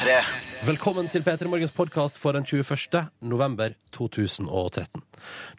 [0.00, 0.12] P3.
[0.64, 3.02] Velkommen til P3 Morgens podkast for den 21.
[3.20, 5.02] november 2013.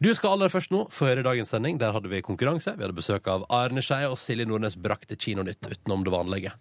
[0.02, 1.78] Du skal aller først nå få høre dagens sending.
[1.78, 2.74] Der hadde vi konkurranse.
[2.74, 6.56] Vi hadde besøk av Arne Skei, og Silje Nordnes brakte Kinonytt utenom det vanlige.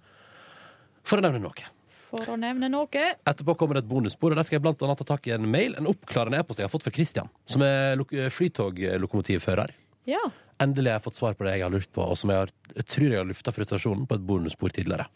[1.09, 1.71] For å nevne noe.
[2.11, 3.05] For å nevne noe.
[3.33, 5.49] Etterpå kommer det et bonusspor, og der skal jeg blant annet ta tak i en
[5.49, 8.03] mail, en oppklarende e-post jeg har fått fra Christian, som er
[8.37, 9.73] flytoglokomotivfører.
[10.11, 10.21] Ja.
[10.61, 12.53] Endelig har jeg fått svar på det jeg har lurt på, og som jeg, har,
[12.77, 15.09] jeg tror jeg har lufta frustrasjonen på et bonusspor tidligere.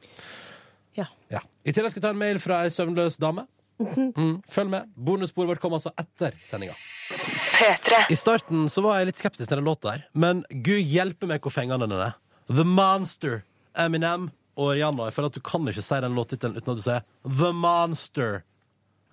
[0.99, 1.07] Ja.
[1.33, 1.41] Ja.
[1.65, 3.47] I tillegg skal jeg ta en mail fra ei søvnløs dame.
[3.79, 4.91] Mm, følg med.
[4.95, 6.77] Bonussporet vårt kom altså etter sendinga.
[8.11, 11.43] I starten så var jeg litt skeptisk til den låta der, men gud hjelpe meg
[11.43, 12.17] hvor fengende den er.
[12.47, 13.43] The Monster,
[13.75, 15.09] Eminem og Rihanna.
[15.09, 18.45] Jeg føler at du kan ikke si den låttittelen uten at du sier The Monster.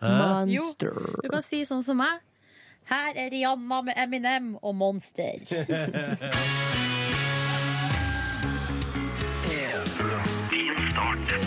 [0.01, 0.97] Monster.
[1.21, 2.21] Du kan si sånn som meg.
[2.89, 5.45] Her er Rihanna med Eminem og Monster.
[11.31, 11.37] Det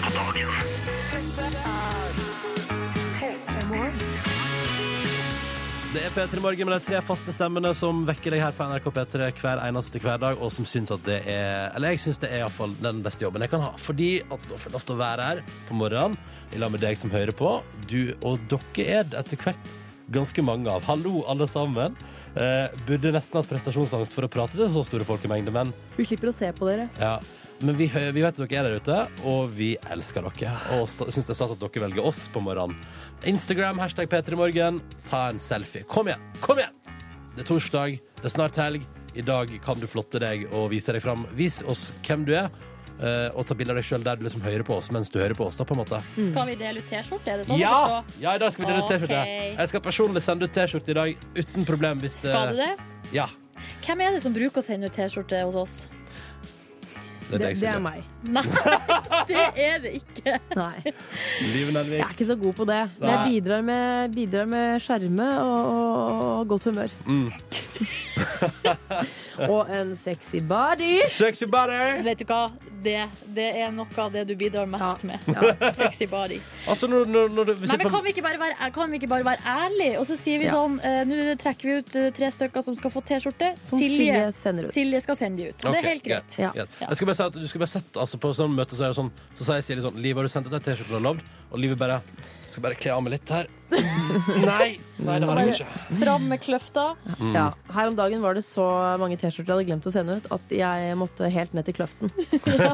[6.01, 9.29] er P3 Morgen med de tre faste stemmene som vekker deg her på NRK P3
[9.43, 12.73] hver eneste hverdag, og som syns at det er Eller jeg syns det er iallfall
[12.81, 13.75] den beste jobben jeg kan ha.
[13.77, 16.17] Fordi at da får jeg lov til å være her på morgenen
[16.57, 17.53] i lag med deg som hører på.
[17.85, 19.73] Du og dere er det etter hvert
[20.17, 20.89] ganske mange av.
[20.89, 22.01] Hallo, alle sammen.
[22.35, 26.33] Eh, burde nesten hatt prestasjonsangst for å prate til så store folkemengder, men Vi slipper
[26.33, 26.89] å se på dere.
[26.97, 27.19] ja.
[27.61, 28.97] Men vi, vi vet at dere er der ute,
[29.31, 30.55] og vi elsker dere.
[30.79, 32.77] Og syns det er sant at dere velger oss på morgenen.
[33.25, 34.81] Instagram, hashtag P3morgen.
[35.09, 35.87] Ta en selfie.
[35.89, 36.21] Kom igjen!
[36.45, 36.75] Kom igjen!
[37.35, 38.85] Det er torsdag, det er snart helg.
[39.15, 41.25] I dag kan du flotte deg og vise deg fram.
[41.39, 42.51] Vis oss hvem du er,
[42.99, 45.21] eh, og ta bilde av deg sjøl der du liksom hører på oss mens du
[45.23, 45.57] hører på oss.
[45.59, 47.31] da på en måte Skal vi dele ut T-skjorte?
[47.31, 48.03] Er det sånn Ja!
[48.23, 49.23] ja, i dag skal vi dele ut T-skjorte.
[49.55, 52.03] Jeg skal personlig sende ut T-skjorte i dag uten problem.
[52.03, 52.73] Hvis, eh, Skal du det?
[53.15, 53.29] Ja.
[53.87, 55.77] Hvem er det som bruker å sende ut T-skjorte hos oss?
[57.25, 58.03] Det er Det, deg, det er meg.
[58.35, 58.43] Nei,
[59.31, 60.37] det er det ikke.
[60.59, 60.93] Nei.
[61.55, 61.99] Liv Nelvik.
[61.99, 62.83] Jeg er ikke så god på det.
[63.01, 66.95] Men jeg bidrar med, bidrar med skjerme og, og, og godt humør.
[67.07, 67.33] Mm.
[69.55, 70.93] og en sexy body.
[71.11, 72.05] Sexy body!
[72.07, 72.47] Vet du hva?
[72.85, 72.97] Det,
[73.37, 75.25] det er noe av det du bidrar mest med.
[75.79, 76.39] Sexy body.
[76.69, 79.11] Altså, når, når, når du Nei, men kan vi ikke bare være, kan vi ikke
[79.11, 79.99] bare være ærlige?
[80.01, 80.55] Og så sier vi Ja.
[80.59, 83.55] sånn uh, Nå trekker vi ut eh, tre stykker som skal få T-skjorte.
[83.65, 84.27] Som Silje.
[84.75, 85.65] Silje skal sende de ut.
[85.65, 86.39] Og det er helt greit.
[86.39, 86.53] Ja.
[86.55, 86.77] greit.
[86.81, 88.93] Jeg skal bare si at du skal bare sette altså, På sånn møte så er
[88.95, 91.07] det sånn Så sier Silje sånn Liv, har du sendt ut ei T-skjorte du har
[91.09, 91.25] lovd?
[91.51, 92.01] Og Liv bare
[92.51, 93.49] Skal bare kle av meg litt her.
[94.49, 94.77] Nei!
[95.05, 95.99] Nei, det har jeg ikke.
[96.01, 96.85] Fram med kløfta.
[97.19, 97.33] Mm.
[97.35, 97.47] Ja.
[97.75, 98.65] Her om dagen var det så
[99.01, 102.13] mange T-skjorter jeg hadde glemt å sende ut, at jeg måtte helt ned til kløften.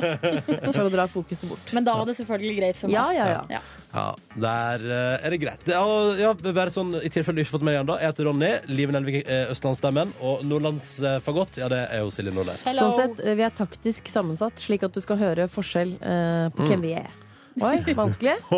[0.77, 1.73] For å dra fokuset bort.
[1.77, 2.99] Men da var det selvfølgelig greit for meg.
[2.99, 3.45] Ja, ja, ja.
[3.59, 3.63] Ja.
[3.91, 4.05] Ja,
[4.39, 5.65] der eh, er det greit.
[5.67, 8.13] Det, er, ja, bare sånn, I tilfelle du ikke har fått med deg ennå, jeg
[8.13, 8.51] heter Ronny.
[8.71, 10.13] Liven Elvik eh, Østlandsstemmen.
[10.23, 12.69] Og Nordlandsfagott, ja, det er jo Silje Nordnes.
[12.71, 12.91] Hello.
[12.93, 16.87] Sånn sett, vi er taktisk sammensatt, slik at du skal høre forskjell eh, på hvem
[16.87, 17.11] vi er.
[17.59, 18.37] Oi, vanskelig?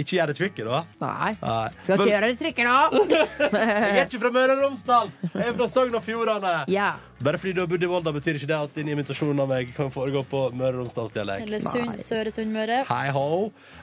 [0.00, 0.82] ikke gjør det tricky, da.
[1.00, 1.30] Nei.
[1.40, 1.68] Nei.
[1.80, 2.78] Skal ikke Men gjøre det trikker nå.
[3.56, 5.08] jeg er ikke fra Møre og Romsdal!
[5.32, 6.52] Jeg er fra Sogn og Fjordane.
[6.72, 6.90] Ja.
[7.22, 9.72] Bare fordi du har bodd i Volda, betyr ikke det at din imitasjon av meg
[9.76, 11.46] kan foregå på Møre og Romsdalsdialekt.
[11.48, 12.78] Eller Sund, Søre Sunnmøre.
[12.90, 13.26] Hei ho.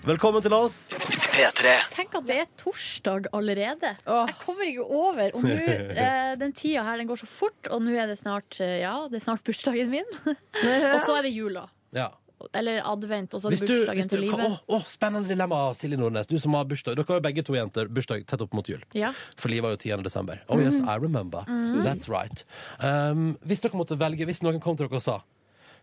[0.06, 0.78] Velkommen til oss.
[1.00, 1.66] P3.
[1.96, 3.96] Tenk at det er torsdag allerede.
[4.06, 4.26] Åh.
[4.30, 5.28] Jeg kommer ikke over.
[5.34, 5.58] Og nå,
[6.06, 8.96] eh, den tida her den går så fort, og nå er det snart eh, Ja,
[9.10, 10.18] det er snart bursdagen min.
[10.30, 11.66] og så er det jula.
[11.96, 12.12] Ja.
[12.56, 14.60] Eller advent, og så er det bursdagen til livet.
[14.68, 16.30] å, spennende dilemma, Silje Nordnes.
[16.30, 16.96] Du som har bursdag.
[17.00, 18.84] Dere har jo begge to jenter bursdag tett opp mot jul.
[18.98, 19.12] Ja.
[19.36, 20.06] For livet var jo 10.
[20.08, 20.42] desember.
[20.48, 21.44] Oh yes, I remember.
[21.84, 22.46] That's right.
[22.80, 25.20] Um, hvis dere måtte velge, hvis noen kom til dere og sa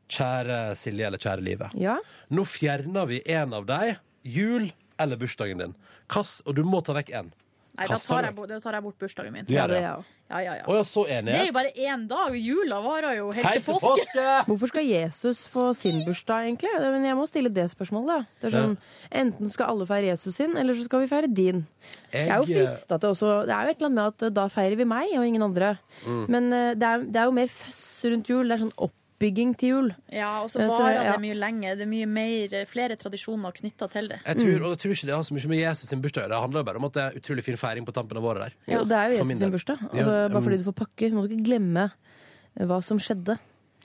[0.06, 1.72] Kjære Silje eller kjære livet.
[1.74, 1.96] ja.
[2.30, 3.96] nå fjerner vi en av deg.
[4.22, 4.70] Jul
[5.02, 5.74] eller bursdagen din.
[6.08, 7.32] Kass, og du må ta vekk én.
[7.76, 9.44] Nei, da tar, jeg, da tar jeg bort bursdagen min.
[9.44, 10.12] Du gjør det jeg også.
[10.26, 10.62] Ja, ja, ja.
[10.66, 12.34] Å ja, så Det er jo bare én dag.
[12.34, 13.92] Jula varer jo helt til påske.
[13.92, 14.24] påske!
[14.48, 16.72] Hvorfor skal Jesus få sin bursdag, egentlig?
[16.82, 18.26] Men jeg må stille det spørsmålet.
[18.40, 18.74] Det er sånn,
[19.22, 21.62] Enten skal alle feire Jesus sin, eller så skal vi feire din.
[22.10, 24.26] Jeg er jo Jeg, frista til også Det er jo et eller annet med at
[24.26, 25.76] eh, da feirer vi meg og ingen andre.
[26.06, 26.22] Mm.
[26.32, 28.48] Men eh, det er, det er jo mer føss rundt jul.
[28.48, 28.78] Det er sånn
[29.16, 29.88] oppbygging til jul.
[30.12, 31.12] Ja, og så Ja, så, varer ja.
[31.12, 31.76] det mye lenger.
[31.76, 34.20] Det er mye mer, flere tradisjoner knytta til det.
[34.26, 36.24] jeg tror, og jeg tror ikke det har så mye med Jesus sin bursdag å
[36.26, 36.34] gjøre.
[36.34, 38.52] Det handler bare om at det er utrolig fin feiring på tampen av året der.
[38.74, 39.78] Ja, det er jo Jesus sin bursdag.
[39.80, 40.32] Ja, Altså, mm.
[40.32, 43.38] bare fordi du får pakke, må du ikke glemme eh, hva som skjedde.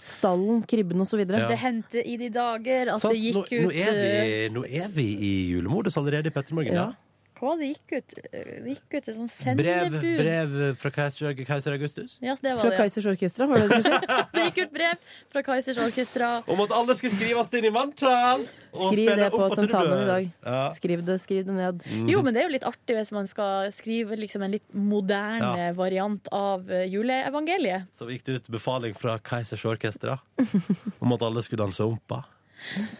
[0.03, 1.19] Stallen, kribben osv.
[1.21, 1.47] Ja.
[1.47, 3.13] Det hendte i de dager at Sant?
[3.13, 6.35] det gikk nå, ut nå, er vi, eh, nå er vi i julemodus allerede i
[6.35, 6.73] Petter Morgen.
[6.73, 6.89] Ja.
[6.89, 7.10] Ja.
[7.41, 8.13] Var det gikk ut?
[8.31, 10.19] Det gikk ut et sånt Brev, sendebud.
[10.21, 12.75] brev fra keiser, keiser Augustus Ja, det var Fra det.
[12.77, 12.81] ja.
[12.83, 13.99] Kaizers Orkestra, var det det du sa?
[14.35, 14.99] Det gikk ut brev
[15.33, 16.29] fra Kaisers Orkestra.
[16.47, 18.45] om at alle skulle skrives inn i manntall!
[18.71, 20.27] Skriv det på tentamen i dag.
[20.45, 20.59] Ja.
[20.71, 21.81] Skriv det, skriv det ned.
[22.07, 25.71] Jo, men det er jo litt artig hvis man skal skrive liksom en litt moderne
[25.75, 27.89] variant av eh, juleevangeliet.
[27.97, 30.19] Så gikk det ut befaling fra Keisers Orkestra
[31.01, 32.21] om at alle skulle danse ompa.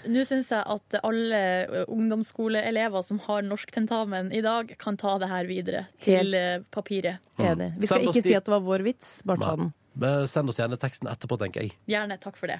[0.10, 1.42] Nå syns jeg at alle
[1.88, 7.22] ungdomsskoleelever som har norsktentamen i dag, kan ta det her videre til ø, papiret.
[7.42, 7.72] Enig.
[7.82, 9.72] Vi skal ikke si at det var vår vits, bare ta den.
[10.02, 11.76] Eh, Send oss gjerne teksten etterpå, tenker jeg.
[11.90, 12.18] Gjerne.
[12.22, 12.60] Takk for det.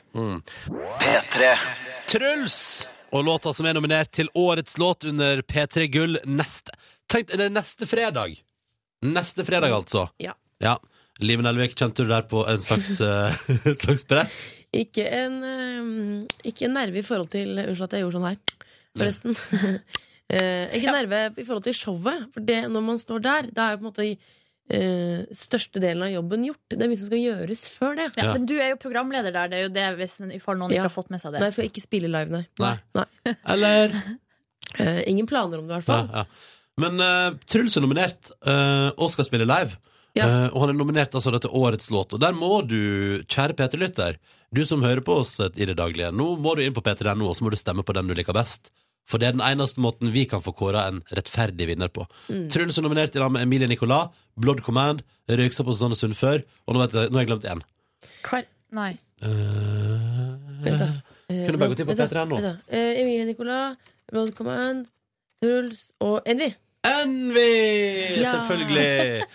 [1.02, 1.52] P3.
[2.12, 2.58] Truls!
[3.12, 6.72] Og låta som er nominert til årets låt under P3 Gull neste
[7.12, 8.38] Tenk, det er neste fredag.
[9.04, 10.06] Neste fredag, altså.
[10.24, 10.32] Ja.
[10.64, 10.78] ja.
[11.22, 13.42] Live Nelvik, kjente du der på en slags, eh,
[13.72, 14.38] et slags press?
[14.74, 18.40] Ikke en, eh, ikke en nerve i forhold til Unnskyld at jeg gjorde sånn her,
[18.98, 19.38] forresten.
[20.32, 22.22] Eh, ikke nerve i forhold til showet.
[22.32, 24.06] For det, når man står der, da er jo på en måte
[24.72, 26.62] Uh, største delen av jobben gjort.
[26.72, 28.06] Det er mye som skal gjøres før det.
[28.16, 28.36] Ja, Ja.
[28.38, 30.78] Men du er jo programleder der, det er jo det hvis i fall noen Ja.
[30.78, 31.42] ikke har fått med seg det.
[31.42, 32.46] Nei, jeg skal ikke spille live, nei.
[32.62, 32.72] Nei.
[32.96, 33.34] Nei.
[33.54, 33.98] Eller?
[34.80, 36.08] uh, ingen planer om det, i hvert fall.
[36.14, 36.24] ja.
[36.80, 39.76] Men uh, Truls er nominert eh, og skal spille live.
[40.18, 40.26] Ja.
[40.28, 42.14] Eh, og han er nominert altså da til årets låt.
[42.16, 42.78] Og der må du,
[43.32, 44.18] kjære P3-lytter,
[44.52, 47.38] du som hører på oss i det daglige, nå må du inn på p3.no og
[47.38, 48.74] så må du stemme på den du liker best.
[49.10, 52.06] For det er den eneste måten vi kan få kåra en rettferdig vinner på.
[52.54, 56.44] Truls er nominert i lag med Emilie Nicolas, Blood Command, Røyksa på Susanne Sund før,
[56.68, 57.64] og nå, vet jeg, nå har jeg glemt én.
[58.28, 58.44] Hva?
[58.78, 58.92] Nei.
[59.24, 60.38] Uh.
[61.32, 62.40] Eh, Kunne bare gått inn på P3 nå.
[62.40, 62.68] vent.
[62.72, 64.86] Eh, Emilie Nicolas, Blood Command,
[65.44, 66.52] Truls og Envy.
[66.88, 68.22] Envy!
[68.22, 68.32] Ja.
[68.32, 69.26] Selvfølgelig!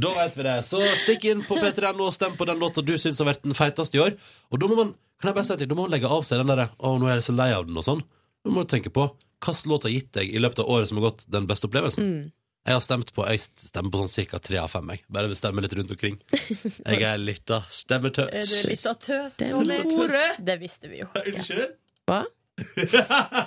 [0.00, 0.58] Da vet vi det.
[0.64, 3.56] Så stikk inn på P3.no og stem på den låta du syns har vært den
[3.56, 4.16] feiteste i år.
[4.50, 6.40] Og da må man kan jeg bare si at da må man legge av seg
[6.40, 8.02] den derre 'Å, nå er jeg så lei av den', og sånn.
[8.44, 9.06] Du må tenke på
[9.44, 12.04] hvilken låt har gitt deg i løpet av året som har gått, den beste opplevelsen.
[12.04, 12.32] Mm.
[12.64, 14.38] Jeg har stemt på Jeg stemmer på sånn ca.
[14.40, 14.88] tre av fem.
[14.88, 15.04] Jeg.
[15.12, 16.16] Bare vil stemme litt rundt omkring.
[16.88, 18.32] Jeg er litt av stemmetøs.
[18.32, 20.24] Er du litt av tøs, Det.
[20.40, 21.08] Det visste vi jo.
[21.28, 21.76] Unnskyld?
[22.08, 22.24] Hva?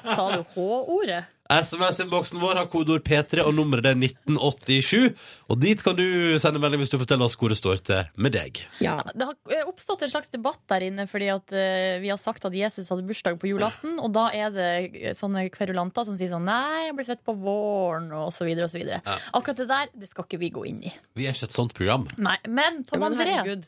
[0.06, 1.24] Sa du H-ordet?
[1.48, 5.14] SMS-innboksen vår har kodeord P3, og nummeret er 1987.
[5.48, 8.36] Og dit kan du sende melding hvis du forteller oss hvor det står til med
[8.36, 8.60] deg.
[8.84, 8.98] Ja.
[9.14, 12.46] Det har eh, oppstått en slags debatt der inne fordi at eh, vi har sagt
[12.50, 16.34] at Jesus hadde bursdag på julaften, og da er det eh, sånne kverulanter som sier
[16.34, 19.02] sånn Nei, jeg ble født på våren, og så videre og så videre.
[19.08, 19.18] Ja.
[19.40, 20.94] Akkurat det der, det skal ikke vi gå inn i.
[21.18, 22.08] Vi er ikke et sånt program.
[22.20, 23.68] Nei, men Tom Ja, men André herregud.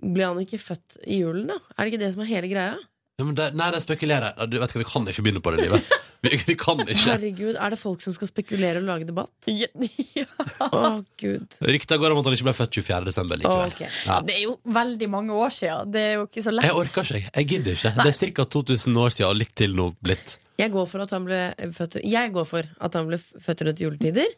[0.00, 1.58] Ble han ikke født i julen, da?
[1.76, 2.76] Er det ikke det som er hele greia?
[3.20, 4.32] Ja, men det, nei, det spekulerer.
[4.40, 4.70] jeg.
[4.80, 5.90] Vi kan ikke begynne på det livet.
[6.24, 6.98] Vi, vi kan ikke.
[7.00, 9.32] Herregud, Er det folk som skal spekulere og lage debatt?
[9.48, 10.26] ja,
[10.66, 11.56] Å, gud.
[11.64, 13.06] Rykta går om at han ikke ble født 24.
[13.08, 13.72] desember likevel.
[13.72, 13.88] Okay.
[14.04, 14.18] Ja.
[14.26, 15.94] Det er jo veldig mange år siden.
[15.94, 16.68] Det er jo ikke så lett.
[16.68, 17.22] Jeg orker ikke.
[17.32, 17.48] jeg.
[17.54, 17.94] Gidder ikke.
[18.02, 18.46] Det er ca.
[18.60, 20.36] 2000 år siden og litt til nå blitt.
[20.60, 21.38] Jeg går for at han ble
[21.76, 24.30] født Jeg går for at han ble født rundt juletider.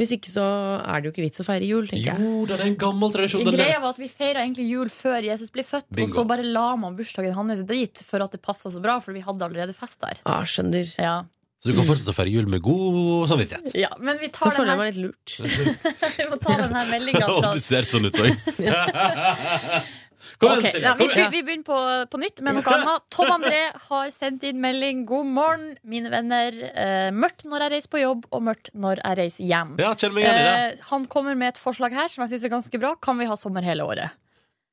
[0.00, 0.46] Hvis ikke så
[0.80, 2.24] er det jo ikke vits å feire jul, tenker jeg.
[2.24, 3.44] Jo det er en gammel tradisjon.
[3.46, 6.08] Den Greia var at Vi feira egentlig jul før Jesus ble født, Bingo.
[6.08, 9.12] og så bare la man bursdagen hans dit for at det passa så bra, for
[9.16, 10.18] vi hadde allerede fest der.
[10.24, 10.88] Ah, skjønner.
[10.98, 11.16] Ja,
[11.62, 13.74] Så du kan fortsette å feire jul med god samvittighet.
[13.74, 15.28] ja Men vi tar den føler jeg her, meg litt lurt.
[16.18, 18.32] vi må ta den her meldinga fra du ser sånn ut òg.
[20.36, 20.84] Kom igjen, okay, Silje.
[20.84, 21.78] ja, vi, Kom vi, begynner på,
[22.12, 23.06] på nytt med noe annet.
[23.14, 25.06] Tom André har sendt inn melding.
[25.08, 26.58] God morgen, mine venner.
[26.72, 29.74] Eh, mørkt når jeg reiser på jobb, og mørkt når jeg reiser hjem.
[29.80, 30.54] Ja, kjenner meg igjen i det.
[30.66, 32.92] Eh, han kommer med et forslag her som jeg syns er ganske bra.
[33.00, 34.20] Kan vi ha sommer hele året?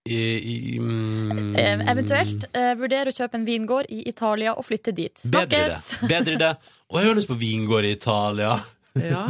[0.03, 4.91] I, i, mm, Eh, eventuelt eh, vurdere å kjøpe en vingård i Italia og flytte
[4.91, 5.15] dit.
[5.23, 6.09] Bedre det Snakkes!
[6.11, 6.53] Bedre det.
[6.91, 8.57] Og jeg har lyst på vingård i Italia.
[8.99, 9.23] Ja.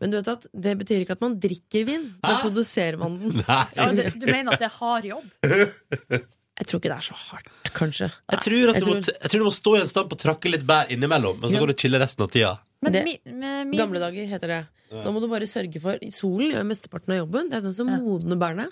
[0.00, 2.04] Men du vet at det betyr ikke at man drikker vin.
[2.22, 2.42] Da Hæ?
[2.46, 3.42] produserer man den.
[3.44, 5.26] Ja, du, du mener at det er hard jobb?
[5.42, 8.08] Jeg tror ikke det er så hardt, kanskje.
[8.30, 10.12] Jeg tror, at Jeg du må, tror- jeg tror du må stå i en stand
[10.14, 11.62] og trakke litt bær innimellom, og så Ja.
[11.64, 12.52] kan du chille resten av tida.
[12.82, 14.66] Men Det- mi, med min, Gamle dager heter det.
[14.92, 17.48] Nå må du bare sørge for Solen gjør mesteparten av jobben.
[17.48, 17.96] Det er den som Ja.
[17.98, 18.68] modner bærene.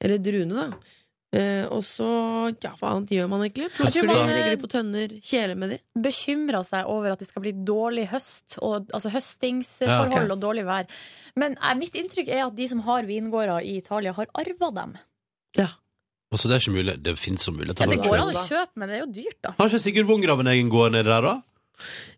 [0.00, 0.76] Eller druene, da.
[1.28, 2.06] Eh, og så,
[2.64, 3.66] ja, hva annet gjør man egentlig?
[3.76, 5.78] man- legger de på tønner, kjeler med de.
[6.00, 10.30] bekymra seg over at det skal bli dårlig høst, og, altså høstingsforhold Ja, okay.
[10.32, 10.88] og dårlig vær.
[11.36, 14.96] Men eh, mitt inntrykk er at de som har vingårder i Italia, har arva dem.
[15.58, 15.68] Ja.
[16.32, 16.96] Og så det er ikke mulig.
[17.02, 17.76] Det finnes som mulig.
[17.76, 19.52] Ja, det går an å kjøpe, men det er jo dyrt, da.
[19.60, 21.36] Har ikke Sigurd Wongrav en egen gård nedi der, da?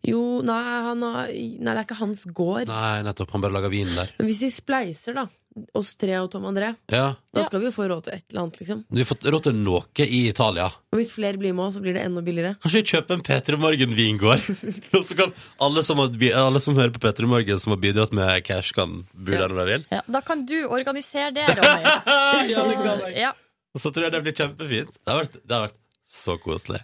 [0.06, 2.70] Jo, nei, han har, nei, det er ikke hans gård.
[2.70, 3.34] Nei, nettopp.
[3.34, 4.10] Han bare lager vin der.
[4.18, 5.26] Men hvis vi spleiser, da,
[5.74, 7.16] oss tre og Tom André, Ja.
[7.34, 8.84] da skal vi jo få råd til et eller annet, liksom.
[8.90, 10.68] Du har fått råd til noe i Italia.
[10.92, 12.54] Og hvis flere blir med, så blir det enda billigere.
[12.62, 14.46] Kanskje vi kjøper en P3 Morgen-vingård?
[14.98, 18.12] Og så kan alle som, har, alle som hører på P3 Morgen, som har bidratt
[18.14, 19.84] med cash, kan bo der når de vil.
[19.90, 21.82] Ja, da kan du organisere det, Ronny.
[22.54, 23.16] Ja, det kan jeg.
[23.26, 23.32] Ja.
[23.74, 24.94] Og så tror jeg det blir kjempefint.
[24.98, 25.78] Det har vært, det har vært
[26.10, 26.80] så koselig.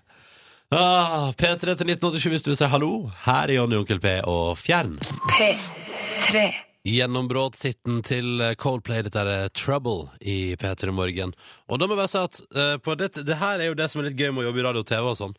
[0.74, 2.90] Ah, P3 til 1987 hvis du vil si hallo.
[3.24, 4.96] Her er Jonny Onkel P og Fjern.
[5.30, 6.42] P3.
[6.86, 11.32] Gjennombråtshitten til Coldplay, dette er Trouble i P3 Morgen.
[11.66, 14.02] Og da må jeg bare si at uh, det, det her er jo det som
[14.02, 15.34] er litt gøy med å jobbe i radio og TV og sånn.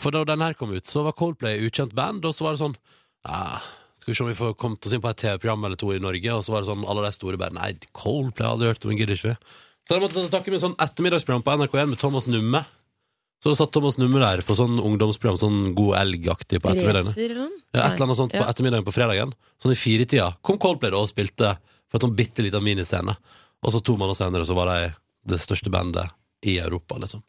[0.00, 2.62] For da den her kom ut, så var Coldplay ukjent band, og så var det
[2.62, 2.76] sånn
[3.28, 3.64] ah,
[4.02, 6.02] Skal vi se om vi får kommet oss inn på et TV-program eller to i
[6.04, 8.72] Norge, og så var det sånn alle de store bare Nei, Coldplay har jeg aldri
[8.74, 9.56] hørt om, gidder ikke vi.
[9.88, 12.60] Så jeg måtte takke med sånn ettermiddagsprogram på NRK1 med Thomas Numme.
[13.40, 17.08] Så satt Thomas Numme der på sånn ungdomsprogram, sånn God elg-aktig på ettermiddagen.
[17.08, 17.60] Racer eller noe?
[17.72, 19.32] Ja, et eller annet sånt på ettermiddagen på fredagen.
[19.62, 21.54] Sånn i firetida kom Coldplay da og spilte
[21.88, 23.14] på et sånn bitte liten miniscene.
[23.64, 24.90] Og så to måneder senere så var de
[25.32, 26.12] det største bandet
[26.44, 27.22] i Europa, liksom.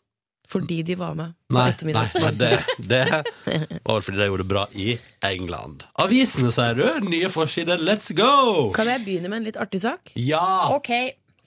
[0.51, 2.25] Fordi de var med på ettermiddagen?
[2.25, 4.87] nei, nei det, det var fordi de gjorde det bra i
[5.23, 5.85] England.
[6.03, 6.83] Avisene, sier du?
[7.07, 8.67] Nye forsider, let's go!
[8.75, 10.11] Kan jeg begynne med en litt artig sak?
[10.19, 10.73] Ja!
[10.75, 10.91] OK.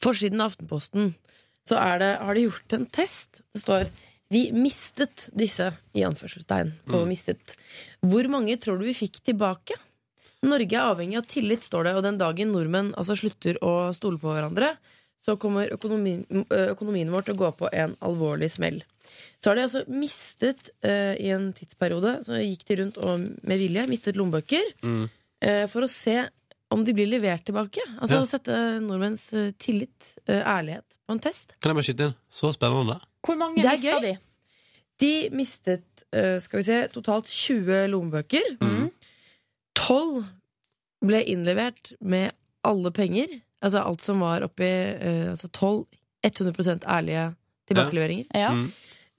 [0.04, 1.12] Forsiden av Aftenposten
[1.68, 3.42] så er det, har de gjort en test.
[3.52, 3.92] Det står
[4.34, 6.72] 'Vi mistet disse', i anførselstegn.
[6.90, 7.54] På mistet.
[8.02, 9.76] Hvor mange tror du vi fikk tilbake?
[10.44, 14.18] Norge er avhengig av tillit, står det, og den dagen nordmenn altså slutter å stole
[14.20, 14.74] på hverandre,
[15.24, 18.82] så kommer økonomien, økonomien vår til å gå på en alvorlig smell.
[19.40, 23.58] Så har de altså mistet uh, i en tidsperiode, så gikk de rundt og med
[23.62, 25.08] vilje, mistet lommebøker, Mm.
[25.46, 26.26] uh, for å se
[26.74, 27.80] om de blir levert tilbake.
[28.00, 28.26] Altså Ja.
[28.26, 29.94] sette nordmenns eh, tillit,
[30.28, 31.54] uh, ærlighet, på en test.
[31.60, 32.14] Kan jeg bare skyte inn?
[32.32, 33.00] Så spennende.
[33.24, 34.06] Hvor mange Det er mista gøy.
[34.08, 34.14] de?
[35.02, 38.56] De mistet eh, skal vi se, totalt 20 lommebøker.
[38.62, 38.90] Mm.
[39.74, 40.24] 12
[41.04, 42.32] ble innlevert med
[42.64, 43.40] alle penger.
[43.64, 45.84] Altså alt som var oppi eh, altså 12
[46.24, 47.24] 100% ærlige
[47.68, 48.28] tilbakeleveringer.
[48.32, 48.52] Ja.
[48.54, 48.68] Mm.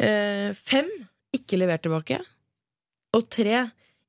[0.01, 0.89] Eh, fem
[1.35, 2.21] ikke levert tilbake.
[3.13, 3.67] Og tre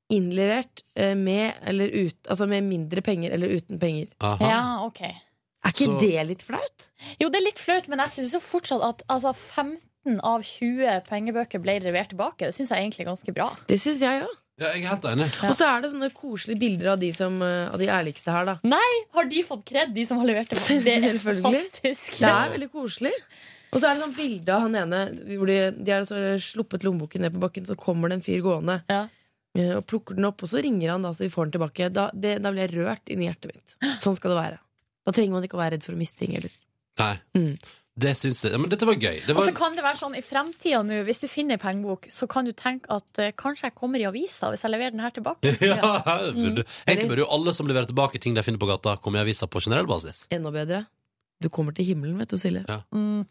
[0.09, 4.07] innlevert med eller ut, altså med mindre penger eller uten penger.
[4.23, 4.47] Aha.
[4.47, 5.01] ja, OK.
[5.65, 6.87] Er ikke Så- det litt flaut?
[7.19, 11.01] Jo, det er litt flaut, men jeg syns jo fortsatt at altså, 15 av 20
[11.09, 12.37] pengebøker ble levert tilbake.
[12.45, 13.49] Det syns jeg egentlig er ganske bra.
[13.67, 14.35] Det syns jeg òg.
[14.59, 15.27] Ja, jeg er helt enig.
[15.43, 15.49] Ja.
[15.51, 18.45] Og så er det sånne koselige bilder av de, som, eh, av de ærligste her,
[18.45, 18.55] da.
[19.13, 20.83] Har de fått kred, de som har levert tilbake?
[20.83, 22.17] Det er fantastisk.
[22.17, 23.11] Det er veldig koselig.
[23.73, 25.01] Og så er det sånn bilde av han ene
[25.37, 28.41] hvor de, de har altså sluppet lommeboken ned på bakken, så kommer det en fyr
[28.41, 29.03] gående Ja.
[29.59, 31.91] eh, og plukker den opp, og så ringer han, da, så vi får den tilbake.
[31.93, 33.75] Da, det, da blir jeg rørt inni hjertet mitt.
[34.01, 34.59] Sånn skal det være.
[35.07, 36.51] Da trenger man ikke å være redd for å miste ting heller.
[36.99, 37.13] Nei.
[37.37, 37.53] Mm.
[37.97, 38.59] Det syns jeg.
[38.61, 39.23] Men dette var gøy.
[39.25, 42.05] Det Og så kan det være sånn i fremtida nå, hvis du finner en pengebok,
[42.13, 45.01] så kan du tenke at uh, kanskje jeg kommer i avisa hvis jeg leverer den
[45.01, 45.55] her tilbake.
[45.71, 45.93] ja,
[46.27, 46.59] det Mm.
[46.85, 49.47] egentlig burde jo alle som leverer tilbake ting de finner på gata, komme i avisa
[49.49, 50.27] på generell basis.
[50.29, 50.83] Enda bedre.
[51.41, 52.65] Du kommer til himmelen, vet du, Silje.
[52.67, 52.81] Ja.
[52.93, 53.25] Mm.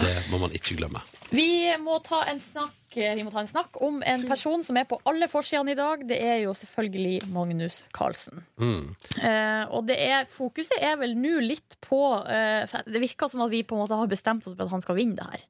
[0.00, 1.00] Det må man ikke glemme.
[1.30, 4.78] Vi må ta en snakk eh, Vi må ta en snakk om en person som
[4.80, 6.04] er på alle forsidene i dag.
[6.08, 8.42] Det er jo selvfølgelig Magnus Carlsen.
[8.60, 8.94] Mm.
[9.20, 13.52] Eh, og det er, fokuset er vel nå litt på eh, Det virker som at
[13.52, 15.46] vi på en måte har bestemt oss for at han skal vinne det her.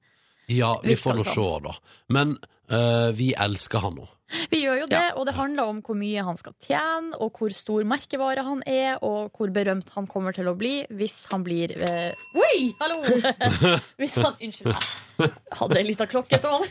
[0.49, 1.75] Ja, vi får nå se, da.
[2.15, 2.39] Men
[2.73, 4.07] eh, vi elsker han nå.
[4.53, 7.53] Vi gjør jo det, og det handler om hvor mye han skal tjene, og hvor
[7.55, 11.73] stor merkevare han er, og hvor berømt han kommer til å bli hvis han blir
[11.77, 12.69] eh, Oi!
[12.83, 13.01] Hallo!
[14.01, 15.33] hvis han Unnskyld meg.
[15.59, 16.69] Hadde ei lita klokke stående.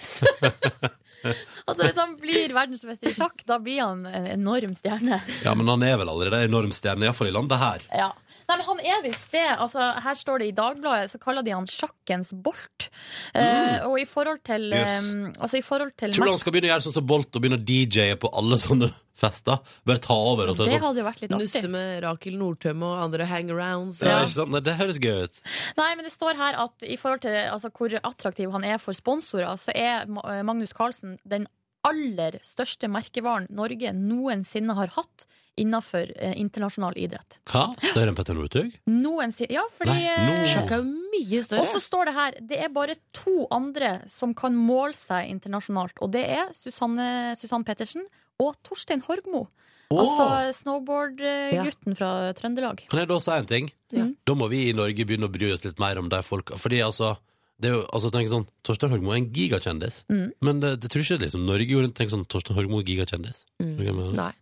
[1.67, 5.19] altså, hvis han blir verdensmester i sjakk, da blir han en enorm stjerne.
[5.43, 7.85] Ja, men han er vel allerede en enorm stjerne, iallfall i landet her.
[8.05, 8.11] Ja.
[8.47, 9.45] Nei, men han er visst det.
[9.59, 12.87] Altså, her står det i Dagbladet, så kaller de han sjakkens Bolt.
[13.35, 14.77] Eh, og i forhold til, Mm.
[14.77, 15.09] Yes.
[15.11, 17.35] um, altså, i forhold til Tror du han skal begynne å gjøre sånn som Bolt
[17.35, 19.59] og begynne å DJ-e på alle sånne fester?
[19.85, 20.85] Bare ta over og så Det sånn.
[20.87, 24.01] hadde jo vært litt Nusse med Rakel Nordtømme og andre hangarounds.
[24.01, 24.23] Ja, Ja.
[24.25, 24.51] ikke sant?
[24.55, 25.41] Nei, det høres gøy ut.
[25.77, 28.93] Nei, men det står her at i forhold til altså, hvor attraktiv han er for
[28.93, 30.07] sponsorer, så er
[30.43, 31.47] Magnus Carlsen den
[31.87, 35.27] aller største merkevaren Norge noensinne har hatt
[35.57, 37.39] innenfor eh, internasjonal idrett.
[37.49, 37.71] Hva?
[37.81, 38.75] Større enn Petter Northug?
[38.91, 39.55] Noensinne.
[39.57, 41.65] Ja, fordi eh, Sjakk er jo mye større.
[41.65, 45.97] Og så står det her det er bare to andre som kan måle seg internasjonalt,
[46.03, 48.05] og det er Susanne, Susanne Pettersen
[48.43, 49.47] og Torstein Horgmo.
[49.89, 49.99] Åh!
[50.03, 52.83] Altså snowboardgutten fra Trøndelag.
[52.91, 53.69] Kan jeg da si en ting?
[53.95, 54.09] Ja.
[54.27, 56.59] Da må vi i Norge begynne å bry oss litt mer om de folka.
[56.59, 57.15] Fordi altså
[57.61, 60.03] det er jo, altså tenk sånn, Torstein Horgmo er en gigakjendis.
[60.13, 60.27] Mm.
[60.45, 63.43] Men det, det tror ikke liksom, Norge gjorde tenk sånn, Torstein Horgmo er gigakjendis.
[63.63, 63.71] Mm.
[63.79, 64.17] Hva mener?
[64.17, 64.33] Nei.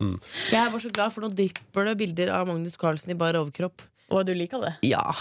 [0.00, 0.16] Mm.
[0.48, 3.36] Jeg er bare så glad, for nå drypper det bilder av Magnus Carlsen i bar
[3.40, 3.82] overkropp.
[4.10, 4.70] Og du liker det?
[4.88, 5.04] Ja.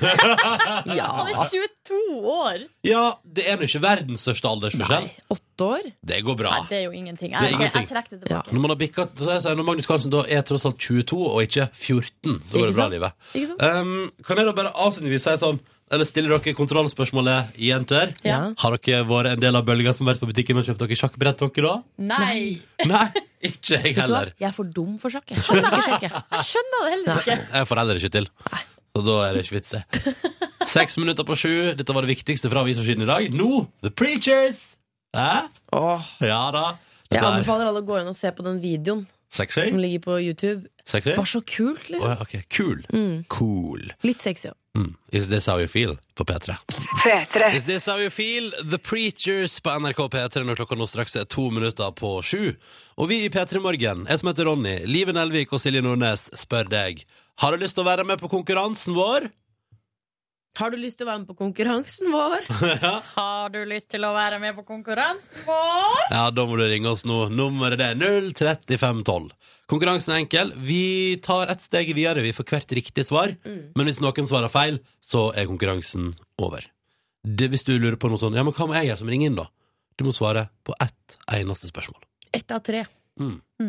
[0.00, 1.06] Han ja.
[1.30, 2.64] er 22 år!
[2.86, 5.06] Ja, det er nå ikke verdens største aldersforskjell.
[5.06, 5.86] Nei, åtte år?
[6.10, 6.56] Det går bra.
[6.56, 7.36] Nei, det er jo ingenting.
[7.36, 7.86] Det er Jeg, ingenting.
[7.86, 8.54] jeg trekker det tilbake.
[8.56, 11.20] Når man har bikket, så jeg sier, når Magnus Carlsen da er tross alt 22
[11.22, 12.10] og ikke 14,
[12.50, 12.90] så går Ikke det bra sant?
[12.90, 13.16] i livet.
[13.30, 13.62] Ikke sant?
[13.62, 15.62] Um, kan jeg da bare avslutningsvis si sånn,
[15.92, 18.14] eller stiller dere kontrollspørsmålet, jenter?
[18.26, 18.38] Ja.
[18.58, 20.98] Har dere vært en del av bølga som har vært på butikken og kjøpt dere
[20.98, 21.74] sjakkbrett, dere da?
[22.10, 22.38] Nei!
[22.90, 23.04] Nei,
[23.50, 24.32] ikke jeg heller.
[24.40, 25.28] Jeg er for dum for sjakk.
[25.30, 26.08] Jeg skjønner ikke sjakk.
[26.08, 26.46] jeg.
[26.50, 27.38] Skjønner det heller ikke.
[27.60, 28.30] Jeg får heller ikke til.
[28.96, 29.82] Så da er det ikke vits i.
[30.66, 31.52] Seks minutter på sju.
[31.78, 33.28] Dette var det viktigste fra avisforsiden i dag.
[33.36, 34.64] Nå, The Preachers!
[35.16, 35.46] Hæ?
[35.76, 36.64] Åh, Ja da.
[37.06, 39.68] Dette jeg anbefaler alle å gå inn og se på den videoen sexy.
[39.68, 40.66] som ligger på YouTube.
[40.82, 41.12] Sexy?
[41.14, 42.08] Bare så kult, liksom.
[42.10, 42.42] ja, okay.
[42.50, 42.82] Kul.
[42.90, 43.20] Mm.
[43.30, 43.84] Cool.
[44.02, 44.56] Litt sexy òg.
[44.76, 44.94] Mm.
[45.12, 45.96] Is this how you feel?
[46.14, 46.56] På P3.
[47.04, 47.54] P3.
[47.56, 48.50] Is this how you feel?
[48.70, 52.52] The Preachers på NRK P3 når klokka nå straks er to minutter på sju.
[53.00, 56.68] Og vi i P3 Morgen, jeg som heter Ronny, Live Nelvik og Silje Nordnes, spør
[56.68, 57.06] deg
[57.40, 59.30] Har du lyst til å være med på konkurransen vår?
[60.56, 62.46] Har du lyst til å være med på konkurransen vår?
[63.18, 66.06] Har du lyst til å være med på konkurransen vår?
[66.12, 67.26] Ja, da må du ringe oss nå.
[67.28, 67.98] Nummeret det er
[68.32, 69.34] 03512.
[69.68, 70.54] Konkurransen er enkel.
[70.56, 73.34] Vi tar et steg videre vi får hvert riktig svar.
[73.44, 76.64] Men hvis noen svarer feil, så er konkurransen over.
[77.26, 79.32] Det, hvis du lurer på noe sånn, ja, men hva må jeg gjøre som ringer
[79.32, 79.48] inn, da?
[79.98, 82.00] Du må svare på ett eneste spørsmål.
[82.36, 82.84] Ett av tre.
[83.18, 83.64] Så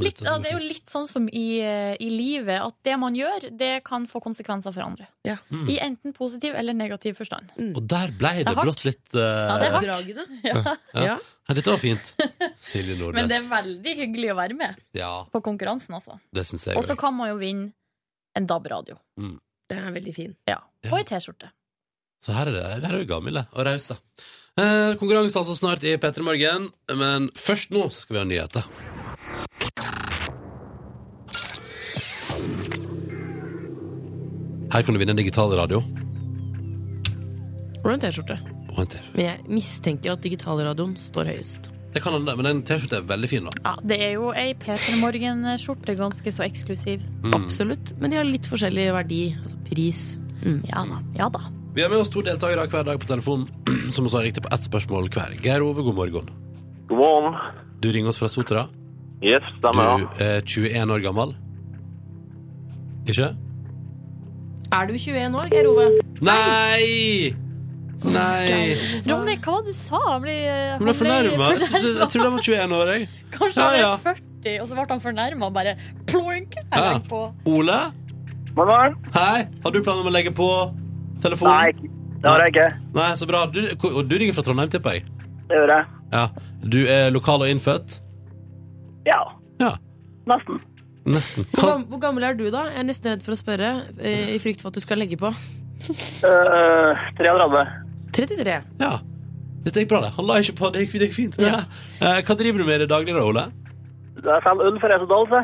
[0.00, 3.16] Litt, ja, det er jo litt sånn som i, eh, i livet, at det man
[3.16, 5.08] gjør, det kan få konsekvenser for andre.
[5.26, 5.36] Ja.
[5.50, 7.52] I enten positiv eller negativ forstand.
[7.70, 9.20] Og der ble det, Det brått litt uh...
[9.20, 9.90] Ja, det er hardt.
[9.90, 10.26] Dragene.
[10.50, 10.76] Ja.
[10.94, 11.18] Ja.
[11.50, 12.12] Ja, Dette var fint.
[12.70, 13.16] Silje Nordnes.
[13.18, 16.20] Men det er veldig hyggelig å være med Ja, på konkurransen, altså.
[16.34, 17.72] det syns jeg Og så kan man jo vinne
[18.38, 18.98] en DAB-radio.
[19.18, 20.36] Den er veldig fin.
[20.46, 20.60] Ja.
[20.84, 20.92] Ja.
[20.92, 21.50] Og ei T-skjorte.
[22.20, 23.96] Så her er det her er gamle og rause.
[24.60, 26.68] Eh, konkurranse altså snart i P3 Morgen,
[27.00, 28.66] men først nå skal vi ha nyheter.
[34.70, 35.80] Her kan du vinne en digital radio
[37.82, 38.36] Og en T-skjorte.
[38.70, 39.16] og en T-skjorte.
[39.16, 41.70] Men jeg mistenker at digitalradioen står høyest.
[41.94, 43.54] Det kan hende, men den T-skjorta er veldig fin, da.
[43.64, 47.00] Ja, det er jo ei P3 Morgen-skjorte, ganske så eksklusiv.
[47.24, 47.32] Mm.
[47.40, 47.94] Absolutt.
[47.98, 49.22] Men de har litt forskjellig verdi.
[49.42, 50.02] Altså pris.
[50.44, 50.60] Mm.
[50.70, 51.00] Ja da.
[51.18, 51.42] Ja da.
[51.74, 53.48] Vi har med oss to deltakere hver dag på telefonen
[53.96, 55.34] som svarer riktig på ett spørsmål hver.
[55.42, 56.30] Geir Ove, god morgen.
[56.92, 57.40] God morgen.
[57.80, 58.68] Du ringer oss fra Sotra.
[59.24, 59.68] Yes, Du
[60.22, 61.34] er 21 år gammel.
[63.08, 63.32] Ikke?
[64.70, 65.86] Er du 21 år, Geir Ove?
[66.22, 67.34] Nei!
[68.00, 68.76] Nei!
[69.04, 69.98] Ronny, hva var det du sa?
[70.06, 71.48] Han ble, han ble fornærma.
[71.58, 73.08] Jeg trodde jeg trodde han var 21 år, jeg.
[73.34, 73.90] Kanskje han Ja, ja.
[73.96, 75.74] er 40, og så ble han fornærma og bare
[76.08, 76.54] ploink!
[76.70, 76.92] Ja.
[77.50, 77.80] Ole,
[78.56, 78.96] morgen.
[79.16, 79.42] hei.
[79.64, 80.48] Har du planer om å legge på
[81.24, 81.56] telefonen?
[81.58, 81.90] Nei,
[82.22, 82.68] det har jeg ikke.
[82.96, 83.42] Nei, så bra.
[83.52, 83.60] Du,
[83.90, 85.04] og du ringer fra Trondheim, tipper jeg?
[85.50, 85.90] Det gjør jeg.
[86.14, 86.24] Ja.
[86.62, 87.98] Du er lokal og innfødt?
[89.08, 89.20] Ja,
[89.60, 89.74] Ja.
[90.30, 90.62] nesten.
[91.10, 91.46] Nesten.
[91.56, 92.66] Hvor, hvor gammel er du, da?
[92.70, 95.18] Jeg er nesten redd for å spørre, eh, i frykt for at du skal legge
[95.20, 95.30] på.
[95.80, 97.62] Uh, 33.
[98.16, 98.58] 33.
[98.82, 98.92] Ja.
[99.64, 100.12] Dette gikk bra, det.
[100.16, 100.70] Han la ikke på.
[100.72, 101.40] Det gikk, det gikk fint.
[101.42, 101.64] Ja.
[102.00, 103.46] Eh, Hva driver du med i det daglige, da, Ole?
[104.20, 105.42] Jeg selger øl for Esedal, se.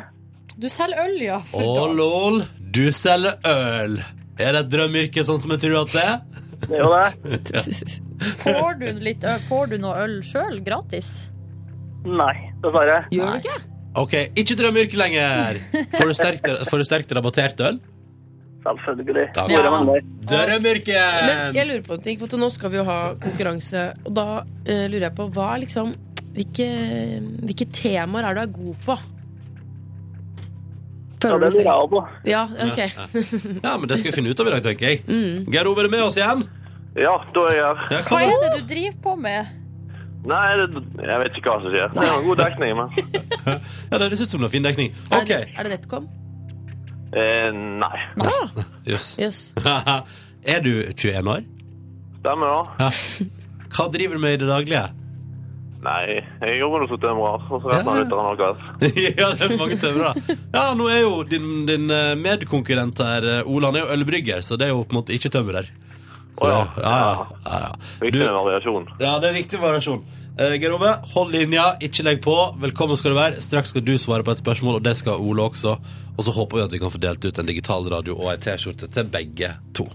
[0.56, 1.38] Du selger øl, ja.
[1.52, 2.42] Å, oh, lol.
[2.72, 4.00] Du selger øl.
[4.40, 6.18] Er det et drømmeyrke, sånn som jeg tror at det er?
[6.66, 7.96] Det er jo det.
[8.40, 11.08] Får du, litt får du noe øl sjøl, gratis?
[12.06, 13.02] Nei, dessverre.
[13.12, 13.58] Gjør du ikke?
[13.96, 15.60] OK, ikke drømmeyrke lenger.
[15.96, 17.78] Får du sterkt, får du sterkt rabattert øl?
[18.66, 19.28] Selvfølgelig.
[19.36, 19.44] Ja.
[19.86, 24.16] Men jeg lurer på en ting, for til nå skal vi jo ha konkurranse, og
[24.16, 24.26] da
[24.66, 25.92] eh, lurer jeg på hva liksom
[26.36, 26.66] hvilke,
[27.46, 28.96] hvilke temaer er du er god på?
[31.24, 32.02] Ja, det du lurer jeg på.
[32.28, 32.80] Ja, ok.
[33.64, 35.04] Ja, men det skal vi finne ut av i dag, tenker jeg.
[35.08, 35.46] Mm.
[35.54, 36.44] Geir Ove, er du med oss igjen?
[36.96, 37.80] Ja, da er jeg her.
[37.96, 39.54] Ja, Hva hva er det du driver på med?
[40.26, 41.90] Nei, det, jeg vet ikke hva som skjer.
[41.94, 42.88] Det er en god dekning, men
[43.90, 44.94] ja, det høres ut som det har fin dekning.
[45.14, 46.08] Er det, er det NetCom?
[47.12, 47.98] eh, Nei.
[48.90, 49.12] Jøss.
[49.22, 49.40] Jøss.
[50.56, 51.44] er du 21 år?
[52.20, 52.90] Stemmer da.
[53.76, 54.84] Hva driver du med i det daglige?
[55.86, 58.02] Nei, jeg jobber hos tømrer, og så resten av Ja.
[58.02, 58.62] lytterne deres.
[59.20, 60.36] ja, det er mange tømrere.
[60.56, 64.42] Ja, nå er jo din, din eh, medkonkurrent her, Ola, Ole, han er jo ølbrygger,
[64.42, 65.68] så det er jo på en måte ikke tømrer.
[66.36, 66.62] Å ja.
[66.82, 67.72] ja, ja.
[68.00, 68.88] Viktig med variasjon.
[69.00, 70.02] Ja, det er viktig variasjon.
[70.36, 72.34] Uh, Geir Ove, hold linja, ikke legg på.
[72.60, 73.40] Velkommen skal du være.
[73.44, 75.78] Straks skal du svare på et spørsmål, og det skal Ole også.
[76.16, 78.36] Og så håper vi at vi kan få delt ut en digital radio og ei
[78.44, 79.88] T-skjorte til begge to.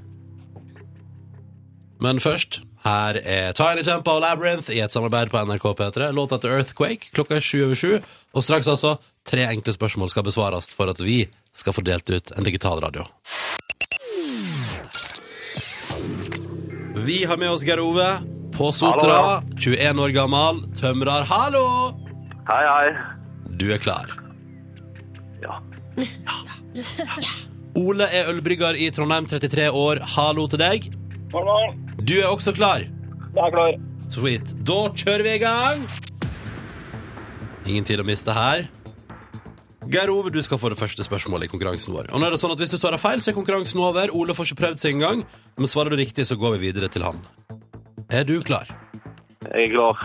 [2.01, 6.09] Men først, her er Tiny Tempo og Labyrinth i et samarbeid på NRK P3.
[6.17, 7.11] Låta til Earthquake.
[7.13, 7.91] Klokka er sju over sju.
[8.33, 8.95] Og straks altså,
[9.29, 13.05] tre enkle spørsmål skal besvares for at vi skal få delt ut en digital radio.
[17.05, 18.07] Vi har med oss Geir Ove
[18.53, 19.15] på Sotra.
[19.17, 19.57] Hallo.
[19.57, 20.59] 21 år gammel.
[20.77, 21.25] Tømrer.
[21.25, 21.63] Hallo!
[22.45, 22.91] Hei, hei.
[23.57, 24.11] Du er klar.
[25.41, 25.57] Ja.
[27.79, 30.03] Ole er ølbrygger i Trondheim, 33 år.
[30.13, 30.91] Hallo til deg.
[31.33, 31.57] Hallo.
[31.97, 32.85] Du er også klar.
[32.85, 33.79] Jeg er klar.
[34.11, 34.53] Sweet.
[34.67, 35.87] Da kjører vi i gang.
[37.65, 38.67] Ingen tid å miste her.
[39.91, 42.11] Geir Ove, du skal få det første spørsmålet i konkurransen vår.
[42.13, 44.13] Og nå er det sånn at Hvis du svarer feil, så er konkurransen over.
[44.15, 45.25] Ole får ikke prøvd seg engang.
[45.57, 47.19] Men svarer du riktig, så går vi videre til han.
[48.07, 48.71] Er du klar?
[49.49, 49.99] Jeg er klar.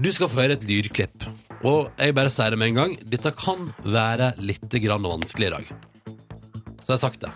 [0.00, 1.26] Du skal få høre et lydklipp.
[1.68, 2.96] Og jeg bare sier det med en gang.
[3.02, 5.70] Dette kan være litt grann vanskelig i dag.
[6.80, 7.34] Så jeg har sagt det.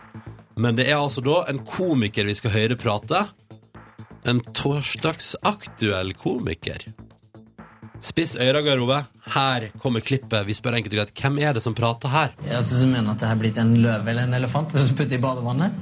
[0.56, 3.26] Men det er altså da en komiker vi skal høre prate.
[4.24, 6.86] En torsdagsaktuell komiker.
[8.02, 8.98] Spiss øra, Geir Ove.
[9.30, 10.42] Her kommer klippet.
[10.48, 12.32] Vi spør enkelt og greit hvem er det som prater her.
[12.48, 14.90] Jeg synes du mener at det her er blitt en løve eller en elefant hvis
[14.90, 15.76] du putter i badevannet?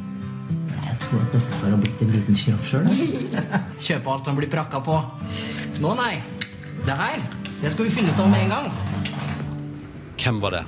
[0.84, 2.90] Jeg tror at bestefar har blitt en liten sjiraff sjøl.
[3.86, 4.98] Kjøpe alt han blir prakka på.
[5.80, 6.18] Nå, nei.
[6.84, 7.24] Det her
[7.60, 8.68] det skal vi finne ut av med en gang.
[10.20, 10.62] Hvem var det?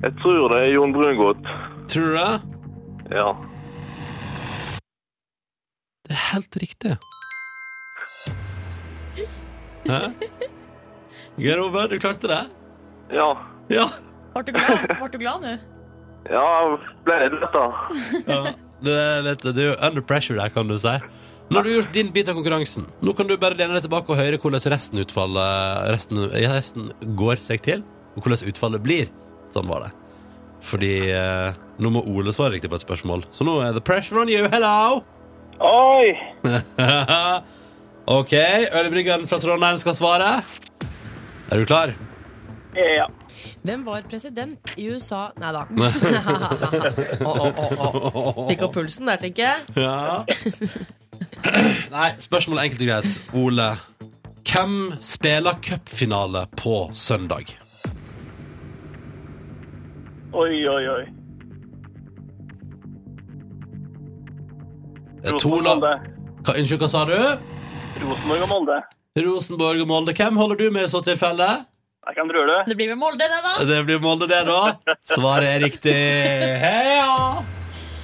[0.00, 1.50] Jeg tror det er Jon Brungot.
[1.90, 2.58] Tror du det?
[3.14, 3.30] Ja.
[6.10, 6.96] Det er helt riktig.
[9.86, 9.98] Hæ?
[11.38, 12.40] Geir Ove, du klarte det?
[13.14, 13.28] Ja.
[13.70, 13.84] Ja.
[14.34, 15.52] Ble du glad, Ble du glad nå?
[16.26, 17.62] Ja, jeg ble litt letta.
[18.26, 18.40] ja.
[18.80, 20.96] Det, er, litt, det er under pressure der, kan du si.
[21.50, 22.88] Nå har du gjort din bit av konkurransen.
[23.06, 26.90] Nå kan du bare lene deg tilbake og høre hvordan resten, utfallet, resten, ja, resten
[27.18, 29.14] går seg til, og hvordan utfallet blir.
[29.54, 29.94] Sånn var det.
[30.66, 33.28] Fordi eh, nå må Ole svare riktig på et spørsmål.
[33.30, 34.50] Så nå er the pressure on you.
[34.50, 35.04] Hello!
[35.60, 36.16] Oi!
[38.18, 38.32] OK,
[38.80, 40.30] Ølbryggeren fra Trondheim skal svare.
[41.50, 41.88] Er du klar?
[42.74, 43.06] Ja.
[43.66, 45.62] Hvem var president i USA Nei da.
[48.48, 49.58] Fikk opp pulsen der, tenker jeg.
[49.76, 50.24] Ja.
[51.92, 53.10] Nei, spørsmålet er enkelt og greit.
[53.36, 53.68] Ole,
[54.50, 57.44] hvem spiller cupfinale på søndag?
[60.32, 61.04] Oi, oi, oi.
[65.24, 65.92] Det og Molde.
[66.40, 67.16] Hva, Unnskyld, hva sa du?
[68.00, 68.78] Rosenborg og Molde.
[69.20, 70.14] Rosenborg og Molde.
[70.16, 71.48] Hvem holder du med i så tilfelle?
[72.16, 72.58] Kan true det.
[72.66, 73.52] Det blir vel Molde, det, da?
[73.68, 74.94] Det blir Molde, det, da.
[75.06, 75.94] Svaret er riktig.
[76.64, 77.42] Heia!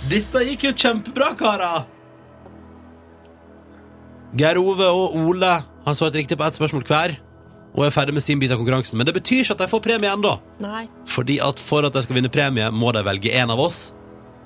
[0.06, 1.86] Dette gikk jo kjempebra, karer.
[4.36, 5.54] Geir Ove og Ole
[5.86, 7.16] har svart riktig på ett spørsmål hver
[7.76, 8.96] og er ferdig med sin bit av konkurransen.
[9.00, 10.32] Men det betyr ikke at de får premie ennå.
[11.12, 13.90] Fordi at for at de skal vinne premie, må de velge en av oss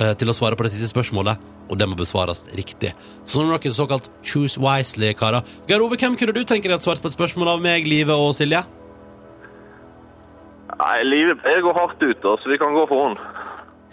[0.01, 1.39] eh, til å svare på det siste spørsmålet,
[1.71, 2.93] og det må besvares riktig.
[3.25, 5.47] Så nå er dere såkalt choose wisely, karer.
[5.71, 8.15] Geir Ove, hvem kunne du tenke deg at svarte på et spørsmål av meg, Live
[8.15, 8.65] og Silje?
[10.81, 13.31] Nei, livet pleier å gå hardt ut, da, så vi kan gå for henne.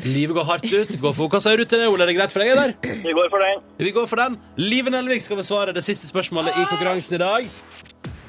[0.05, 0.91] Livet går hardt ut.
[1.01, 2.05] Gå for, hva sier du til det, Ole?
[2.05, 2.73] Er det greit for deg, eller?
[3.01, 3.63] Vi går for den.
[3.81, 4.37] Vi går for den.
[4.61, 7.49] Live Nelvik skal besvare det siste spørsmålet i konkurransen i dag.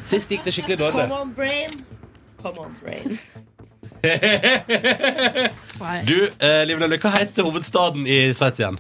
[0.09, 1.05] Sist gikk det skikkelig dårlig.
[1.05, 1.85] Come on, brain.
[2.43, 3.19] Come on, brain.
[6.07, 8.79] Du, eh, Live Nelvik, hva heter hovedstaden i Sveits igjen?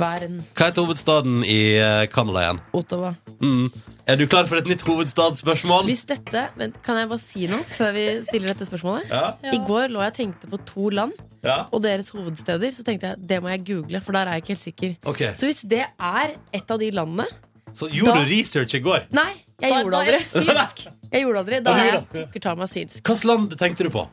[0.00, 0.40] Bern.
[0.56, 2.60] Hva heter hovedstaden i eh, Canada igjen?
[2.80, 3.14] Ottawa.
[3.40, 3.66] Mm.
[4.10, 5.84] Er du klar for et nytt hovedstadsspørsmål?
[5.86, 9.10] Hvis dette vent, Kan jeg bare si noe før vi stiller dette spørsmålet?
[9.12, 11.12] Ja, I går lå jeg og tenkte på to land
[11.46, 11.60] ja.
[11.70, 12.72] og deres hovedsteder.
[12.74, 14.96] Så tenkte jeg det må jeg google, for der er jeg ikke helt sikker.
[15.12, 15.30] Okay.
[15.38, 17.28] Så hvis det er et av de landene
[17.72, 19.06] Så gjorde Da- du research i går?
[19.14, 20.90] Nei, jeg Da- gjorde det aldri.
[21.10, 21.58] Jeg gjorde aldri.
[21.66, 22.26] Da er jeg.
[22.32, 23.00] Kurtama Seeds.
[23.02, 24.04] Hvilket land tenkte du på?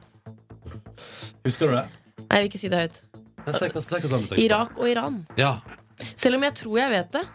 [1.45, 1.83] Husker du det?
[2.17, 2.97] Nei, jeg vil ikke si det høyt.
[4.43, 5.21] Irak og Iran.
[5.39, 5.57] Ja.
[6.15, 7.25] Selv om jeg tror jeg vet det.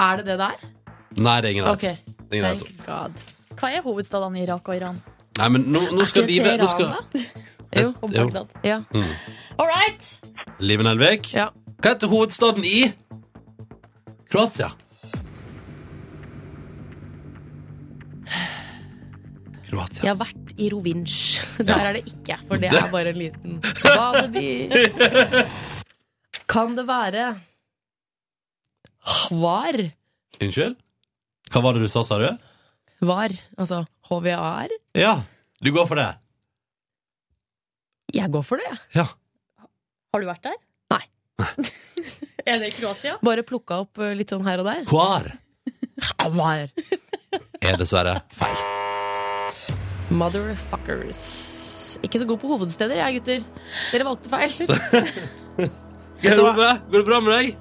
[0.00, 0.66] Er det det der?
[1.20, 1.96] Nei, det er ingen av okay.
[2.06, 2.16] det.
[2.30, 3.24] Er ingen thank god.
[3.60, 5.00] Hva er hovedstadene i Irak og Iran?
[5.40, 6.94] Nei, men nå, nå skal Er ikke det Live nå skal?
[7.80, 7.92] Jo.
[8.02, 8.10] Og.
[8.10, 8.48] Bagdad.
[8.66, 8.80] Ja.
[9.60, 10.08] All right!
[10.58, 11.30] Liven Elvik.
[11.34, 11.50] ja.
[11.78, 12.90] hva heter hovedstaden i
[14.30, 14.72] Kroatia?
[19.70, 20.02] Kroatia.
[20.02, 21.06] Jeg har vært i Rovinj.
[21.68, 24.48] Der er det ikke, for det er bare en liten badeby.
[26.50, 27.28] Kan det være
[29.30, 29.78] Hvar?
[30.40, 30.74] Unnskyld?
[31.50, 32.28] Hva var det du sa, sa du?
[33.06, 34.74] Var, altså HVAR?
[34.98, 35.14] Ja,
[35.62, 36.10] du går for det.
[38.14, 38.74] Jeg går for det.
[38.98, 39.06] Ja.
[40.10, 40.58] Har du vært der?
[40.92, 41.02] Nei.
[42.50, 43.16] er det i Kroatia?
[43.24, 44.84] Bare plukka opp eh, litt sånn her og der.
[44.90, 45.30] Hvar
[46.34, 46.68] Hvar?
[47.60, 48.89] er dessverre feil.
[50.10, 51.22] Motherfuckers.
[52.04, 53.44] Ikke så god på hovedsteder, jeg, gutter.
[53.92, 54.54] Dere valgte feil.
[56.22, 57.52] Geir Ove, går det bra med deg?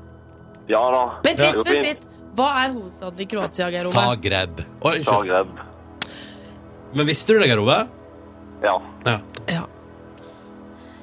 [0.70, 1.04] Ja da.
[1.26, 2.06] Vent litt, vent litt.
[2.38, 3.96] Hva er hovedstaden i Kroatia, Geir Ove?
[3.96, 4.62] Zagreb.
[4.86, 4.98] Oi.
[5.08, 5.56] Zagreb.
[6.98, 7.80] Men visste du det, Geir Ove?
[8.66, 8.76] Ja.
[9.08, 9.18] Ja.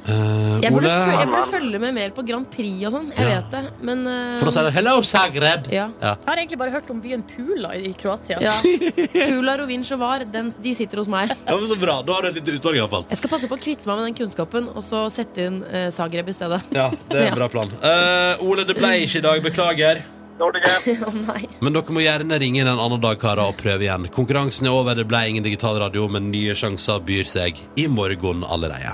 [0.07, 0.15] Ja.
[0.15, 3.09] Eh, Jeg burde, jeg burde følge med mer på Grand Prix og sånn.
[3.17, 3.41] Jeg Ja.
[3.41, 5.71] vet det, men uh, For da sier de 'hello, Zagreb'.
[5.73, 5.89] ja.
[6.01, 8.39] Jeg har egentlig bare hørt om byen Pula i Kroatia.
[8.41, 8.53] ja.
[9.31, 10.25] Pula, Rovinj og Var,
[10.63, 11.31] de sitter hos meg.
[11.47, 12.03] Ja, men Så bra.
[12.03, 13.05] Da har du et lite utvalg, iallfall.
[13.11, 15.91] Jeg skal passe på å kvitte meg med den kunnskapen, og så sette inn uh,
[15.91, 16.63] Zagreb i stedet.
[16.73, 17.35] Ja, det er en Ja.
[17.35, 17.67] bra plan.
[17.83, 19.43] Eh, Ole, det ble ikke i dag.
[19.43, 20.03] Beklager.
[20.37, 21.47] Nei.
[21.65, 24.07] Men dere må gjerne ringe inn en annen dag, karer, og prøve igjen.
[24.13, 24.95] Konkurransen er over.
[24.95, 28.93] Det ble ingen digital radio, men nye sjanser byr seg i morgen allerede.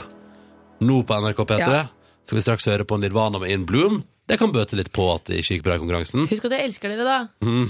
[0.82, 1.82] Nå på NRK P3 Ja.
[2.26, 4.02] skal vi straks høre på Nirvana med In Bloom.
[4.28, 6.26] Det kan bøte litt på at det ikke gikk bra i konkurransen.
[6.30, 7.18] Husk at jeg elsker dere, da.
[7.42, 7.68] Mm.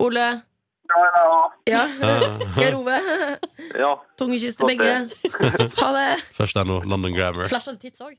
[0.00, 0.26] Ole.
[0.92, 1.82] Ja, ja.
[2.02, 2.38] Ja.
[2.58, 2.96] Geir Ove.
[3.78, 3.90] ja.
[4.20, 4.92] Tungekyss til begge.
[5.78, 6.06] Ha det.
[6.36, 7.48] Først er nå London Grammar.
[7.50, 8.14] Flasha av tids òg?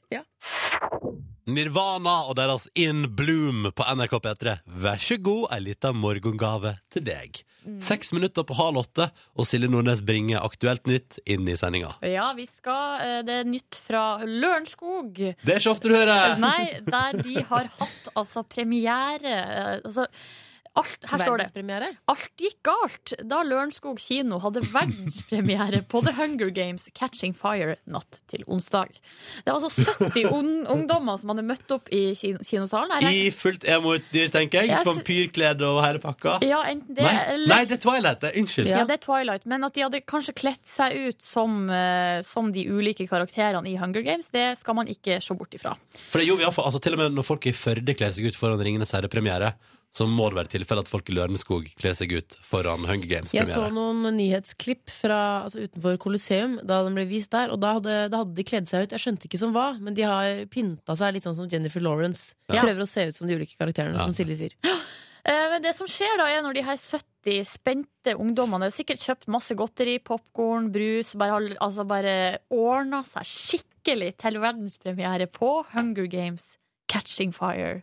[1.48, 4.56] Nirvana og deres In Bloom på NRK P3.
[4.84, 7.42] Vær så god, ei lita morgengave til deg.
[7.84, 11.94] Seks minutter på halv åtte, og Silje Nordnes bringer aktuelt nytt inn i sendinga.
[12.08, 15.14] Ja, vi skal eh, Det er nytt fra Lørenskog.
[15.16, 16.38] Det er ikke ofte du hører!
[16.44, 20.08] Nei, der de har hatt altså premiere eh, altså,
[20.74, 26.50] alt, her står det Alt gikk galt da Lørenskog kino hadde verdenspremiere på The Hunger
[26.54, 28.96] Games Catching Fire natt til onsdag.
[29.46, 33.06] Det var altså 70 un ungdommer som hadde møtt opp i kin kinosalen.
[33.06, 34.82] I fullt emoutstyr, tenker jeg.
[34.88, 36.40] Vampyrklede og hele pakka.
[36.42, 38.24] Ja, det Nei, eller Nei, det er Twilight.
[38.26, 38.34] det.
[38.42, 38.72] Unnskyld.
[38.72, 42.50] Ja, det er Twilight, men at de hadde kanskje kledd seg ut som, uh, som
[42.56, 45.76] de ulike karakterene i Hunger Games, det skal man ikke se bort ifra.
[46.10, 47.94] For det gjorde vi i hvert fall, altså, Til og med når folk i Førde
[47.94, 49.54] kler seg ut foran Ringenes herre-premiere,
[49.94, 53.46] så må det være tilfelle at folk i Lørenskog kler seg ut foran Hunger Games-premiere.
[53.46, 57.76] Jeg så noen nyhetsklipp fra, altså utenfor Colosseum da den ble vist der, og da
[57.78, 58.96] hadde, da hadde de kledd seg ut.
[58.98, 62.34] Jeg skjønte ikke som hva, men de har pynta seg litt sånn som Jennifer Lawrence.
[62.50, 62.64] Ja.
[62.66, 64.08] Prøver å se ut som de ulike karakterene, Ja.
[64.10, 64.58] som Silje sier.
[65.24, 69.30] Eh, Men det som skjer da, er når de her 70 spente ungdommene sikkert kjøpt
[69.32, 76.58] masse godteri, popkorn, brus, bare, altså bare ordna seg skikkelig til verdenspremiere på Hunger Games
[76.92, 77.82] Catching Fire.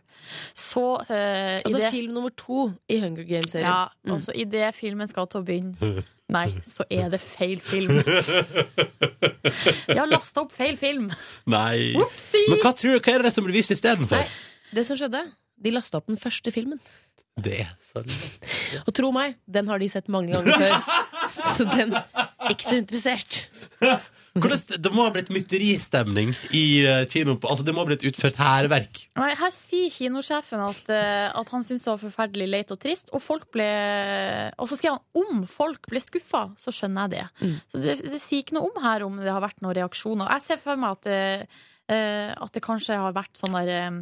[0.53, 3.67] Så eh, i Altså det, film nummer to i Hunger Games-serien.
[3.67, 4.13] ja, Mm.
[4.15, 7.97] altså, i det filmen skal til å begynne Nei, så er det feil film.
[9.89, 11.09] Jeg har lasta opp feil film.
[11.51, 11.91] Nei.
[11.99, 12.45] Upsi!
[12.47, 14.29] Men hva tror du, hva er det som blir vist istedenfor?
[14.71, 15.25] Det som skjedde,
[15.59, 16.79] de lasta opp den første filmen.
[17.41, 18.03] Det så.
[18.85, 20.73] Og tro meg, den har de sett mange ganger før.
[21.57, 23.37] Så den er ikke så interessert.
[24.33, 27.05] Hvordan, det må ha blitt mytteristemning i kino?
[27.11, 27.39] kinoen.
[27.41, 29.01] på- Altså, det må ha blitt utført hærverk.
[29.17, 33.09] Her sier kinosjefen at, eh, at han syntes det var forferdelig leit og trist.
[33.11, 33.67] Og, folk ble,
[34.57, 37.59] og så skrev han om folk ble skuffa, så skjønner jeg det.
[37.73, 40.31] Så det, det sier ikke noe om her om det har vært noen reaksjoner.
[40.37, 41.47] Jeg ser for meg at det,
[41.91, 44.01] eh, at det kanskje har vært sånn der eh,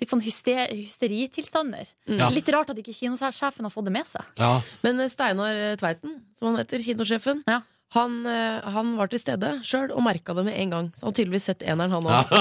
[0.00, 1.86] Litt sånn hyster, hysteritilstander.
[2.10, 2.26] Ja.
[2.34, 4.24] Litt rart at ikke kinosjefen har fått det med seg.
[4.40, 4.56] Ja.
[4.82, 7.60] Men eh, Steinar eh, Tveiten, som han heter, kinosjefen, Ja.
[7.96, 10.88] Han, eh, han var til stede sjøl og merka det med en gang.
[10.94, 12.30] Så han har tydeligvis sett eneren, han òg.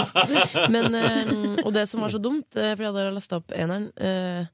[0.69, 4.45] Eh, og det som var så dumt, fordi for jeg hadde lasta opp eneren eh,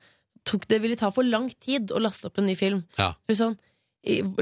[0.47, 2.83] tok, Det ville ta for lang tid å laste opp en ny film.
[2.99, 3.13] Ja.
[3.35, 3.57] Sånn,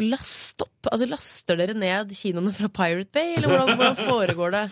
[0.04, 0.89] Last opp?
[0.92, 4.63] Altså Laster dere ned kinoene fra Pirate Bay, eller hvordan, hvordan foregår det?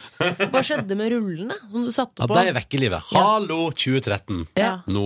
[0.51, 2.35] Hva skjedde med rullene som du satte ja, på?
[2.35, 3.13] de er vekk i livet.
[3.15, 4.43] Hallo 2013.
[4.59, 4.73] Ja.
[4.91, 5.05] Nå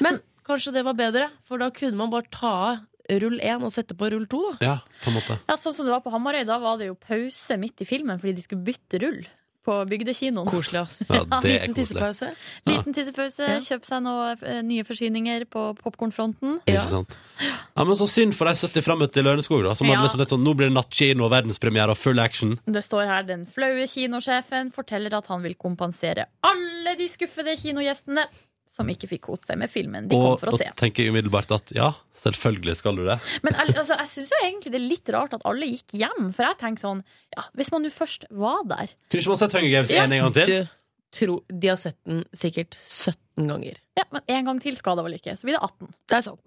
[0.00, 2.86] Men kanskje det var bedre, for da kunne man bare ta av
[3.18, 4.44] rull 1 og sette på rull 2.
[4.60, 4.66] Da.
[4.66, 5.38] Ja, på en måte.
[5.48, 8.18] Ja, Sånn som det var på Hamarøy, da var det jo pause midt i filmen
[8.22, 9.22] fordi de skulle bytte rull
[9.60, 10.46] på bygdekinoen.
[10.48, 11.02] Koselig, ass.
[11.04, 12.00] Ja, det er Liten koselig.
[12.00, 12.28] tissepause.
[12.70, 13.58] Liten tissepause, Ja.
[13.60, 16.62] kjøp seg noen eh, nye forsyninger på popkornfronten.
[16.64, 17.16] Ikke sant?
[17.44, 19.74] Ja, men Så synd for de 70 frammøtte i Lørenskog, da.
[19.76, 19.96] Som Ja.
[19.98, 22.58] hadde liksom litt sånn, Nå blir det nattkino og verdenspremiere og full action.
[22.64, 28.24] Det står her den flaue kinosjefen forteller at han vil kompensere alle de skuffede kinogjestene
[28.70, 30.64] som ikke fikk kost seg med filmen de kom for å se.
[30.68, 30.74] se.
[30.78, 33.16] tenker jeg umiddelbart at ja, selvfølgelig skal du det.
[33.42, 36.28] Men al- altså, jeg syns egentlig det er litt rart at alle gikk hjem.
[36.36, 37.00] For jeg tenker sånn,
[37.34, 40.04] ja, hvis man nå først var der Kunne ikke man sett Hunger Games Ja.
[40.06, 40.46] en gang til?
[40.46, 40.76] Du,
[41.18, 43.80] tro, de har sett den sikkert 17 ganger.
[43.98, 45.34] Ja, Men en gang til skal det vel ikke.
[45.36, 45.90] Så blir det 18.
[46.06, 46.40] Det er sant.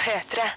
[0.00, 0.48] P3.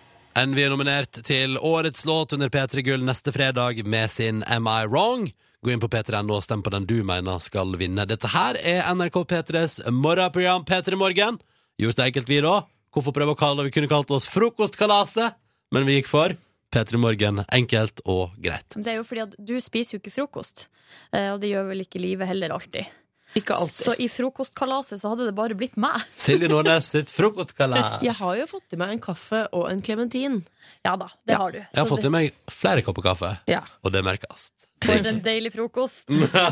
[0.41, 4.85] Envy er nominert til årets låt under P3 Gull neste fredag med sin Am I
[4.89, 5.27] Wrong?
[5.63, 8.03] Gå inn på p3.no og stem på den du mener skal vinne.
[8.09, 11.37] Dette her er NRK P3s morgenprogram P3 Morgen.
[11.79, 12.57] Gjort det enkelt, vi da.
[12.93, 13.69] Hvorfor prøve å kalle det?
[13.71, 15.37] Vi kunne kalt oss Frokostkalaset,
[15.73, 16.35] men vi gikk for
[16.73, 17.45] P3 Morgen.
[17.47, 18.75] Enkelt og greit.
[18.75, 20.67] Det er jo fordi at du spiser jo ikke frokost.
[21.15, 22.91] Eh, Og det gjør vel ikke livet heller alltid.
[23.39, 23.85] Ikke alltid.
[23.87, 26.03] Så i frokostkalaset så hadde det bare blitt meg.
[26.27, 28.01] Silje Nordnes sitt frokostkalas.
[28.09, 30.41] Jeg har jo fått i meg en kaffe og en klementin.
[30.85, 31.39] Ja da, det Ja.
[31.39, 31.61] har du.
[31.63, 33.63] Jeg har fått i meg flere kopper kaffe, Ja.
[33.81, 34.51] og det merkes.
[34.83, 36.09] For en deilig frokost.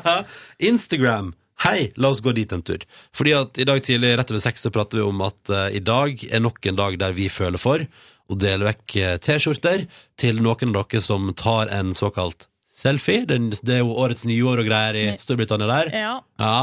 [0.71, 1.33] Instagram.
[1.61, 2.81] Hei, la oss gå dit en tur.
[3.13, 5.83] Fordi at i dag tidlig rett over seks så prater vi om at eh, i
[5.85, 7.83] dag er nok en dag der vi føler for
[8.31, 9.85] å dele vekk eh, T-skjorter
[10.19, 13.27] til noen av dere som tar en såkalt selfie.
[13.29, 15.91] Det, det er jo årets nyår og greier i Storbritannia der.
[15.93, 16.13] Ja.
[16.41, 16.55] Ja,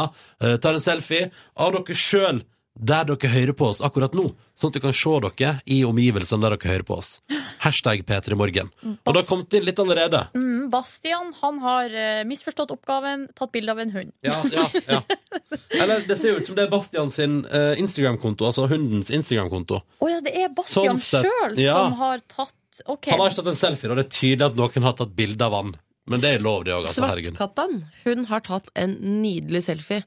[0.42, 2.42] eh, tar en selfie av dere sjøl
[2.78, 6.42] der dere hører på oss akkurat nå, sånn at dere kan se dere i omgivelsene
[6.44, 7.18] der dere hører på oss.
[7.68, 8.70] Hashtag P3morgen.
[8.82, 10.24] Og det har kommet inn litt allerede.
[10.34, 14.14] Mm, Bastian han har eh, misforstått oppgaven, tatt bilde av en hund.
[14.26, 15.00] Ja, ja, ja.
[15.82, 19.82] Eller det ser jo ut som det er Bastian sin eh, Instagram-konto, altså hundens Instagram-konto.
[19.84, 21.76] Å ja, det er Bastian Sånn sett, sjøl ja.
[21.76, 22.54] som har tatt
[22.86, 23.08] Ok.
[23.10, 25.42] Han har ikke tatt en selfie, og det er tydelig at noen har tatt bilde
[25.42, 25.72] av han.
[26.08, 27.08] Men det er lov, det òg, altså.
[27.08, 27.34] Herregud.
[27.34, 30.04] Svartkattan hun har tatt en nydelig selfie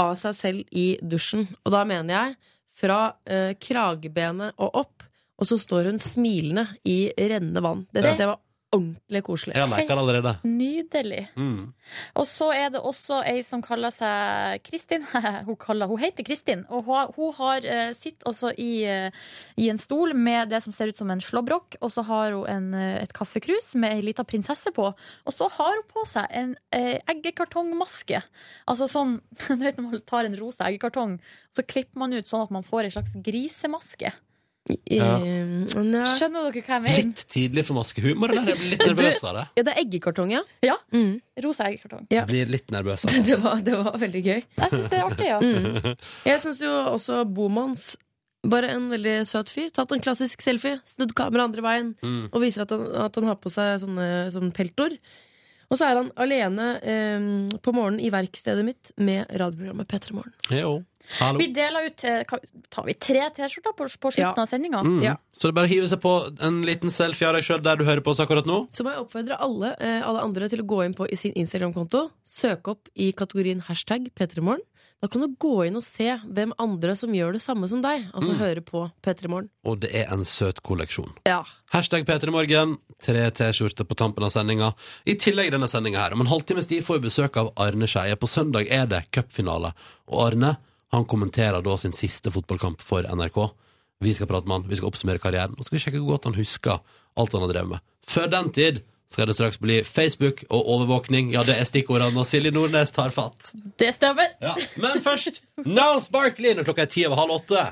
[0.00, 1.46] av seg selv i dusjen.
[1.62, 2.36] Og da mener jeg
[2.74, 2.98] fra
[3.30, 4.93] eh, kragebenet og opp,
[5.40, 7.86] og så står hun smilende i rennende vann.
[7.92, 8.42] Det syns jeg var
[8.74, 9.54] ordentlig koselig.
[9.54, 10.32] Jeg har det allerede.
[10.46, 11.20] Nydelig.
[11.36, 11.72] Mm.
[12.18, 15.04] Og så er det også ei som kaller seg Kristin.
[15.46, 19.10] Hun, kaller, hun heter Kristin, og hun, hun har uh, sitter altså i, uh,
[19.60, 22.48] i en stol med det som ser ut som en slåbrok, og så har hun
[22.50, 26.28] en, uh, et kaffekrus med ei lita prinsesse på, og så har hun på seg
[26.40, 28.22] en uh, eggekartongmaske.
[28.70, 31.18] Altså sånn, du vet når man tar en rosa eggekartong,
[31.54, 34.14] så klipper man ut sånn at man får ei slags grisemaske.
[34.88, 35.18] Ja.
[35.20, 35.64] Eh.
[35.68, 37.00] Skjønner dere hva jeg mener?
[37.02, 38.46] Litt tidlig for maskehumor, eller?
[38.54, 39.42] Jeg blir litt nervøs av det.
[39.58, 40.40] Ja, det er eggekartong, ja.
[40.64, 40.76] Ja.
[40.94, 41.18] Mm.
[41.44, 42.06] Rosa eggekartong.
[42.08, 42.22] Ja.
[42.22, 43.24] Jeg blir litt nervøs av det.
[43.28, 44.40] Det var, det var veldig gøy.
[44.62, 45.40] Jeg syns det er artig, ja.
[45.44, 45.90] Mm.
[46.30, 47.90] Jeg syns jo også Bomans
[48.44, 49.68] bare en veldig søt fyr.
[49.72, 52.24] Tatt en klassisk selfie, snudd kameraet andre veien Mm.
[52.32, 54.96] og viser at han, at han har på seg sånne, sånne peltor.
[55.72, 57.28] Og så er han alene eh,
[57.64, 60.34] på morgenen i verkstedet mitt med radioprogrammet P3 Morgen.
[61.20, 61.38] Hallo.
[61.38, 61.96] Vi deler ut
[62.70, 64.42] Tar vi tre T-skjorter på, på slutten Ja.
[64.42, 64.80] av sendinga?
[64.84, 65.02] Mm.
[65.04, 65.16] Ja.
[65.36, 67.76] Så det er bare å hive seg på en liten selfie av deg sjøl der
[67.76, 68.66] du hører på oss akkurat nå.
[68.74, 71.32] Så må jeg oppfordre alle, eh, alle andre til å gå inn på i sin
[71.34, 74.64] Instagram-konto, søke opp i kategorien hashtag P3morgen.
[75.02, 78.06] Da kan du gå inn og se hvem andre som gjør det samme som deg.
[78.14, 78.38] Altså Mm.
[78.38, 79.50] høre på P3 Morgen.
[79.66, 81.10] Og det er en søt kolleksjon.
[81.26, 81.42] Ja.
[81.74, 82.78] Hashtag P3morgen.
[83.02, 84.72] Tre T-skjorter på tampen av sendinga.
[85.06, 86.12] I tillegg denne sendinga her.
[86.14, 88.16] Om en halvtimes tid får vi besøk av Arne Skeie.
[88.16, 89.74] På søndag er det cupfinale.
[90.08, 90.56] Og Arne
[90.94, 93.38] han kommenterer da sin siste fotballkamp for NRK.
[94.04, 96.28] Vi skal prate med han, vi skal oppsummere karrieren, og skal vi sjekke hvor godt
[96.30, 96.82] han husker
[97.18, 97.84] alt han har drevet med.
[98.06, 101.32] Før den tid skal det straks bli Facebook og overvåkning.
[101.34, 103.52] Ja, det er stikkordene når Silje Nordnes tar fatt.
[103.78, 104.34] Det stemmer.
[104.42, 104.54] Ja.
[104.80, 107.66] Men først Niles Barkley når klokka er ti over halv åtte.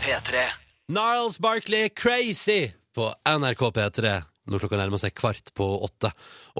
[0.00, 0.44] P3.
[0.90, 4.18] Niles Barkley Crazy på NRK P3
[4.50, 6.10] når klokka nærmer seg kvart på åtte.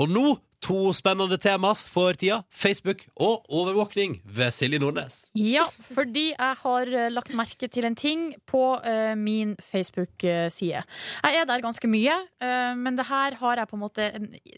[0.01, 2.43] Og nå to spennende temas for tida.
[2.53, 5.23] Facebook og overvåkning ved Silje Nordnes.
[5.35, 10.85] Ja, fordi jeg har eh, lagt merke til en ting på uh, min Facebook-side.
[11.25, 14.11] Jeg er der ganske mye, uh, men det her har jeg på en måte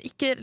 [0.02, 0.34] ikke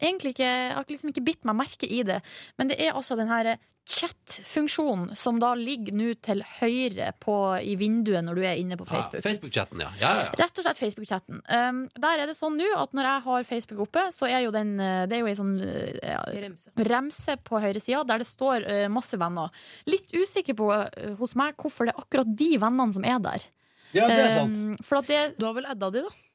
[0.00, 2.20] Egentlig ikke, jeg har liksom ikke bitt meg merke i det,
[2.58, 3.54] men det er altså den her
[3.90, 8.86] chat-funksjonen som da ligger nå til høyre på, i vinduet når du er inne på
[8.88, 9.18] Facebook.
[9.18, 9.90] Ja, Facebook-chatten, ja.
[10.00, 10.36] ja, ja, ja.
[10.40, 11.40] Rett og slett Facebook-chatten.
[11.48, 14.54] Um, der er det sånn nå at når jeg har Facebook oppe, så er jo
[14.54, 16.74] den eh, Det er jo ei sånn eh, ja, Remse.
[16.90, 19.50] remse på høyre sida der det står uh, masse venner.
[19.90, 20.86] Litt usikker på uh,
[21.20, 23.46] hos meg hvorfor det er akkurat de vennene som er der.
[23.96, 24.58] ja, det er sant.
[24.60, 26.29] Um, for at det, Du har vel adda de, da?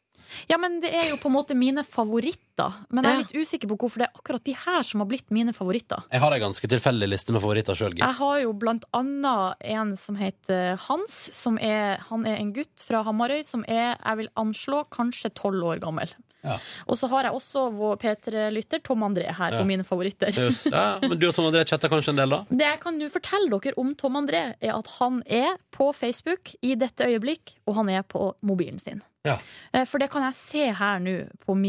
[0.50, 2.74] Ja, men det er jo på en måte mine favoritter.
[2.90, 3.24] Men jeg er Ja.
[3.26, 6.04] litt usikker på hvorfor det er akkurat de her som har blitt mine favoritter.
[6.12, 9.96] Jeg har ei ganske tilfeldig liste med favoritter sjøl, Jeg har jo blant annet en
[9.96, 11.30] som heter Hans.
[11.34, 15.64] Som er, han er en gutt fra Hamarøy som er, jeg vil anslå, kanskje tolv
[15.64, 16.10] år gammel.
[16.46, 16.60] Ja.
[16.88, 19.60] Og så har jeg også vår P3-lytter Tom André her Ja.
[19.62, 20.30] på mine favoritter.
[20.32, 20.68] Just.
[20.72, 22.46] Ja, men du og Tom André chatter kanskje en del, da?
[22.52, 26.54] Det jeg kan nå fortelle dere om Tom André, er at han er på Facebook
[26.62, 29.02] i dette øyeblikk, og han er på mobilen sin.
[29.26, 29.38] Ja.
[29.74, 31.16] Eh, For det kan jeg se her nå.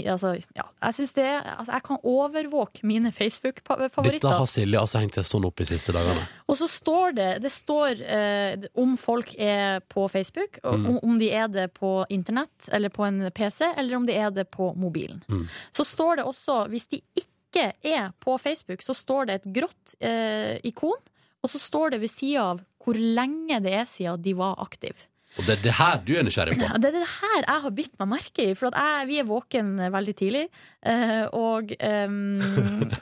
[0.06, 4.12] Altså, ja, jeg, det, altså, jeg kan overvåke mine Facebook-favoritter.
[4.20, 6.26] Dette har Silje altså hengt seg sånn opp i siste dagene.
[6.46, 10.86] Og så står det Det står eh, om folk er på Facebook, Mm.
[10.90, 14.30] om, om de er det på internett eller på en PC, eller om de er
[14.30, 15.22] det på mobilen.
[15.30, 15.46] Mm.
[15.72, 19.94] Så står det også, hvis de ikke er på Facebook, så står det et grått
[20.00, 20.98] eh, ikon,
[21.42, 25.06] og så står det ved sida av hvor lenge det er siden de var aktive.
[25.36, 26.64] Og det er det her du er nysgjerrig på.
[26.64, 29.28] Ja, Det er det her jeg har bitt meg merke i, for jeg, vi er
[29.28, 30.44] våken veldig tidlig.
[30.86, 32.38] eh, og, um,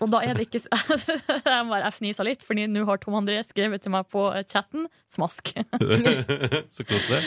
[0.01, 0.63] og da er det ikke
[1.55, 5.55] Jeg bare fnisa litt, for nå har Tom André skrevet til meg på chatten 'smask'.
[6.75, 7.23] Så koselig.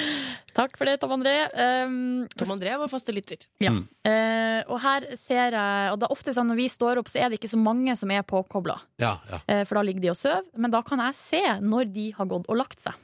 [0.58, 1.36] Takk for det, Tom André.
[1.54, 3.46] Um, Tom André var faste lytter.
[3.62, 3.74] ja.
[3.76, 3.86] Mm.
[4.08, 7.20] Uh, og her ser jeg Og det er ofte sånn når vi står opp, så
[7.22, 8.78] er det ikke så mange som er påkobla.
[9.02, 9.42] Ja, ja.
[9.46, 10.48] uh, For da ligger de og sover.
[10.58, 12.98] Men da kan jeg se når de har gått og lagt seg.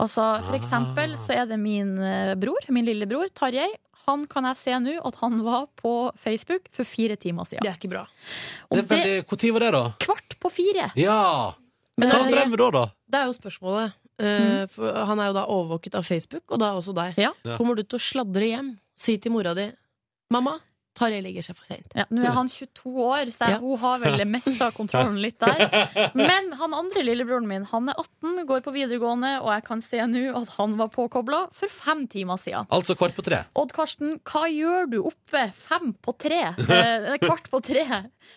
[0.00, 3.68] Altså, for eksempel så er det min eh, bror, min lillebror Tarjei.
[4.06, 7.64] Han kan jeg se nå at han var på Facebook for fire timer siden.
[7.64, 8.04] Det er ikke bra.
[8.70, 9.14] Er veldig...
[9.32, 9.84] Når var det, da?
[10.04, 10.90] kvart på fire.
[11.00, 11.20] Ja!
[11.96, 12.84] Men Hva drev det, da, da?
[13.08, 13.96] det er jo spørsmålet.
[14.18, 17.18] Eh, for han er jo da overvåket av Facebook, og da også deg.
[17.20, 17.32] Ja.
[17.44, 17.56] Ja.
[17.58, 18.78] Kommer du til å sladre hjem?
[18.96, 19.70] Si til mora di
[20.32, 20.58] 'Mamma,
[20.96, 21.92] Tarjei legger seg for seint'.
[21.94, 23.58] Ja, nå er han 22 år, så jeg, Ja.
[23.60, 26.10] hun har vel mista kontrollen litt der.
[26.16, 29.98] Men han andre lillebroren min, han er 18, går på videregående, og jeg kan se
[29.98, 32.66] nå at han var påkobla for fem timer siden.
[32.72, 33.44] Altså kvart på tre.
[33.54, 36.54] Odd Karsten, hva gjør du oppe fem på tre?
[36.56, 37.84] Eh, kvart på tre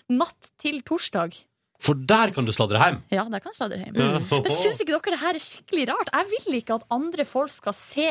[0.10, 1.40] natt til torsdag?
[1.80, 2.98] For der kan du sladre hjem.
[3.16, 3.96] Ja, der kan sladre hjem.
[3.96, 6.10] Men syns ikke dere det her er skikkelig rart?
[6.12, 8.10] Jeg vil ikke at andre folk skal se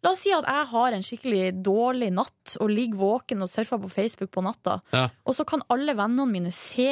[0.00, 3.76] La oss si at jeg har en skikkelig dårlig natt og ligger våken og surfer
[3.82, 5.10] på Facebook på natta, Ja.
[5.28, 6.86] og så kan alle vennene mine se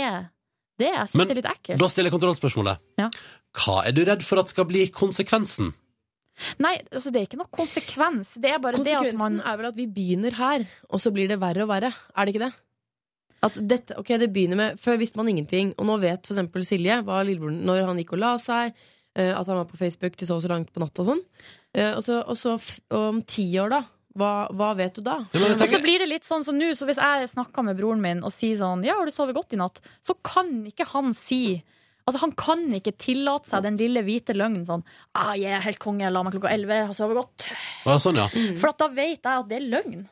[0.78, 0.90] det.
[0.92, 1.78] Jeg syns Men det er litt ekkelt.
[1.80, 2.78] Da stiller jeg kontrollspørsmålet.
[3.00, 3.08] Ja.
[3.56, 5.72] Hva er du redd for at skal bli konsekvensen?
[6.60, 8.34] Nei, altså det er ikke noe konsekvens.
[8.38, 11.10] Det er bare det at man Konsekvensen er vel at vi begynner her, og så
[11.10, 11.90] blir det verre og verre.
[12.14, 12.52] Er det ikke det?
[13.46, 16.64] At dette, ok, det begynner med Før visste man ingenting, og nå vet for eksempel
[16.66, 18.74] Silje hva lillebroren Når han gikk og la seg,
[19.14, 21.22] eh, at han var på Facebook til så og så langt på natta og sånn.
[21.76, 22.56] Eh, og så, og så
[22.98, 23.84] om ti år, da.
[24.18, 25.20] Hva, hva vet du da?
[25.36, 28.00] Ja, Og så blir det litt sånn som nå, så hvis jeg snakker med broren
[28.02, 29.78] min og sier sånn Ja, har du sovet godt i natt?
[30.02, 31.60] Så kan ikke han si
[32.08, 34.82] Altså Han kan ikke tillate seg den lille hvite løgnen sånn
[35.12, 37.46] ah, jeg er helt konge, la meg klokka 11, jeg har sovet godt.
[37.84, 38.26] ja, sånn, ja.
[38.58, 40.06] For at da vet jeg at det er løgn.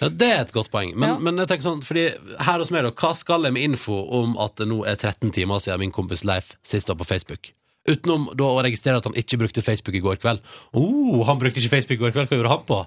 [0.00, 0.08] Ja.
[0.08, 0.94] Det er et godt poeng.
[0.96, 1.18] Men, Ja.
[1.18, 2.06] men jeg tenker sånn, fordi
[2.46, 5.32] her hos meg, da, hva skal jeg med info om at det nå er 13
[5.34, 7.52] timer siden min kompis Leif sist var på Facebook?
[7.88, 10.42] Utenom da å registrere at han ikke brukte Facebook i går kveld.
[10.72, 12.82] Oh, han brukte ikke Facebook i går kveld, hva gjorde han på?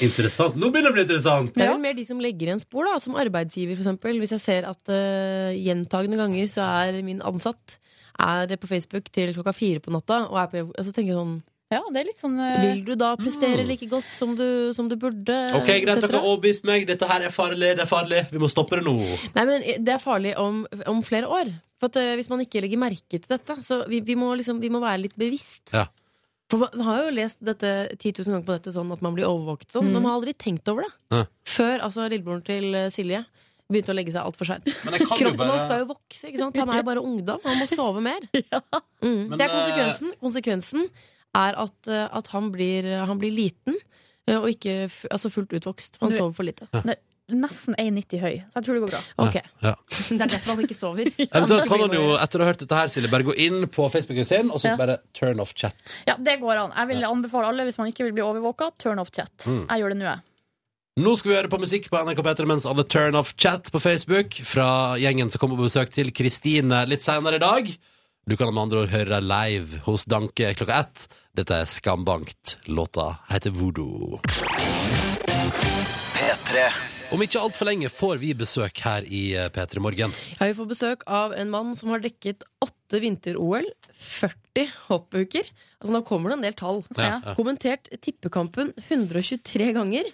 [0.00, 0.56] Interessant.
[0.56, 1.52] Nå begynner det å bli interessant!
[1.56, 4.20] Det er vel mer de som legger igjen spor, da, som arbeidsgiver, for eksempel.
[4.22, 7.76] Hvis jeg ser at uh, gjentagende ganger så er min ansatt
[8.20, 11.14] er på Facebook til klokka fire på natta, og er på jobb, og så tenker
[11.14, 11.36] jeg sånn
[11.70, 14.88] Ja, det er litt sånn eh, Vil du da prestere like godt som du, som
[14.90, 15.36] du burde?
[15.54, 16.18] Ok, greit, dere cetera?
[16.18, 16.86] har overbevist meg.
[16.88, 18.24] Dette her er farlig, det er farlig.
[18.32, 18.96] Vi må stoppe det nå.
[19.36, 21.52] Nei, men det er farlig om, om flere år.
[21.78, 24.58] For at, eh, Hvis man ikke legger merke til dette, så vi, vi, må, liksom,
[24.62, 25.70] vi må være litt bevisst.
[25.76, 25.86] Ja.
[26.50, 29.28] For man har jo lest dette 10 000 ganger på dette sånn at man blir
[29.30, 29.92] overvåket sånn, Mm.
[29.94, 30.90] men man har aldri tenkt over det.
[31.14, 31.22] Ja.
[31.46, 33.22] Før altså lillebroren til eh, Silje
[33.70, 34.66] begynte å legge seg altfor seint.
[34.82, 36.26] Men jeg kan jo Kroppen bare- skal jo vokse.
[36.26, 36.56] ikke sant?
[36.58, 37.38] Han er jo bare ungdom.
[37.46, 38.26] Han må sove mer.
[39.00, 39.30] Mm.
[39.30, 40.10] Men, det er eh, konsekvensen.
[40.20, 40.82] Konsekvensen
[41.34, 43.76] er at, eh, at han, blir, han blir liten.
[44.28, 45.96] eh, Og ikke f altså fullt utvokst.
[46.00, 46.66] Han Du- sover for lite.
[47.30, 48.36] nesten 1,90 høy.
[48.50, 49.00] Så jeg tror det går bra.
[49.18, 49.74] Ok, Ja.
[50.10, 51.04] Det er derfor han ikke sover.
[51.34, 53.86] Eventuelt kan han jo, etter å ha hørt dette her, Silje, bare gå inn på
[53.90, 54.76] Facebooken sin, og så Ja.
[54.76, 55.96] bare turn off chat.
[56.08, 56.72] Ja, det går an.
[56.74, 59.30] Jeg vil anbefale alle, hvis man ikke vil bli overvåka, turn off chat.
[59.46, 59.68] Mm.
[59.68, 60.20] Jeg gjør det nå, jeg.
[60.98, 63.78] Nå skal vi høre på musikk på NRK P3 mens alle turn off chat på
[63.80, 67.70] Facebook fra gjengen som kommer på besøk til Kristine litt senere i dag.
[68.30, 71.06] Du kan med andre ord høre deg live hos Danke klokka ett.
[71.34, 72.52] Dette er Skambankt.
[72.70, 74.20] Låta heter Voodoo.
[76.14, 76.62] P3.
[77.10, 80.14] Om ikke altfor lenge får vi besøk her i eh, P3 Morgen.
[80.36, 83.66] Ja, vi får besøk av en mann som har dekket åtte vinter-OL,
[83.98, 85.48] 40 hoppuker.
[85.80, 86.84] Altså Nå kommer det en del tall.
[86.94, 87.34] Ja, ja.
[87.34, 90.06] Kommentert tippekampen 123 ganger.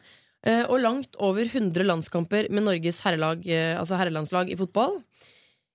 [0.47, 5.03] eh, Og langt over 100 landskamper med Norges herrelag, eh, altså herrelandslag i fotball.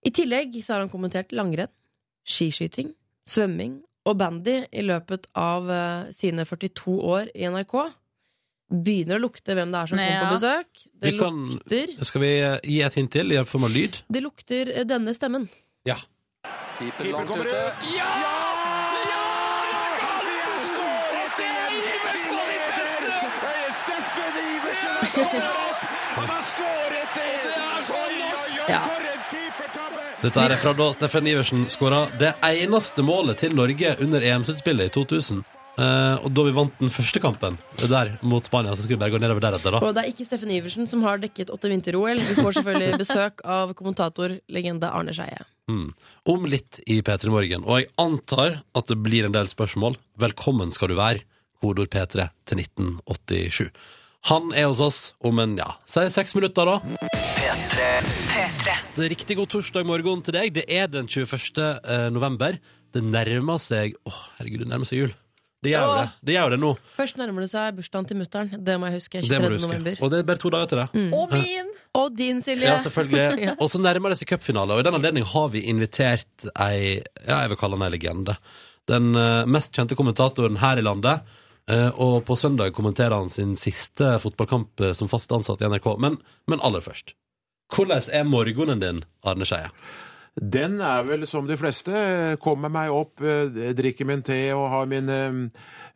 [0.02, 1.70] I tillegg så har han kommentert langrenn,
[2.28, 2.94] skiskyting,
[3.28, 7.76] svømming og bandy i løpet av uh, sine 42 år i NRK.
[8.72, 10.22] Begynner å lukte hvem det er som kommer Ja.
[10.30, 10.86] på besøk.
[11.02, 14.02] Det Vi kan- lukter, Skal vi eh, gi et hint til i form av lyd?
[14.10, 15.50] det lukter eh, denne stemmen.
[15.86, 15.98] Ja.
[16.80, 17.90] Keeper kommer ut.
[28.68, 29.11] Ja.
[30.22, 34.94] Dette er fra da Steffen Iversen skåra det eneste målet til Norge under EM-sluttspillet i
[34.94, 35.40] 2000.
[35.80, 39.16] Uh, og da vi vant den første kampen der mot Spania, så skulle vi bare
[39.16, 39.80] gå nedover deretter, da.
[39.82, 42.22] Og det er ikke Steffen Iversen som har dekket åtte vinter-OL.
[42.28, 45.42] Vi får selvfølgelig besøk av kommentatorlegende Arne Skeie.
[45.74, 45.90] Mm.
[46.36, 47.66] Om litt i P3 Morgen.
[47.66, 49.98] Og jeg antar at det blir en del spørsmål.
[50.22, 51.26] Velkommen skal du være.
[51.66, 53.74] Kodord P3 til 1987.
[54.30, 56.76] Han er hos oss om en, ja, si seks minutter, da.
[58.92, 60.52] Det er Riktig god torsdag morgen til deg.
[60.54, 61.58] Det er den 21.
[61.82, 62.60] eh, november.
[62.92, 65.16] Det nærmer seg Å, herregud, det nærmer seg jul.
[65.62, 66.06] Det gjør jo det.
[66.26, 66.70] Det gjør det nå.
[66.96, 68.54] Først nærmer det seg bursdagen til mutter'n.
[68.66, 69.22] Det må jeg huske.
[69.26, 69.56] Det må 23.
[69.56, 69.68] huske.
[69.68, 70.00] november.
[70.02, 70.88] Og det er bare to dager til det.
[71.18, 71.70] Og min!
[71.98, 72.70] Og din, Silje.
[72.70, 73.26] Ja, selvfølgelig.
[73.48, 73.54] Ja.
[73.62, 77.42] Og så nærmer det seg cupfinale, og i den anledning har vi invitert ei Ja,
[77.44, 78.38] jeg vil kalle henne ei legende.
[78.90, 81.26] Den eh, mest kjente kommentatoren her i landet.
[81.70, 85.90] Eh, og på søndag kommenterer han sin siste fotballkamp eh, som fast ansatt i NRK.
[86.02, 87.16] Men, men aller først.
[87.72, 89.70] Hvordan er morgenen din, Arne Skeie?
[90.36, 91.92] Den er vel som de fleste.
[92.44, 95.22] Kommer meg opp, eh, drikker min te og har mine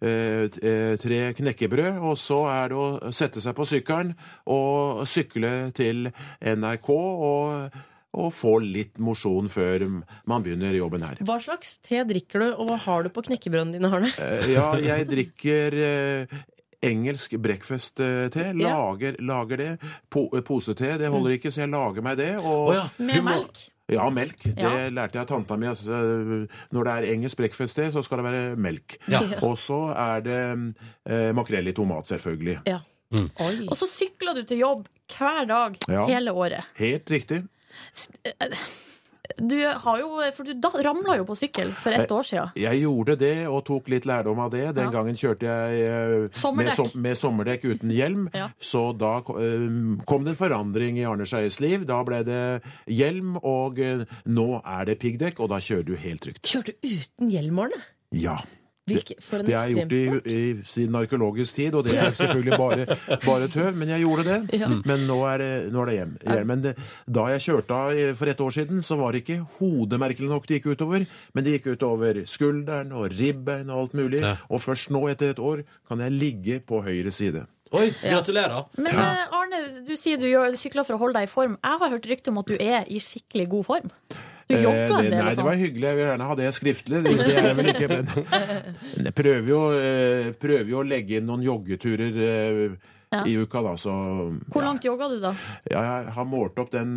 [0.06, 2.02] tre knekkebrød.
[2.04, 4.12] Og så er det å sette seg på sykkelen
[4.52, 6.10] og sykle til
[6.44, 7.78] NRK og,
[8.16, 9.86] og få litt mosjon før
[10.26, 11.20] man begynner jobben her.
[11.28, 14.12] Hva slags te drikker du, og hva har du på knekkebrødene dine, Arne?
[14.18, 16.36] Eh, Ja, jeg drikker eh,
[16.86, 18.52] engelsk breakfast-te.
[18.56, 19.70] Lager, lager det.
[20.10, 22.34] Po posete, det holder ikke, så jeg lager meg det.
[22.40, 23.64] Og, Oh, ja, Med må- melk.
[23.88, 24.40] Ja, melk.
[24.42, 24.90] Det Ja.
[24.90, 25.68] lærte jeg av tanta mi.
[25.68, 28.98] Altså, når det er engelsk breakfast-te, så skal det være melk.
[29.08, 29.20] Ja.
[29.44, 30.40] Og så er det
[31.06, 32.62] eh, makrell i tomat, selvfølgelig.
[32.66, 32.80] Ja.
[33.14, 33.30] Mm.
[33.70, 36.06] Og så sykler du til jobb hver dag Ja.
[36.08, 36.64] hele året.
[36.80, 37.44] Helt riktig.
[39.42, 42.52] Du har jo, for du ramla jo på sykkel for ett år siden.
[42.62, 44.68] Jeg gjorde det og tok litt lærdom av det.
[44.78, 44.92] Den Ja.
[44.94, 48.28] gangen kjørte jeg eh, med, som, med sommerdekk uten hjelm.
[48.38, 48.52] Ja.
[48.62, 49.66] Så da eh,
[50.06, 51.88] kom det en forandring i Arne Skeies liv.
[51.90, 52.44] Da ble det
[52.86, 56.46] hjelm, og eh, nå er det piggdekk, og da kjører du helt trygt.
[56.46, 57.82] Kjørte du uten hjelm, Arne?
[58.16, 58.38] Ja.
[58.86, 59.94] Hvilke, for en Det har jeg gjort
[60.30, 64.26] i, i, siden arkeologisk tid, og det er selvfølgelig bare, bare tøv, men jeg gjorde
[64.28, 64.60] det.
[64.60, 64.68] Ja.
[64.70, 66.12] Men nå er, nå er det hjem.
[66.22, 66.52] hjem.
[66.52, 66.76] Men det,
[67.18, 70.46] da jeg kjørte av for et år siden, så var det ikke hodet merkelig nok
[70.46, 74.22] det gikk utover, men det gikk utover skulderen og ribbein og alt mulig.
[74.22, 74.36] Ja.
[74.54, 77.48] Og først nå, etter et år, kan jeg ligge på høyre side.
[77.74, 78.70] Oi, gratulerer.
[78.78, 81.58] Men eh, Arne, du sier du, gjør, du sykler for å holde deg i form.
[81.58, 83.94] Jeg har hørt rykte om at du er i skikkelig god form.
[84.48, 85.62] Du Eh, en det- del Nei, det var sånn.
[85.64, 85.88] hyggelig.
[85.90, 87.04] Jeg vil gjerne ha det skriftlig.
[87.04, 91.26] Det, det er vel ikke, men jeg prøver jo, eh, prøver jo å legge inn
[91.26, 92.76] noen joggeturer eh,
[93.26, 93.90] i uka, da, så
[94.52, 94.68] Hvor ja.
[94.68, 95.32] langt jogga du, da?
[95.72, 96.94] Ja, jeg har målt opp den,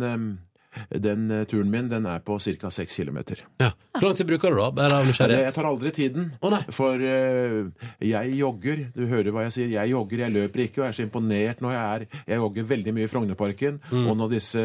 [0.89, 1.89] den eh, turen min.
[1.89, 2.71] Den er på ca.
[2.71, 3.19] 6 km.
[3.61, 3.71] Ja.
[3.97, 4.69] Hvor lang tid bruker du, da?
[4.75, 6.31] Bare av Jeg tar aldri tiden.
[6.41, 6.61] Oh, nei.
[6.75, 8.85] For uh, jeg jogger.
[8.95, 9.73] Du hører hva jeg sier.
[9.73, 10.81] Jeg jogger, jeg løper ikke.
[10.81, 13.81] Og jeg er så imponert når jeg er Jeg jogger veldig mye i Frognerparken.
[13.91, 14.05] Mm.
[14.05, 14.63] Og når disse,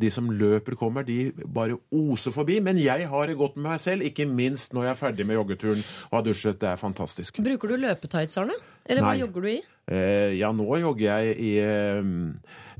[0.00, 2.60] de som løper kommer, de bare oser forbi.
[2.64, 5.40] Men jeg har det godt med meg selv, ikke minst når jeg er ferdig med
[5.40, 6.60] joggeturen og har dusjet.
[6.60, 7.42] Det er fantastisk.
[7.44, 8.56] Bruker du løpetights, Arne?
[8.90, 9.60] Eller hva jogger du i?
[9.90, 12.10] Uh, ja, nå jogger jeg i eh,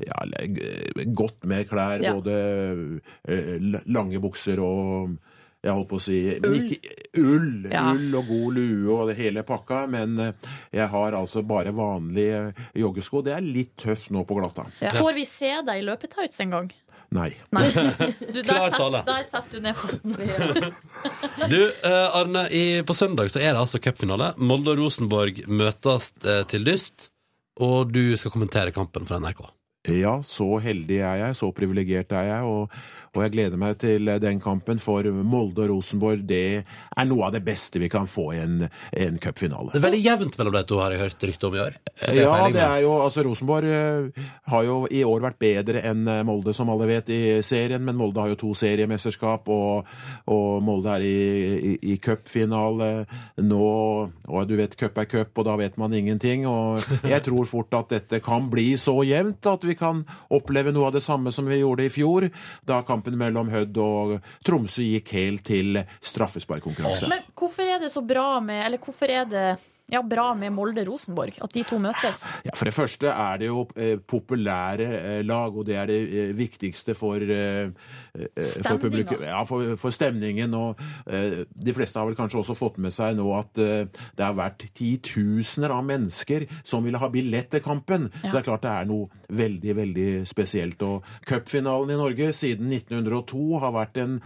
[0.07, 2.01] ja, godt med klær.
[2.05, 2.15] Ja.
[2.17, 2.37] Både
[3.29, 3.57] eh,
[3.91, 5.17] lange bukser og
[5.61, 6.55] jeg holdt på å si Ull.
[6.73, 7.83] Ikke, ull, Ja.
[7.93, 9.83] ull og god lue og det hele pakka.
[9.93, 13.21] Men eh, jeg har altså bare vanlige joggesko.
[13.27, 14.65] Det er litt tøft nå på glatta.
[14.97, 16.71] Får vi se deg i løpetights en gang?
[17.13, 17.33] Nei.
[17.53, 17.65] Nei.
[18.35, 19.01] Du, Klar tale.
[19.05, 20.75] der setter du ned foten.
[21.51, 24.33] Du, eh, Arne, i, på søndag så er det altså cupfinale.
[24.39, 27.09] Molde og Rosenborg møtes eh, til dyst,
[27.61, 29.43] og du skal kommentere kampen for NRK.
[29.89, 32.73] Ja, så heldig er jeg, så privilegert er jeg, og,
[33.17, 37.35] og jeg gleder meg til den kampen, for Molde og Rosenborg, det er noe av
[37.35, 39.73] det beste vi kan få i en, en cupfinale.
[39.75, 41.79] Det er veldig jevnt mellom de to, har jeg hørt rykte om i år.
[42.01, 46.07] Det Ja, det er jo, altså Rosenborg eh, har jo i år vært bedre enn
[46.09, 47.83] eh, Molde, som alle vet, i serien.
[47.85, 49.91] Men Molde har jo to seriemesterskap, og,
[50.31, 51.17] og Molde er i,
[51.73, 52.91] i, i cupfinale
[53.43, 53.71] nå.
[54.31, 56.47] Og du vet, cup er cup, og da vet man ingenting.
[56.51, 60.91] Og jeg tror fort at dette kan bli så jevnt at vi kan oppleve noe
[60.91, 62.29] av det samme som vi gjorde i fjor,
[62.69, 67.09] da kampen mellom Hødd og Tromsø gikk helt til straffesparkkonkurranse.
[67.09, 69.47] Men hvorfor er det så bra med Eller hvorfor er det
[69.91, 71.41] ja, bra med Molde-Rosenborg?
[71.43, 72.25] At de to møtes?
[72.47, 76.01] Ja, For det første er det jo eh, populære eh, lag, og det er det
[76.07, 79.25] eh, viktigste for, for publikum.
[79.27, 80.55] Ja, for, for stemningen.
[80.55, 80.81] Og
[81.11, 83.87] eh, de fleste har vel kanskje også fått med seg nå at eh,
[84.17, 88.09] det har vært titusener av mennesker som ville ha billett til kampen.
[88.23, 90.83] Så det er klart det er noe veldig, veldig spesielt.
[90.87, 94.19] Og cupfinalen i Norge siden 1902 har vært en,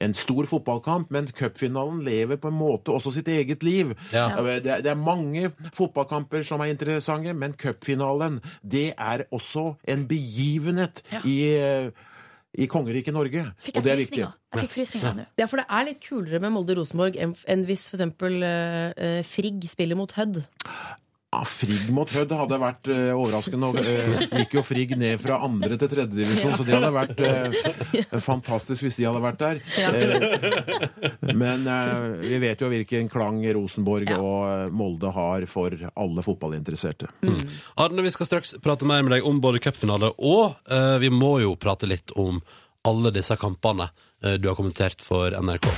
[0.00, 3.94] en stor fotballkamp, men cupfinalen lever på en måte også sitt eget liv.
[4.14, 4.28] Ja.
[4.40, 11.02] Det, det er mange fotballkamper som er interessante, men cupfinalen, det er også en begivenhet
[11.24, 11.90] i, eh,
[12.54, 13.44] i kongeriket Norge.
[13.62, 14.24] Fikk og det jeg er viktig.
[14.50, 15.26] Jeg fikk frysninger nå.
[15.38, 19.98] Ja, for det er litt kulere med Molde-Rosenborg enn hvis for eksempel eh, Frigg spiller
[19.98, 20.42] mot Hødd.
[21.30, 23.68] Ja, Frigg mot Hødd hadde vært eh, overraskende.
[23.70, 27.20] Og, eh, gikk jo Frigg ned fra andre til tredje divisjon, så det hadde vært
[27.22, 29.60] eh, fantastisk hvis de hadde vært der.
[29.78, 36.26] Eh, men eh, vi vet jo hvilken klang Rosenborg og eh, Molde har for alle
[36.26, 37.12] fotballinteresserte.
[37.78, 41.36] Arne, vi skal straks prate mer med deg om både cupfinale, og eh, vi må
[41.44, 42.42] jo prate litt om
[42.90, 43.86] alle disse kampene
[44.20, 45.70] du har kommentert for NRK.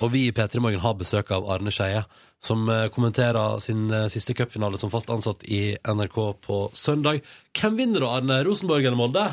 [0.00, 2.04] Og vi i P3 Morgen har besøk av Arne Skeie,
[2.40, 7.20] som eh, kommenterer sin eh, siste cupfinale som fast ansatt i NRK på søndag.
[7.52, 8.40] Hvem vinner da, Arne?
[8.46, 9.26] Rosenborg eller Molde?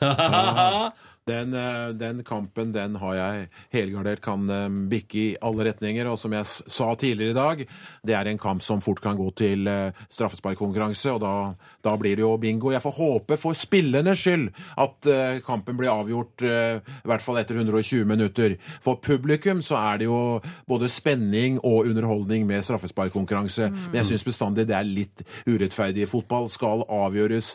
[1.26, 6.06] Den, eh, den kampen den har jeg helgardert kan eh, bikke i alle retninger.
[6.06, 7.62] Og som jeg sa tidligere i dag,
[8.06, 11.16] det er en kamp som fort kan gå til eh, straffesparkkonkurranse.
[11.16, 11.32] Og da,
[11.82, 12.70] da blir det jo bingo.
[12.70, 15.08] Jeg får håpe for spillernes skyld at
[15.44, 18.54] kampen blir avgjort i hvert fall etter 120 minutter.
[18.82, 23.68] For publikum så er det jo både spenning og underholdning med straffesparkkonkurranse.
[23.74, 26.06] Men jeg syns bestandig det er litt urettferdig.
[26.10, 27.52] Fotball skal avgjøres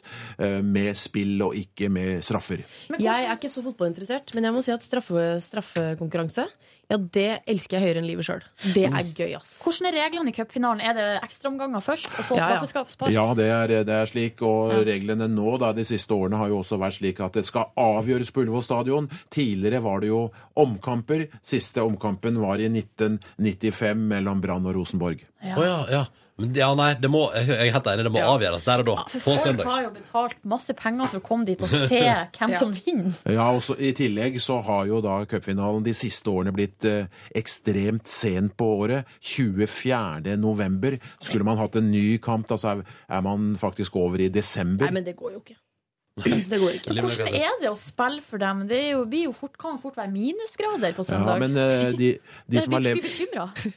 [0.67, 2.65] med spill og ikke med straffer.
[2.91, 6.45] Men Jeg er ikke så fotballinteressert, men jeg må si at straffe, straffekonkurranse
[6.91, 8.41] Ja, det elsker jeg høyere enn livet sjøl.
[8.75, 9.53] Det er gøy, ass.
[9.63, 10.81] hvordan er reglene i cupfinalen?
[10.83, 12.85] Er det ekstraomganger først, og så Ja, ja.
[13.15, 16.59] Ja, det er, det er slik, og reglene nå da, de siste årene har jo
[16.59, 19.09] også vært slik at det skal avgjøres på Ullevål stadion.
[19.31, 20.25] Tidligere var det jo
[20.59, 21.27] omkamper.
[21.43, 25.23] Siste omkampen var i 1995 mellom Brann og Rosenborg.
[25.41, 26.03] Å ja, ja.
[26.41, 28.95] Men ja, nei, det må, jeg er helt enig, det må avgjøres der og da.
[28.99, 29.69] Ja, for på folk søndag.
[29.69, 32.01] har jo betalt masse penger for å komme dit og se
[32.37, 33.17] hvem som vinner.
[33.29, 38.09] Ja, også I tillegg så har jo da cupfinalen de siste årene blitt eh, ekstremt
[38.11, 39.09] sent på året.
[39.21, 40.37] 24.
[40.41, 40.97] november.
[41.21, 44.89] Skulle man hatt en ny kamp, da så er, er man faktisk over i desember.
[44.89, 45.59] Nei, men det går jo ikke.
[46.19, 46.93] Det går ikke.
[46.99, 48.65] Hvordan er det å spille for dem?
[48.67, 51.39] Det jo, jo fort, kan fort være minusgrader på Ja, søndag.
[51.39, 52.09] men eh, de,
[52.51, 53.07] de som levd.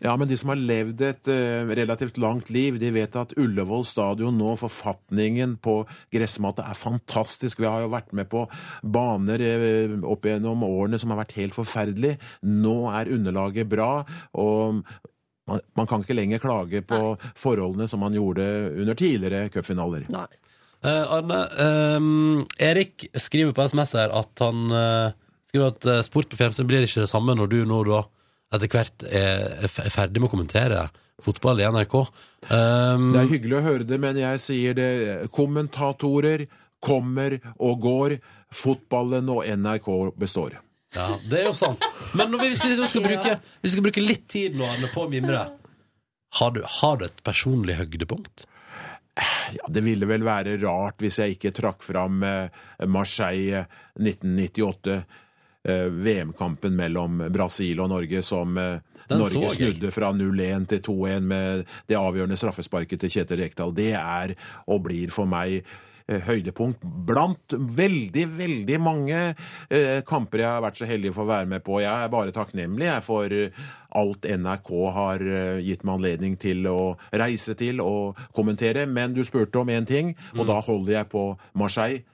[0.02, 3.86] Ja, men de som har levd et uh, relativt langt liv, de vet at Ullevål
[3.86, 5.76] stadion nå, forfatningen på
[6.14, 7.62] gressmatta, er fantastisk.
[7.62, 8.44] Vi har jo vært med på
[8.82, 12.16] baner uh, opp gjennom årene som har vært helt forferdelig.
[12.42, 13.92] Nå er underlaget bra,
[14.34, 14.82] og
[15.46, 17.00] man, man kan ikke lenger klage på
[17.38, 18.42] forholdene som man gjorde
[18.74, 20.10] under tidligere cupfinaler.
[20.10, 20.26] Nei.
[20.84, 21.38] Eh, Arne,
[21.96, 25.14] um, Erik skriver på SMS her at han uh,
[25.48, 28.02] skriver at eh, sport på fjernsyn blir ikke det samme når du nå da
[28.54, 30.82] etter hvert er, er er ferdig med å kommentere
[31.24, 31.94] fotball i NRK.
[32.50, 34.90] Um, Det er hyggelig å høre det, men jeg sier det.
[35.34, 36.44] Kommentatorer
[36.84, 38.16] kommer og går.
[38.54, 39.88] Fotballen og NRK
[40.20, 40.60] består.
[40.94, 41.82] Ja, det er jo sant.
[42.14, 45.06] Men når vi, hvis, vi skal bruke, vi skal bruke litt tid nå Arne, på
[45.06, 45.46] å mimre,
[46.38, 48.46] har du, har du et personlig høydepunkt?
[49.54, 52.48] Ja, det ville vel være rart hvis jeg ikke trakk fram eh,
[52.90, 54.96] Marseille 1998.
[55.64, 61.30] eh, VM-kampen mellom Brasil og Norge som eh, Den Norge snudde fra 0-1 til 2-1
[61.30, 63.74] med det avgjørende straffesparket til Kjetil Rekdal.
[63.76, 64.34] Det er
[64.66, 69.20] og blir for meg eh, høydepunkt blant veldig, veldig mange
[69.72, 71.78] eh, kamper jeg har vært så heldig for å være med på.
[71.80, 73.60] Jeg er bare takknemlig jeg, for eh,
[73.96, 78.84] alt NRK har eh, gitt meg anledning til å reise til og kommentere.
[78.90, 82.04] Men du spurte om én ting, og da holder jeg på Marseille.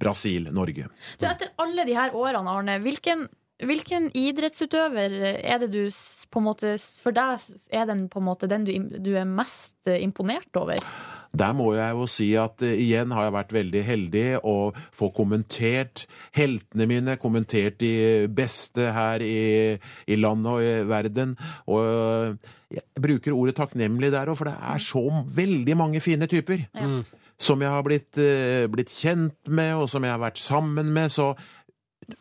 [0.00, 0.86] Brasil, Norge.
[1.20, 3.26] Du, etter alle de her årene, Arne, hvilken,
[3.60, 5.82] hvilken idrettsutøver er det du
[6.32, 6.70] på en måte
[7.02, 7.44] For deg
[7.76, 10.80] er den på en måte den du, du er mest eh, imponert over?
[11.30, 14.54] Der må jeg jo si at eh, igjen har jeg vært veldig heldig å
[14.96, 19.78] få kommentert heltene mine, kommentert de beste her i,
[20.10, 21.36] i landet og i verden.
[21.70, 22.50] Og eh,
[22.80, 25.04] jeg bruker ordet takknemlig der òg, for det er så
[25.36, 26.66] veldig mange fine typer.
[27.40, 31.14] Som jeg har blitt, eh, blitt kjent med, og som jeg har vært sammen med.
[31.14, 31.30] Så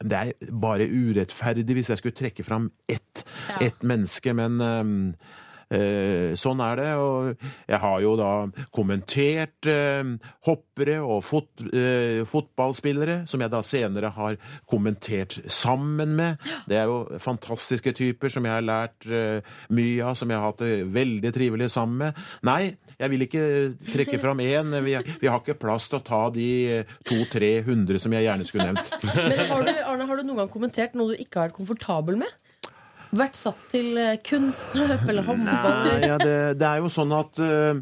[0.06, 3.58] det er bare urettferdig hvis jeg skulle trekke fram ett, Ja.
[3.72, 4.86] ett menneske, men Eh,
[5.70, 8.30] sånn er det, og jeg har jo da
[8.74, 10.16] kommentert eh,
[10.48, 14.38] hoppere og fot, eh, fotballspillere, som jeg da senere har
[14.70, 16.42] kommentert sammen med.
[16.70, 19.46] Det er jo fantastiske typer som jeg har lært eh,
[19.76, 22.24] mye av, som jeg har hatt det veldig trivelig sammen med.
[22.48, 23.46] Nei, jeg vil ikke
[23.94, 24.76] trekke fram én.
[24.86, 26.50] Vi, vi har ikke plass til å ta de
[27.10, 28.94] 200-300 som jeg gjerne skulle nevnt.
[29.30, 32.20] Men har du, Arne, har du noen gang kommentert noe du ikke har vært komfortabel
[32.22, 32.39] med?
[33.10, 35.78] Vært satt til eh, kunstløp eller håndball?
[35.88, 37.80] Nei, ja, det, det er jo sånn at uh,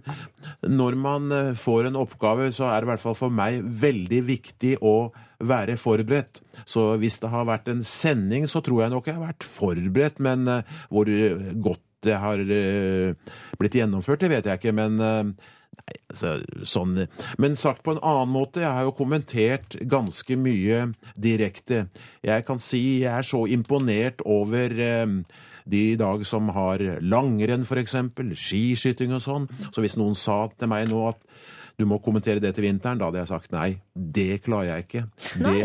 [0.72, 4.22] når man eh, får en oppgave, så er det i hvert fall for meg veldig
[4.30, 4.96] viktig å
[5.44, 6.40] være forberedt.
[6.64, 10.24] Så hvis det har vært en sending, så tror jeg nok jeg har vært forberedt,
[10.24, 14.76] men uh, hvor godt det har uh, blitt gjennomført, det vet jeg ikke.
[14.80, 15.36] Men
[16.10, 17.08] altså, sånn
[17.38, 21.88] Men sagt på en annen måte, jeg har jo kommentert ganske mye direkte.
[22.26, 25.06] Jeg kan si jeg er så imponert over eh,
[25.68, 29.48] de i dag som har langrenn, for eksempel, skiskyting og sånn.
[29.72, 31.22] Så hvis noen sa til meg nå at
[31.78, 33.70] du må kommentere det til vinteren, da hadde jeg sagt nei.
[33.94, 35.04] Det klarer jeg ikke.
[35.44, 35.58] Det,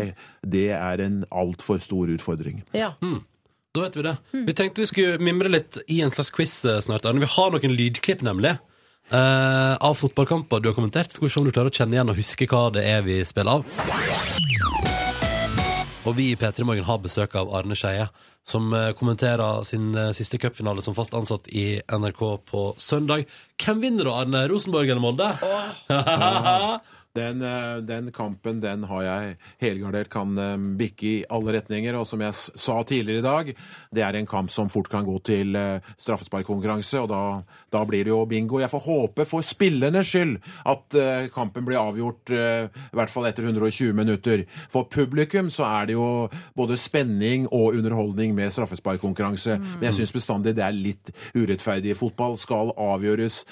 [0.45, 2.61] det er en altfor stor utfordring.
[2.77, 2.91] Ja.
[3.73, 4.13] Da vet vi det.
[4.45, 7.07] Vi tenkte vi skulle mimre litt i en slags quiz eh, snart.
[7.09, 7.23] Arne.
[7.23, 8.53] Vi har noen lydklipp, nemlig.
[9.11, 11.11] Eh, av fotballkamper du har kommentert.
[11.11, 13.19] Skal vi se om du klarer å kjenne igjen og huske hva det er vi
[13.27, 13.67] spiller av.
[16.03, 18.09] Og vi i P3 Morgen har besøk av Arne Skeie,
[18.43, 23.23] som eh, kommenterer sin eh, siste cupfinale som fast ansatt i NRK på søndag.
[23.59, 24.43] Hvem vinner da, Arne?
[24.51, 25.31] Rosenborg eller Molde?
[27.13, 31.93] Den, eh, den kampen den har jeg helgardert kan eh, bikke i alle retninger.
[31.93, 33.51] Og som jeg sa tidligere i dag,
[33.93, 37.03] det er en kamp som fort kan gå til eh, straffesparkkonkurranse.
[37.03, 37.19] Og da,
[37.69, 38.57] da blir det jo bingo.
[38.63, 40.95] Jeg får håpe for spillernes skyld at
[41.33, 44.43] kampen blir avgjort i hvert fall etter 120 minutter.
[44.71, 46.07] For publikum så er det jo
[46.57, 49.59] både spenning og underholdning med straffesparkkonkurranse.
[49.61, 51.95] Men jeg syns bestandig det er litt urettferdig.
[51.99, 53.43] Fotball skal avgjøres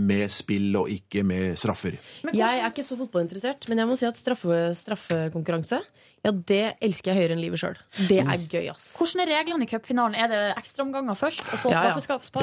[0.00, 1.98] med spill og ikke med straffer.
[2.32, 5.80] Jeg er ikke så fotballinteressert, men jeg må si at straffe, straffekonkurranse
[6.24, 7.74] Ja, det elsker jeg høyere enn livet sjøl.
[8.08, 8.86] Det er gøy, ass.
[8.96, 10.14] Hvordan er reglene i cupfinalen?
[10.16, 11.96] Er det ekstraomganger først, og så Ja, ja.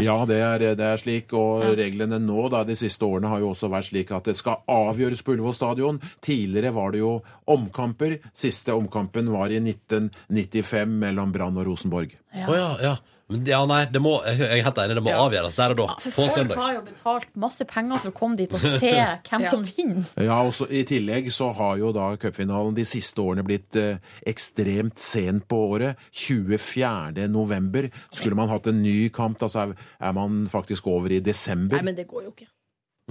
[0.05, 3.49] Ja, det er, det er slik, og reglene nå da, de siste årene har jo
[3.55, 6.01] også vært slik at det skal avgjøres på Ullevål stadion.
[6.21, 7.15] Tidligere var det jo
[7.49, 8.19] omkamper.
[8.37, 12.13] Siste omkampen var i 1995 mellom Brann og Rosenborg.
[12.31, 12.95] Å ja, ja.
[13.31, 15.87] Men ja, nei, det må, jeg er helt enig, det må avgjøres der og da.
[15.93, 16.59] Ja, for på folk søndag.
[16.59, 18.93] har jo betalt masse penger for å komme dit og se
[19.29, 20.11] hvem som vinner.
[20.19, 24.99] Ja, også I tillegg så har jo da cupfinalen de siste årene blitt eh, ekstremt
[25.01, 25.99] sent på året.
[26.11, 27.27] 24.
[27.31, 27.89] november.
[28.11, 31.79] Skulle man hatt en ny kamp, da så er, er man faktisk over i desember.
[31.79, 32.51] Nei, men det går jo ikke.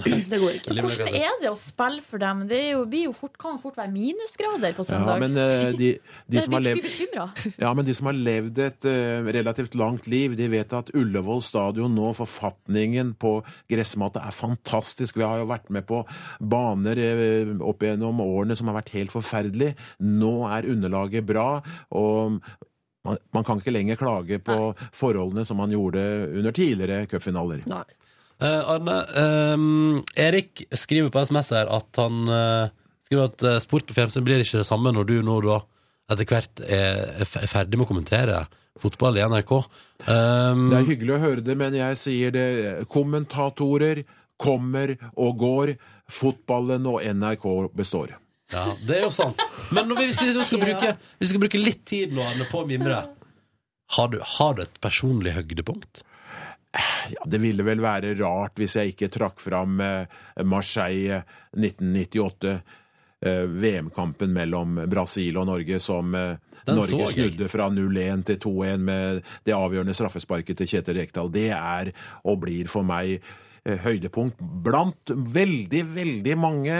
[0.30, 0.74] Det går ikke.
[0.76, 2.44] Hvordan er det å spille for dem?
[2.50, 5.20] Det jo, jo fort, kan fort være minusgrader på Ja, søndag.
[5.22, 5.90] men eh, de,
[6.30, 6.88] de som har levd.
[7.64, 11.42] Ja, men de som har levd et uh, relativt langt liv, de vet at Ullevål
[11.46, 13.36] stadion nå, forfatningen på
[13.70, 15.18] gressmatet, er fantastisk.
[15.20, 16.02] Vi har jo vært med på
[16.40, 19.74] baner uh, opp gjennom årene som har vært helt forferdelig.
[20.00, 21.48] Nå er underlaget bra,
[21.96, 22.40] og
[23.06, 24.56] man, man kan ikke lenger klage på
[24.96, 26.02] forholdene som man gjorde
[26.36, 27.64] under tidligere cupfinaler.
[27.70, 27.84] Nei.
[28.40, 28.96] Eh, Arne,
[29.54, 32.70] um, Erik skriver på SMS her at han uh,
[33.04, 35.58] skriver at eh, sport på fjernsyn blir ikke det samme når du nå da
[36.10, 38.38] etter hvert er, er er ferdig med å kommentere
[38.80, 39.52] fotball i NRK.
[40.08, 42.46] Um, Det er hyggelig å høre det, men jeg sier det.
[42.90, 44.02] Kommentatorer
[44.40, 45.74] kommer og går.
[46.10, 48.16] Fotballen og NRK består.
[48.50, 49.38] Ja, det er jo sant.
[49.70, 52.66] Men vi, hvis, vi skal bruke, vi skal bruke litt tid nå Arne, på å
[52.66, 53.04] mimre,
[53.94, 56.02] har du, har du et personlig høydepunkt?
[57.10, 61.24] Ja, det ville vel være rart hvis jeg ikke trakk fram eh, Marseille
[61.56, 62.52] 1998.
[63.26, 68.86] eh, VM-kampen mellom Brasil og Norge, som eh, Den Norge snudde fra 0-1 til 2-1
[68.86, 71.32] med det avgjørende straffesparket til Kjetil Rekdal.
[71.32, 71.92] Det er
[72.24, 76.76] og blir for meg eh, høydepunkt blant veldig, veldig mange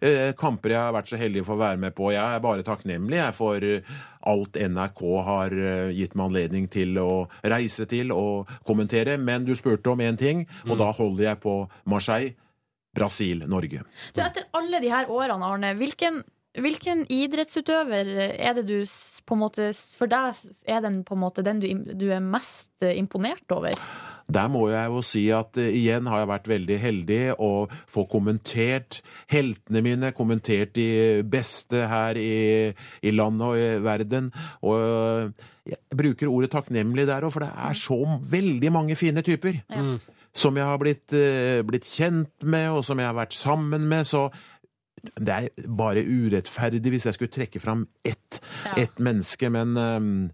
[0.00, 2.10] eh, kamper jeg har vært så heldig for å være med på.
[2.14, 3.90] Jeg er bare takknemlig jeg, for eh,
[4.30, 9.18] alt NRK har eh, gitt meg anledning til å reise til og kommentere.
[9.20, 11.58] Men du spurte om én ting, og da holder jeg på
[11.90, 12.34] Marseille.
[12.94, 13.80] Brasil, Norge.
[14.14, 16.20] Du, etter alle de her årene, Arne, hvilken,
[16.54, 18.76] hvilken idrettsutøver er det du
[19.26, 20.38] på en måte For deg
[20.70, 21.66] er den på en måte den du,
[21.98, 23.74] du er mest eh, imponert over?
[24.26, 27.50] Der må jeg jo si at eh, igjen har jeg vært veldig heldig å
[27.92, 32.72] få kommentert heltene mine, kommentert de beste her i,
[33.04, 34.30] i landet og i verden.
[34.64, 35.44] Og eh,
[35.74, 38.00] jeg bruker ordet takknemlig der òg, for det er så
[38.32, 39.60] veldig mange fine typer.
[40.34, 44.08] Som jeg har blitt, eh, blitt kjent med, og som jeg har vært sammen med.
[44.08, 44.26] Så
[45.20, 48.72] det er bare urettferdig hvis jeg skulle trekke fram ett, Ja.
[48.86, 50.32] ett menneske, men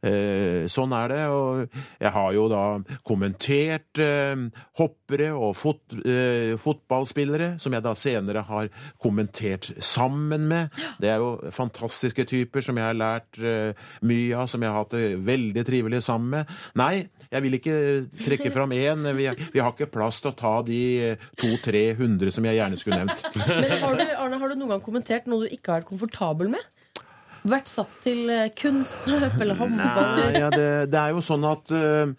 [0.00, 1.22] sånn er det.
[1.28, 2.62] Og jeg har jo da
[3.06, 4.46] kommentert eh,
[4.80, 8.70] hoppere og fot, eh, fotballspillere, som jeg da senere har
[9.02, 10.74] kommentert sammen med.
[11.00, 13.76] Det er jo fantastiske typer som jeg har lært eh,
[14.06, 16.54] mye av, som jeg har hatt det veldig trivelig sammen med.
[16.80, 17.76] Nei, jeg vil ikke
[18.24, 19.06] trekke fram én.
[19.16, 20.82] Vi, vi har ikke plass til å ta de
[21.40, 23.24] to-tre-hundre som jeg gjerne skulle nevnt.
[23.50, 26.52] Men har du, Arne, har du noen gang kommentert noe du ikke har vært komfortabel
[26.52, 26.68] med?
[27.48, 30.08] Vært satt til eh, kunstløp eller håndball?
[30.18, 32.12] Nei, ja, det, det er jo sånn at uh,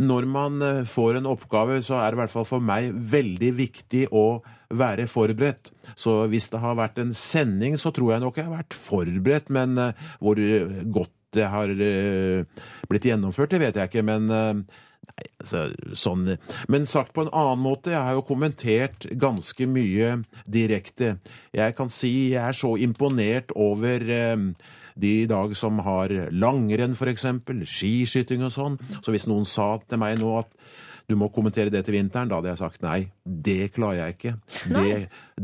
[0.00, 3.50] når man eh, får en oppgave, så er det i hvert fall for meg veldig
[3.58, 4.40] viktig å
[4.76, 5.70] være forberedt.
[5.98, 9.52] Så hvis det har vært en sending, så tror jeg nok jeg har vært forberedt,
[9.52, 14.06] men uh, hvor godt det har uh, blitt gjennomført, det vet jeg ikke.
[14.06, 14.64] Men
[15.06, 15.60] Nei, altså,
[15.96, 16.24] sånn
[16.68, 21.16] Men sagt på en annen måte, jeg har jo kommentert ganske mye direkte.
[21.56, 24.36] Jeg kan si jeg er så imponert over eh,
[24.96, 28.76] de i dag som har langrenn, for eksempel, skiskyting og sånn.
[29.04, 30.52] Så hvis noen sa til meg nå at
[31.06, 32.98] du må kommentere det til vinteren, da hadde jeg sagt nei.
[33.22, 34.32] Det klarer jeg ikke.
[34.74, 34.94] Det,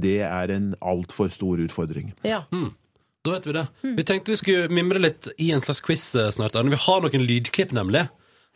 [0.04, 2.10] det er en altfor stor utfordring.
[2.26, 2.42] Ja.
[3.22, 3.66] Da vet vi det.
[4.00, 6.58] Vi tenkte vi skulle mimre litt i en slags quiz eh, snart.
[6.58, 6.74] Arne.
[6.74, 8.08] Vi har noen lydklipp, nemlig.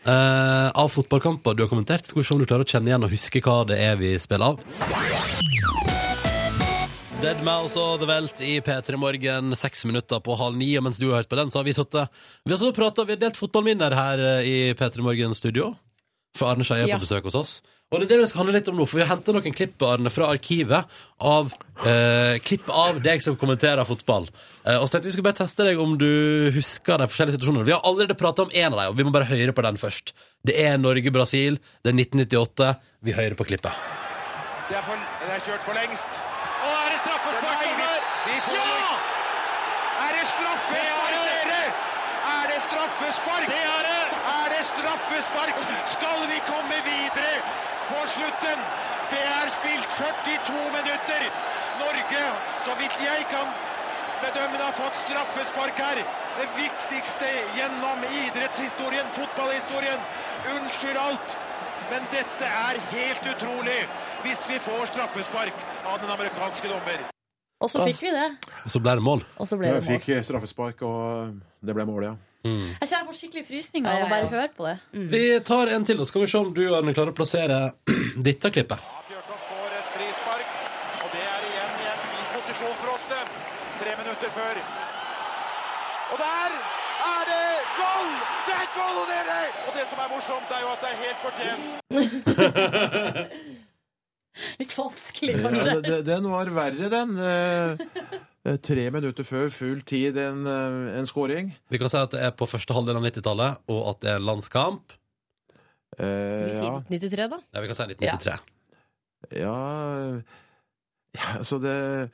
[0.05, 2.05] Eh, av fotballkamper du har kommentert.
[2.07, 4.14] Skal vi se om du klarer å kjenne igjen og huske hva det er vi
[4.22, 4.61] spiller av.
[7.22, 10.68] Dead Mouse og The Welt i P3 Morgen, seks minutter på halv ni.
[10.78, 12.12] Og mens du har hørt på den, så har vi sittet
[12.44, 15.72] Vi har, pratet, vi har delt fotballminner her eh, i P3 Morgen studio.
[16.36, 16.99] For Arne Skeie er Ja.
[17.01, 17.55] på besøk hos oss.
[17.87, 19.55] Og det er det vi skal handle litt om nå, for vi har hentet noen
[19.55, 21.53] klipp fra arkivet av
[21.87, 24.26] eh, klipp av deg som kommenterer fotball.
[24.64, 27.68] Eh, og så tenkte vi skulle bare teste deg om du husker de forskjellige situasjonene.
[27.68, 29.78] Vi har allerede pratet om en av dem, og vi må bare høre på den
[29.78, 30.16] først.
[30.43, 32.72] Det er Norge-Brasil, det er 1998.
[33.07, 33.87] Vi hører på klippet.
[34.66, 36.18] Det er, for, det er kjørt for lengst.
[36.66, 38.09] Og er det straffespark over?
[38.57, 38.89] Ja!
[40.09, 41.62] Er det straffespark, dere?
[42.34, 43.47] Er det straffespark?
[43.55, 44.03] Det er det!
[44.34, 45.55] Er det straffespark?
[45.95, 47.30] Skal vi komme videre
[47.91, 48.59] på slutten?
[49.12, 51.22] Det er spilt 42 minutter.
[51.82, 52.22] Norge,
[52.64, 53.48] så vidt jeg kan
[54.22, 56.00] bedømme, har fått straffespark her.
[56.36, 60.00] Det viktigste gjennom idrettshistorien, fotballhistorien.
[60.56, 61.36] Unnskyld alt,
[61.90, 63.80] men dette er helt utrolig
[64.24, 67.04] hvis vi får straffespark av den amerikanske dommer.
[67.64, 68.28] Og så fikk vi det.
[68.68, 69.22] Så ble det mål.
[69.40, 69.86] Og så ble det mål.
[69.96, 72.14] fikk eh, straffespark, og det ble mål, ja.
[72.46, 74.74] Jeg kjenner jeg får skikkelig frysninger av Ja, å ja, bare høre på det.
[75.14, 77.56] Vi tar en til, og så skal vi se om du Arne, klarer å plassere
[78.28, 78.84] dette klippet.
[79.08, 80.60] Fjørtoft får et frispark,
[81.00, 82.28] og det er igjen i en fin
[83.05, 83.28] for.
[83.76, 84.57] Tre minutter før.
[86.12, 86.51] Og der
[87.07, 88.09] er det goal!
[88.47, 89.40] Det er goal, dere!
[89.66, 91.64] Og det som er morsomt, er jo at det er helt fortjent.
[94.61, 95.74] Litt vanskelig, kanskje.
[95.84, 97.11] det- den var verre, den.
[97.18, 97.76] Eh,
[98.62, 101.53] Tre minutter før full tid en, eh, en scoring.
[101.68, 104.16] Vi kan si at det er på første halvdel av 90-tallet, og at det er
[104.20, 104.92] en landskamp.
[105.99, 106.78] Eh, Vi sier ja.
[106.78, 107.38] 1993, da.
[107.55, 108.38] Ja, vi kan si 1993.
[109.32, 109.57] Ja,
[111.16, 112.11] ja altså så det,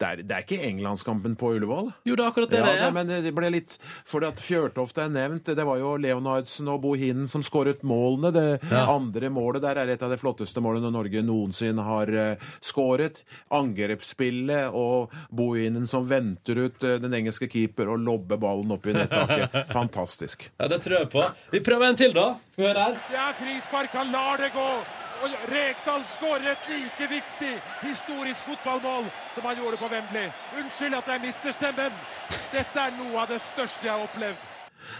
[0.00, 1.90] det, er, det er ikke Englandskampen på Ullevål.
[2.08, 2.94] Jo, det er akkurat det ja, det er.
[2.96, 3.74] Men det ble litt
[4.08, 5.50] Fordi at Fjørtoft er nevnt.
[5.56, 8.30] Det var jo Leonardsen og Bohinen som skåret målene.
[8.32, 8.86] Det Ja.
[8.94, 13.20] andre målet der er et av de flotteste målene Norge noensinne har uh, skåret.
[13.52, 18.96] Angrepsspillet og Bohinen som venter ut eh, den engelske keeper og lobber ballen opp i
[18.96, 19.60] nettaket.
[19.76, 20.48] Fantastisk.
[20.56, 21.26] Ja, det tror jeg på.
[21.52, 22.30] Vi prøver en til, da.
[22.54, 22.98] Skal vi høre her?
[23.10, 24.68] Det er frispark, han lar det gå.
[25.20, 27.52] Og Rekdal skårer et like viktig
[27.82, 30.30] historisk fotballmål som han gjorde på Wembley.
[30.58, 31.98] Unnskyld at jeg mister stemmen.
[32.52, 34.49] Dette er noe av det største jeg har opplevd.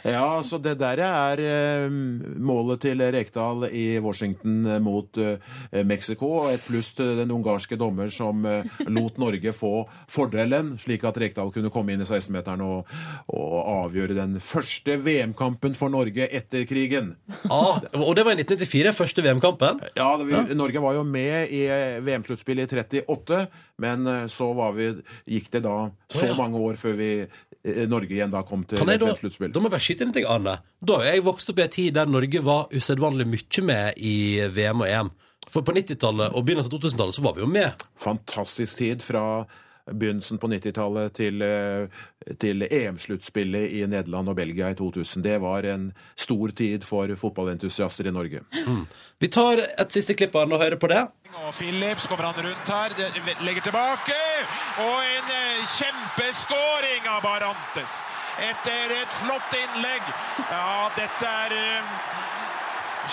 [0.06, 1.86] Ja, så det der er eh,
[2.40, 7.78] målet til Rekdal i Washington eh, mot eh, Mexico, og et pluss til den ungarske
[7.80, 12.64] dommer som eh, lot Norge få fordelen, slik at Rekdal kunne komme inn i 16-meteren
[12.64, 12.90] og,
[13.34, 17.14] og avgjøre den første VM-kampen for Norge etter krigen.
[17.50, 19.82] Ah, og det var i 1994, første VM-kampen.
[19.98, 21.64] Ja, det, vi, Norge var jo med i
[22.06, 23.44] VM-sluttspillet i 38,
[23.80, 24.90] men eh, så var vi,
[25.30, 25.76] gikk det da
[26.10, 26.36] så oh, ja.
[26.38, 29.84] mange år før vi, eh, Norge igjen da kom til jeg da, må jeg bare
[29.84, 30.58] skyte inn en ting, Arne.
[30.84, 34.14] Da jeg vokst opp i en tid der Norge var usedvanlig mye med i
[34.52, 35.12] VM og EM.
[35.50, 37.84] For på 90-tallet og begynnelsen av 2000-tallet så var vi jo med.
[37.98, 39.24] fantastisk tid fra
[39.92, 45.22] begynnelsen på 90-tallet til, eh, til EM-sluttspillet i Nederland og Belgia i 2000.
[45.24, 48.40] Det var en stor tid for fotballentusiaster i Norge.
[49.18, 51.02] Vi tar et siste klipp av den og hører på det.
[51.46, 52.94] Og Phillips kommer han rundt her,
[53.44, 54.18] legger tilbake.
[54.82, 58.00] Og en eh, kjempeskåring av Barantes.
[58.50, 60.14] Etter et flott innlegg.
[60.50, 61.92] Ja, dette er eh,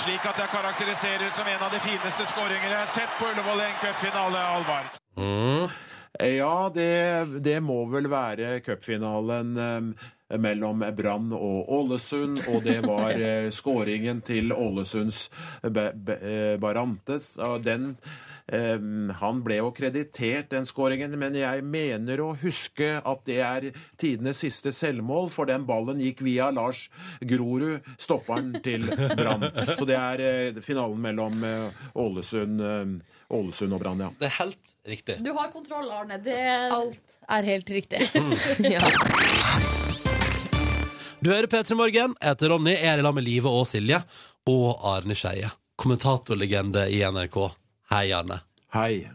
[0.04, 3.64] slik at jeg karakteriserer som en av de fineste skåringer jeg har sett på Ullevål
[3.64, 4.96] i en cupfinale, Alvar.
[6.20, 10.06] Ja, det, det må vel være cupfinalen eh,
[10.42, 15.28] mellom Brann og Ålesund, og det var eh, skåringen til Ålesunds
[15.64, 17.36] eh, Barantes.
[17.38, 17.92] Og den
[18.50, 18.82] eh,
[19.22, 23.70] han ble jo kreditert, den skåringen, men jeg mener å huske at det er
[24.02, 26.88] tidenes siste selvmål, for den ballen gikk via Lars
[27.22, 29.52] Grorud, stopperen til Brann.
[29.78, 34.08] Så det er eh, finalen mellom eh, Ålesund, eh, Ålesund og Brann, ja.
[34.20, 35.18] Det er helt riktig.
[35.24, 36.16] Du har kontroll, Arne.
[36.24, 36.38] Det
[36.72, 38.06] Alt er helt riktig.
[38.74, 38.80] ja.
[41.20, 42.16] Du hører P3 Morgen.
[42.22, 42.78] Jeg heter Ronny.
[42.78, 44.00] Jeg er i lag med Live og Silje.
[44.48, 45.50] Og Arne Skeie.
[45.76, 47.42] Kommentatorlegende i NRK.
[47.92, 48.40] Hei, Arne.
[48.76, 49.10] Hei.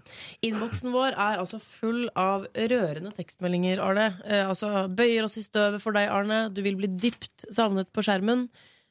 [0.45, 4.11] Innboksen vår er altså full av rørende tekstmeldinger, Arne.
[4.27, 6.47] Eh, altså, bøyer oss i støvet for deg, Arne.
[6.53, 8.47] Du vil bli dypt savnet på skjermen.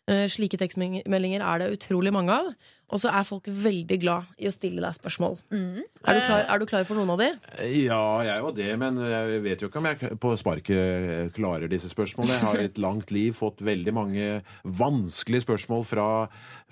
[0.09, 2.53] Eh, slike tekstmeldinger er det utrolig mange av.
[2.91, 5.37] Og så er folk veldig glad i å stille deg spørsmål.
[6.01, 7.27] Er, du klar, er du klar for noen av de?
[7.83, 11.69] Ja, jeg er jo det, men jeg vet jo ikke om jeg på sparket klarer
[11.69, 12.39] disse spørsmålene.
[12.39, 14.31] Jeg har i et langt liv fått veldig mange
[14.65, 16.07] vanskelige spørsmål fra,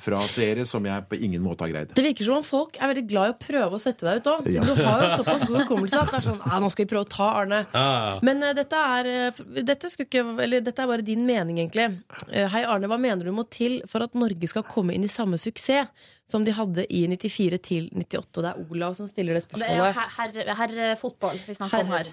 [0.02, 1.94] fra seere som jeg på ingen måte har greid.
[1.94, 4.32] Det virker som om folk er veldig glad i å prøve å sette deg ut
[4.34, 4.50] òg.
[4.50, 4.66] Ja.
[4.66, 7.06] Du har jo såpass god hukommelse at det er sånn ah, Nå skal vi prøve
[7.06, 7.64] å ta Arne.
[7.78, 8.18] Ah.
[8.26, 11.92] Men uh, dette, er, uh, dette, ikke, eller, dette er bare din mening, egentlig.
[12.26, 12.90] Uh, Hei, Arne.
[12.90, 16.44] Hva mener du må til for at Norge skal komme inn i samme suksess som
[16.46, 18.26] de hadde i 94 til 98?
[18.40, 20.16] Og det er Olav som stiller det Og det er herr spørsmålet.
[20.16, 22.04] herrefotball her, herrefotball vi snakker om her.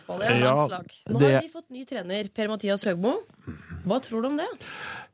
[0.40, 0.68] Ja.
[1.12, 3.14] Nå det- har de fått ny trener, Per-Mathias Høgmo.
[3.86, 4.46] Hva tror du om det?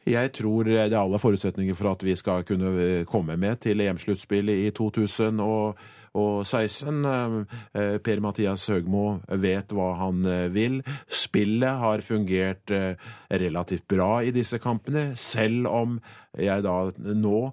[0.07, 3.79] Jeg tror det er alle forutsetninger for at vi skal kunne eh, komme med til
[3.81, 7.47] EM-sluttspillet i 2016.
[7.75, 10.83] Eh, Per-Mathias Høgmo vet hva han eh, vil.
[11.09, 12.95] Spillet har fungert eh,
[13.31, 16.01] relativt bra i disse kampene, selv om
[16.39, 17.53] jeg da nå eh,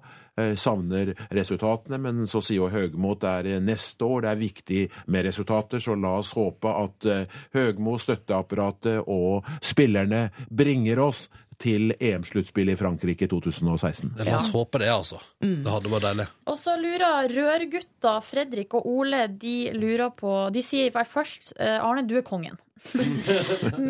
[0.60, 4.40] savner resultatene, men så sier jo Høgmo at det er eh, neste år det er
[4.40, 4.80] viktig
[5.10, 11.26] med resultater, så la oss håpe at eh, Høgmo, støtteapparatet og spillerne bringer oss
[11.60, 14.14] til EM-sluttspillet i Frankrike i 2016.
[14.24, 15.20] La oss håpe det, altså.
[15.42, 16.26] Det hadde vært deilig.
[16.48, 21.76] Og så lurer rørgutta Fredrik og Ole De lurer på De sier hvert først eh,
[21.76, 22.56] Arne, du er kongen.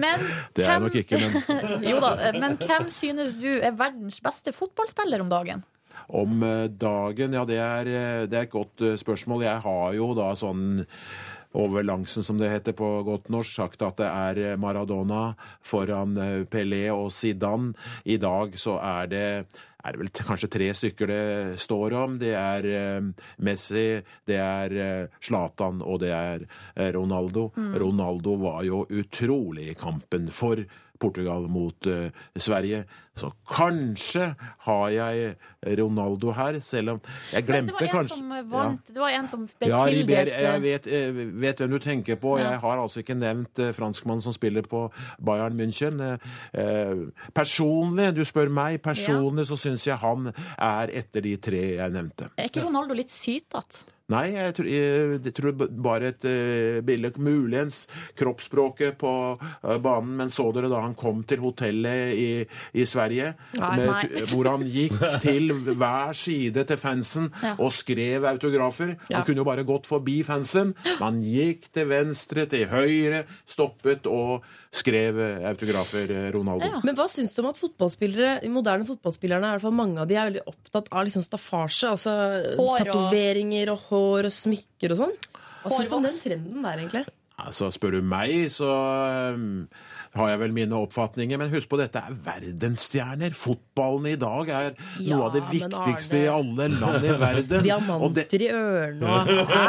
[0.02, 0.24] men
[0.56, 1.36] Det er jeg nok ikke, men
[1.92, 5.62] Jo da, eh, men hvem synes du er verdens beste fotballspiller om dagen?
[6.08, 9.46] Om eh, dagen, ja det er, eh, det er et godt eh, spørsmål.
[9.46, 10.84] Jeg har jo da sånn
[11.58, 15.32] over langsen, som det heter på godt norsk, sagt at det er Maradona
[15.66, 16.14] foran
[16.46, 17.72] Pelé og Zidane.
[18.06, 19.24] I dag så er det
[19.80, 22.18] er det vel kanskje tre stykker det står om.
[22.20, 22.68] Det er
[23.42, 23.98] Messi,
[24.28, 26.44] det er Zlatan og det er
[26.94, 27.48] Ronaldo.
[27.56, 30.62] Ronaldo var jo utrolig i kampen for
[31.00, 32.84] Portugal mot uh, Sverige.
[33.20, 34.30] Så kanskje
[34.64, 35.34] har jeg
[35.78, 37.00] Ronaldo her, selv om
[37.32, 38.86] jeg glemte det var en kanskje som vant.
[38.86, 42.36] Det var en som ble ja, tildelt jeg vet, eh, vet hvem du tenker på.
[42.38, 42.54] Ja.
[42.54, 44.86] Jeg har altså ikke nevnt uh, franskmannen som spiller på
[45.18, 46.00] Bayern München.
[46.00, 46.32] Eh,
[46.62, 47.04] eh,
[47.36, 52.30] personlig, du spør meg, personlig så syns jeg han er etter de tre jeg nevnte.
[52.38, 53.84] Er ikke Ronaldo litt sytete?
[54.10, 57.12] Nei, jeg tror, jeg, tror bare et uh, bilde.
[57.20, 57.84] Muligens
[58.18, 62.28] kroppsspråket på uh, banen, men så dere da han kom til hotellet i,
[62.74, 63.32] i Sverige?
[63.58, 63.72] Nei.
[63.78, 64.24] med- Nei.
[64.30, 64.96] Hvor han gikk
[65.26, 67.54] til hver side til fansen Ja.
[67.58, 68.96] og skrev autografer.
[69.08, 69.20] Ja.
[69.20, 70.74] Han kunne jo bare gått forbi fansen.
[71.00, 76.68] Man gikk til venstre, til høyre, stoppet og skrev eh, autografer, Ronaldo.
[76.70, 76.80] Ja.
[76.86, 80.10] Men hva syns du om at fotballspillere, de moderne fotballspillerne, i hvert fall mange av
[80.10, 81.90] de, er veldig opptatt av liksom staffasje?
[81.96, 82.16] Altså
[82.56, 85.16] og- tatoveringer og hår og smykker og sånn?
[85.64, 87.06] Hva syns du om den trenden der, egentlig?
[87.40, 88.68] Altså, spør du meg, så
[89.32, 89.64] um,
[90.12, 93.32] har jeg vel mine oppfatninger, men husk på dette er verdensstjerner.
[93.36, 94.66] Fotballen i dag er
[95.00, 97.64] Ja, noe av det viktigste viktigste i alle land i verden.
[98.04, 99.64] Og det, Diamanter i ørene og Hæ?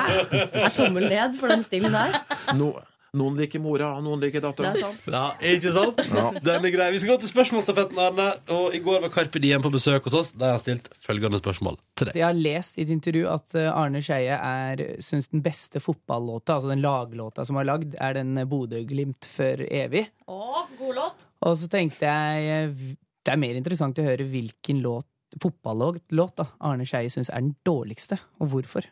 [0.65, 2.19] Er tommel ned for den stilen der?
[2.59, 2.73] no,
[3.17, 4.69] noen liker mora, noen liker Det dattera.
[4.71, 5.07] er sant.
[5.11, 5.97] Ja, ikke sant?
[6.47, 6.87] Den er grei.
[6.93, 8.27] Vi skal gå til spørsmålsstafetten, Arne.
[8.55, 10.31] Og i går var Carpe Diem på besøk hos oss.
[10.31, 12.19] Der har stilt følgende spørsmål til deg.
[12.21, 16.55] Jeg har lest i et intervju at eh, Arne Skeie er syns den beste fotballåta,
[16.59, 20.05] altså den laglåta som er lagd, er den Bodø-Glimt for evig.
[20.31, 21.27] Å, god låt!
[21.43, 25.05] Og så tenkte jeg eh, det er mer interessant å høre hvilken låt
[25.39, 26.01] fotballåt
[26.35, 28.87] da, Arne Skeie syns er den dårligste, og hvorfor.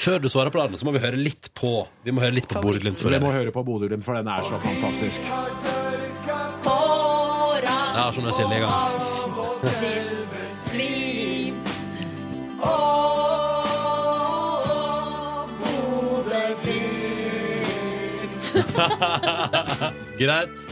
[0.00, 2.48] Før du svarer på det, så må vi høre litt på Vi må høre litt
[2.48, 3.02] på Bodø-Glimt.
[3.04, 5.20] Vi må høre på Bodø-Glimt, for den er så fantastisk.
[8.00, 8.72] Ja, sånn er Silje i gang.
[20.20, 20.69] Greit.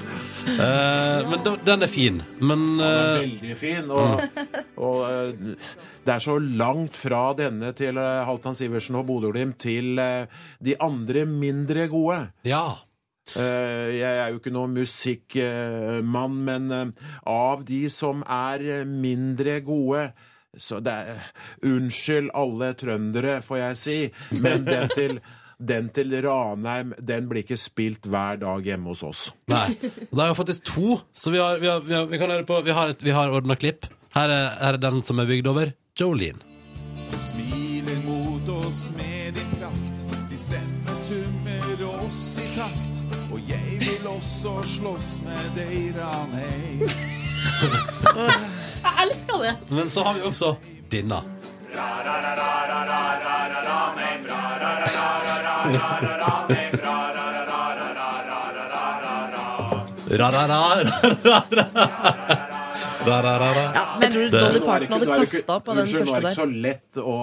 [0.49, 2.23] Eh, men da- den er fin.
[2.41, 3.91] Men Den er eh, veldig fin.
[3.91, 4.23] Og,
[4.77, 5.55] og uh,
[6.05, 9.99] det er så langt fra denne til Halvdan Sivertsen og Bodø-Glimt til
[10.65, 12.29] de andre mindre gode.
[12.49, 12.67] ja.
[13.37, 16.95] Jeg er jo ikke noen musikkmann, men
[17.29, 20.07] av de som er mindre gode
[20.57, 21.27] så det er
[21.69, 23.97] Unnskyld alle trøndere, får jeg si,
[24.41, 25.19] men den til
[25.59, 29.23] den til Ranheim den blir ikke spilt hver dag hjemme hos oss.
[29.51, 29.75] Nei.
[30.13, 32.47] Da har jeg faktisk to, så vi har, vi har, vi har, vi kan høre
[32.47, 33.87] på Vi har, et- vi har ordna klipp.
[34.15, 35.73] Her er, her er den som er bygd over.
[35.99, 36.39] Jolene.
[37.13, 40.05] Smiler mot oss med din prakt.
[40.31, 42.95] Din stemme summer oss i takt.
[43.33, 46.87] Og jeg vil også slåss med deg, Ranheim.
[48.79, 49.53] Jeg elsker det!
[49.75, 50.55] Men så har vi også
[50.93, 51.19] denne.
[63.99, 66.05] Jeg tror Dolly Parton hadde av kasta på den første der.
[66.05, 67.17] det var ikke så lett å,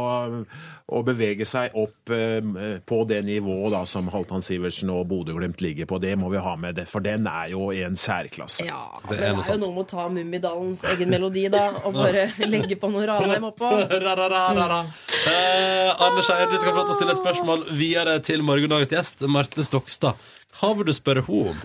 [0.86, 5.88] å bevege seg opp eh, på det nivået da, som Halvdan Sivertsen og Bodø-Glimt ligger
[5.89, 5.97] på.
[6.03, 8.67] Det må vi ha med, det, for den er jo i en særklasse.
[8.67, 12.27] Ja, Det det er jo noe med å ta Mummidalens egen melodi, da, og bare
[12.53, 13.71] legge på noe Ranheim oppå.
[14.05, 14.79] Ra-ra-ra-ra-ra.
[15.25, 18.93] Eh, Arne Skeie, du skal få lov til å stille et spørsmål videre til morgendagens
[18.93, 20.21] gjest, Marte Stokstad.
[20.55, 21.63] Hva vil du spørre henne om?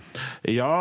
[0.49, 0.73] Ja,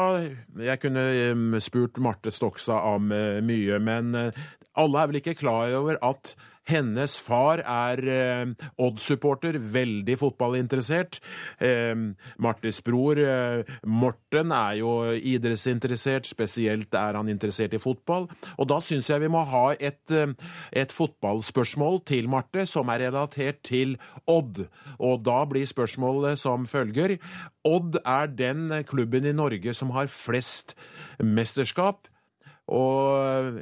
[0.64, 4.47] jeg kunne spurt Marte Stokstad om eh, mye, men eh,
[4.80, 6.32] alle er vel ikke klar over at
[6.71, 11.21] hennes far er eh, Odd-supporter, veldig fotballinteressert.
[11.62, 11.95] Eh,
[12.41, 18.29] Martes bror eh, Morten er jo idrettsinteressert, spesielt er han interessert i fotball.
[18.57, 20.35] Og da syns jeg vi må ha et, eh,
[20.73, 23.97] et fotballspørsmål til Marte som er relatert til
[24.31, 24.64] Odd.
[24.99, 27.18] Og da blir spørsmålet som følger.
[27.66, 30.77] Odd er den klubben i Norge som har flest
[31.21, 32.07] mesterskap.
[32.71, 33.59] Og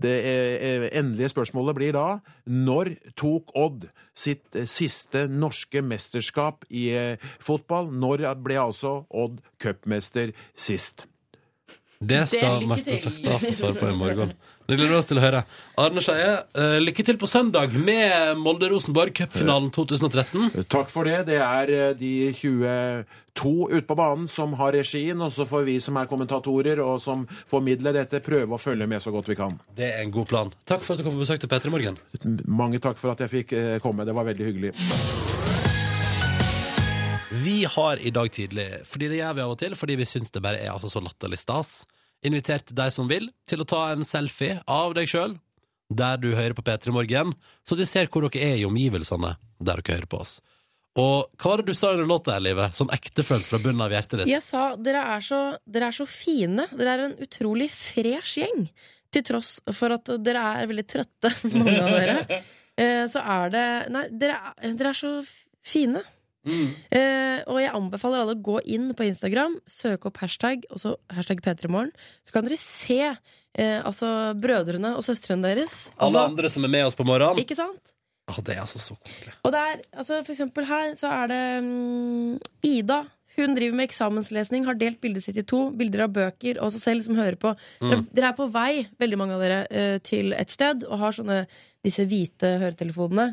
[0.00, 2.06] det endelige spørsmålet blir da
[2.50, 3.86] når tok Odd
[4.16, 7.92] sitt eh, siste norske mesterskap i eh, fotball?
[7.92, 11.06] Når ble altså Odd cupmester sist?
[12.04, 14.34] Det skal lykke Marte Sakta få svare på i morgen.
[14.64, 15.42] Det gleder vi oss til å høre.
[15.80, 20.64] Arne Skeie, uh, lykke til på søndag med Molde-Rosenborg, cupfinalen 2013.
[20.72, 21.18] Takk for det.
[21.28, 25.76] Det er eh, de 22 ute på banen som har regien, og så får vi
[25.84, 29.58] som er kommentatorer og som formidler dette, prøve å følge med så godt vi kan.
[29.76, 30.54] Det er en god plan.
[30.64, 32.00] Takk for at du kom på besøk til P3 Morgen.
[32.48, 34.08] Mange takk for at jeg fikk eh, komme.
[34.08, 34.72] Det var veldig hyggelig.
[37.42, 40.30] Vi har i dag tidlig, fordi det gjør vi av og til, fordi vi syns
[40.34, 41.70] det bare er altså så latterlig stas,
[42.24, 45.34] invitert deg som vil, til å ta en selfie av deg sjøl,
[45.94, 47.34] der du hører på P3 Morgen,
[47.66, 50.38] så du ser hvor dere er i omgivelsene der dere hører på oss.
[51.00, 52.76] Og hva var det du sa under låta, Livet?
[52.78, 54.30] Sånn ektefølt fra bunnen av hjertet ditt?
[54.30, 56.68] Jeg sa dere er, så, dere er så fine.
[56.70, 58.68] Dere er en utrolig fresh gjeng.
[59.14, 62.38] til tross for at dere er veldig trøtte, mange av dere,
[62.78, 63.64] eh, så er det
[63.94, 65.42] Nei, dere er, dere er så f-
[66.44, 70.94] Eh, og jeg anbefaler alle å gå inn på Instagram, søke opp hashtag, og så
[71.14, 71.92] hashtag P3morgen.
[72.24, 74.08] Så kan dere se uh, altså
[74.40, 75.88] brødrene og søstrene deres.
[75.96, 77.40] Alle Altså, andre som er med oss på morgenen.
[77.42, 77.94] ikke sant?
[78.30, 79.34] Ah, det er altså så koselig.
[79.44, 83.02] Og det er, altså for eksempel her så er det um, Ida.
[83.34, 85.66] Hun driver med eksamenslesning, har delt bildet sitt i to.
[85.74, 87.50] Bilder av bøker og seg selv som hører på.
[87.82, 88.06] Mm.
[88.14, 91.40] dere er på vei, veldig mange av dere, eh, til et sted og har sånne
[91.84, 93.32] disse hvite høretelefonene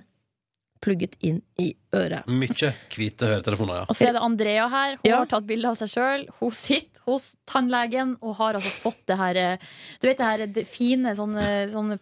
[0.82, 2.26] plugget inn i øret.
[2.28, 3.86] Mye hvite høretelefoner, ja.
[3.90, 4.96] Og så er det Andrea her.
[5.02, 5.18] Hun Ja.
[5.20, 6.28] har tatt bilde av seg sjøl.
[6.40, 9.58] Hun sitter hos tannlegen og har altså fått det her eh,
[10.02, 11.34] Du vet det her det fine sånn
[11.72, 11.98] sånne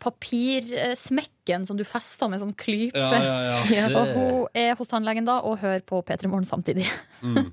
[1.39, 2.97] papirsmekken som du fester med sånn klype.
[2.97, 3.89] Ja, ja, ja.
[3.99, 6.87] Og hun er hos tannlegen da og hører på P3 Morgen samtidig.
[7.19, 7.51] Mm.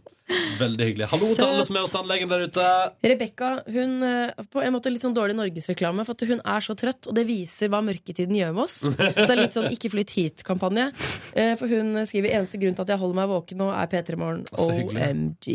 [0.58, 1.06] Veldig hyggelig.
[1.10, 2.66] Hallo til alle som er hos tannlegen der ute.
[3.02, 6.74] Rebekka hun eh, på en måte litt sånn dårlig norgesreklame, for at hun er så
[6.78, 8.76] trøtt, og det viser hva mørketiden gjør med oss.
[8.86, 10.86] Så det er litt sånn 'ikke flytt hit'-kampanje.
[11.34, 14.18] Eh, For hun skriver 'eneste grunn til at jeg holder meg våken nå, er P3
[14.22, 14.46] Morgen'.
[14.54, 15.46] OMG.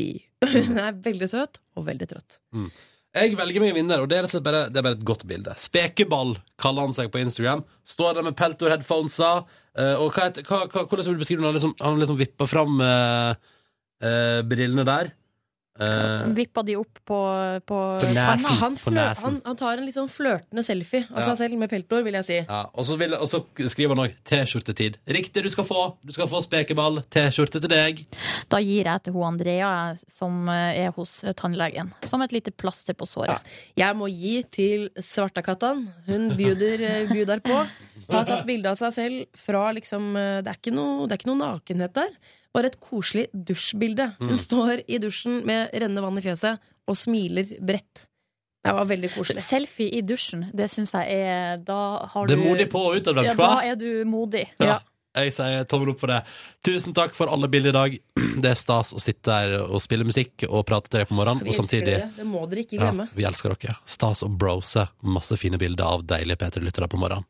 [0.56, 2.40] Hun er veldig søt og veldig trøtt.
[3.12, 5.51] Jeg velger meg vinner, og det er, bare, det er bare et godt bilde.
[5.59, 7.66] Spekeball kaller han seg på Instagram.
[7.84, 9.32] Står der med peltor-headphonesa.
[9.76, 11.49] eh, og hva, hva, hva, hvordan vil du beskrive det?
[11.49, 13.34] Han liksom, liksom vipper fram eh,
[14.07, 15.12] eh, brillene der.
[15.82, 17.18] Eh, Vippa de opp på,
[17.66, 18.46] på På nesen.
[18.46, 19.24] Han, Han, På nesen.
[19.26, 22.18] han, han tar en litt sånn flørtende selfie av altså seg selv med peltor, vil
[22.20, 22.38] jeg si.
[22.44, 25.00] ja, og, så vil, og så skriver han òg T-skjortetid.
[25.18, 25.86] Riktig, du skal få.
[26.06, 27.02] Du skal få spekeball.
[27.12, 28.04] T-skjorte til deg.
[28.52, 29.72] Da gir jeg til hun Andrea,
[30.12, 31.90] som eh, er hos eh, tannlegen.
[32.06, 33.42] Som et lite plaster på såret.
[33.80, 35.88] Jeg må gi til Svartakattan.
[36.08, 37.64] Hun bjuder, bjuder på.
[38.12, 41.30] Har tatt bilde av seg selv fra liksom det er, ikke noe, det er ikke
[41.32, 42.14] noe nakenhet der.
[42.54, 44.10] Bare et koselig dusjbilde.
[44.20, 44.38] Hun Mm.
[44.38, 48.08] står i dusjen med rennende vann i fjeset og smiler bredt.
[48.64, 49.41] Det var veldig koselig.
[49.41, 53.32] Selfie i dusjen, det syns jeg er Da har Det er modig på og utadvendt,
[53.32, 53.34] ja.
[53.36, 54.47] Da er du modig.
[54.60, 54.80] Ja.
[55.16, 56.22] Jeg sier tommel opp for det.
[56.64, 57.99] Tusen takk for alle bilder i dag.
[58.41, 61.43] Det er stas å sitte der og spille musikk og prate til dere på morgenen.
[61.43, 62.12] Vi Og samtidig dere.
[62.16, 63.10] Det må dere ikke ja, glemme.
[63.18, 63.76] Vi elsker dere.
[63.86, 67.26] Stas å brose masse fine bilder av deilige P3-lyttere på morgenen.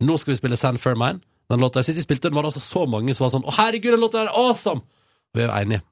[0.00, 1.20] Nå skal vi spille Sand Fairmine.
[1.50, 3.54] Den låta Sist vi spilte den, var det altså så mange som var sånn Å,
[3.58, 4.84] herregud, den låta er awesome!
[5.34, 5.82] Vi er jo enige.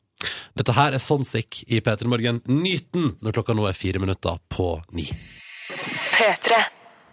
[0.59, 2.41] Dette her er Sonsic i P3 Morgen.
[2.51, 5.05] Nyt den når klokka nå er fire minutter på ni.
[6.17, 6.59] P3.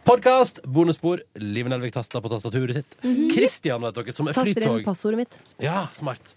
[0.06, 1.22] Podkast, bonusspor.
[1.41, 2.98] Live Nelvik taster på tastaturet sitt.
[3.34, 5.38] Kristian, vet dere, som er Taster inn passordet mitt.
[5.62, 6.34] Ja, smart.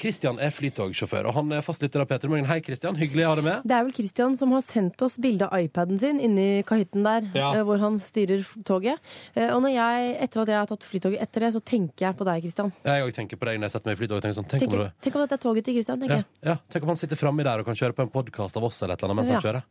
[0.00, 2.46] Kristian er flytogsjåfør, og han er fastlytter av P3 Morgen.
[2.48, 2.96] Hei, Kristian.
[2.98, 3.66] Hyggelig å ha deg med.
[3.68, 7.28] Det er vel Christian som har sendt oss bilde av iPaden sin inni kahytten der,
[7.38, 7.52] Ja.
[7.54, 8.98] eh, hvor han styrer toget.
[9.36, 12.16] Eh, Og når jeg, etter at jeg har tatt flytoget etter det, så tenker jeg
[12.18, 12.72] på deg, Christian.
[12.84, 14.22] Jeg òg tenker på deg når jeg setter meg i flytoget.
[14.22, 16.26] Tenker sånn, tenk, om Tenker, tenk om dette er toget til Christian, tenker ja, jeg.
[16.50, 18.82] ja, tenk om han sitter framme der og kan kjøre på en podkast av oss
[18.82, 19.38] eller et eller annet mens Ja.
[19.38, 19.62] han kjører.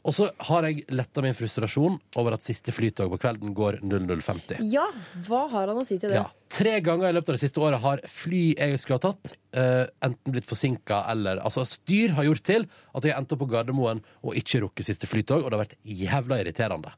[0.00, 4.62] Og så har jeg letta min frustrasjon over at siste flytog på kvelden går 00.50.
[4.72, 4.86] Ja,
[5.26, 6.20] hva har han å si til det?
[6.20, 6.28] Ja.
[6.50, 9.84] Tre ganger i løpet av det siste året har fly jeg skulle ha tatt, uh,
[10.06, 14.02] enten blitt forsinka eller Altså, styr har gjort til at jeg endte opp på Gardermoen
[14.24, 16.96] og ikke rukket siste flytog, og det har vært jævla irriterende.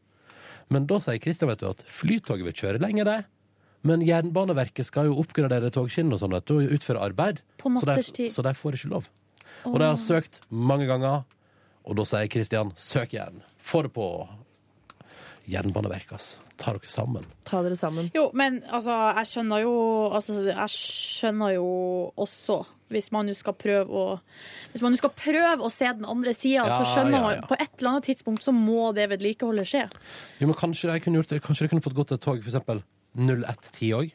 [0.72, 3.20] Men da sier Kristian vet du, at flytoget vil kjøre lenger, det.
[3.86, 7.42] Men Jernbaneverket skal jo oppgradere togskinnene og sånn, vet du, og utføre arbeid.
[7.58, 9.08] På Så de, så de får ikke lov.
[9.68, 11.24] Og de har søkt mange ganger,
[11.82, 13.42] og da sier Kristian søk igjen.
[13.62, 14.06] Få det på
[15.50, 16.36] Jernbaneverket, ass.
[16.60, 17.24] Ta dere sammen.
[17.48, 18.10] Ta dere sammen.
[18.14, 19.72] Jo, men altså, jeg skjønner jo
[20.14, 21.66] Altså, jeg skjønner jo
[22.22, 22.60] også
[22.92, 24.06] hvis man jo skal prøve å
[24.72, 27.44] Hvis man jo skal prøve å se den andre sida, Ja, så skjønner man ja.
[27.48, 29.86] på et eller annet tidspunkt så må det vedlikeholdet skje.
[30.42, 32.42] Jo, men kanskje de kunne gjort det Kanskje de kunne fått gått til et tog
[32.42, 32.82] for eksempel
[33.16, 34.12] 0110 òg?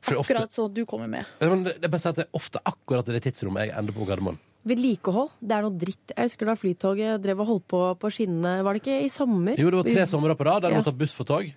[0.00, 1.28] Akkurat så du kommer med.
[1.42, 3.66] Ja, men det, det er bare å si at det er ofte akkurat det tidsrommet
[3.68, 4.38] jeg ender på Gardermoen.
[4.68, 6.12] Vedlikehold, det er noe dritt.
[6.12, 9.56] Jeg husker da Flytoget drev og holdt på på skinnene, var det ikke i sommer?
[9.56, 10.82] Jo, det var tre somre på rad der de Ja.
[10.82, 11.48] måtte ta buss for tog.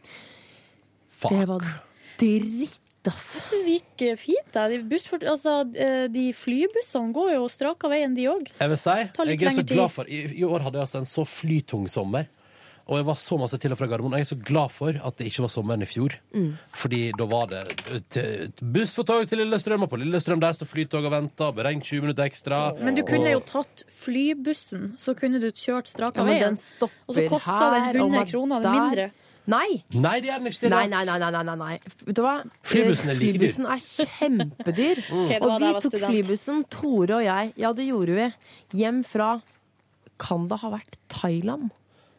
[1.12, 1.32] Fuck.
[1.36, 1.66] Det var
[2.18, 2.80] dritt,
[3.12, 3.34] ass.
[3.36, 4.48] Jeg syns det gikk eh, fint.
[4.56, 4.68] Da.
[4.72, 8.48] De, for, altså, eh, de flybussene går jo straka veien, de òg.
[8.60, 11.10] Jeg vil si, jeg er så glad for I, I år hadde jeg altså en
[11.10, 12.30] så flytung sommer.
[12.92, 14.18] Og jeg var så masse til og fra Gardermoen.
[14.20, 16.12] Jeg er så glad for at det ikke var sommeren i fjor.
[16.36, 16.50] Mm.
[16.76, 17.62] Fordi da var det
[18.12, 21.54] t- buss for tog til Lillestrøm, og på Lillestrøm der står Flytoget og venter.
[21.56, 22.60] Beregnet 20 minutter ekstra.
[22.84, 26.58] Men du kunne Og- jo tatt flybussen, så kunne du kjørt straka Ja, veien.
[27.08, 28.72] Og så kosta den 100 kroner der.
[28.80, 29.12] mindre.
[29.46, 29.84] Nei!
[29.94, 30.70] Nei, det er den ikke.
[30.70, 31.80] Nei, nei, nei, nei, nei.
[32.06, 32.44] Vet du hva?
[32.64, 33.52] Flybussen er like dyr.
[33.52, 35.02] Flybussen er kjempedyr.
[35.12, 36.12] Ok, det og vi tok student.
[36.12, 38.28] flybussen, Tore og jeg, ja det gjorde vi,
[38.80, 39.42] hjem fra
[40.20, 41.72] Kan det ha vært Thailand?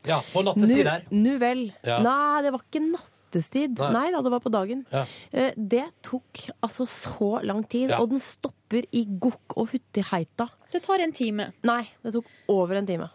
[0.06, 1.04] Ja, på nattestid der.
[1.10, 1.64] Nu, nu vel.
[1.84, 1.98] Ja.
[2.04, 3.78] Nei, det var ikke nattestid.
[3.80, 3.90] Nei.
[3.96, 4.84] Nei, da, det var på dagen.
[4.92, 5.04] Ja.
[5.32, 7.98] Eh, Det tok altså så lang tid, Ja.
[8.02, 10.48] og den stopper i Gokk og Huttiheita.
[10.72, 11.52] Det tar en time.
[11.64, 13.08] Nei, det tok over en time.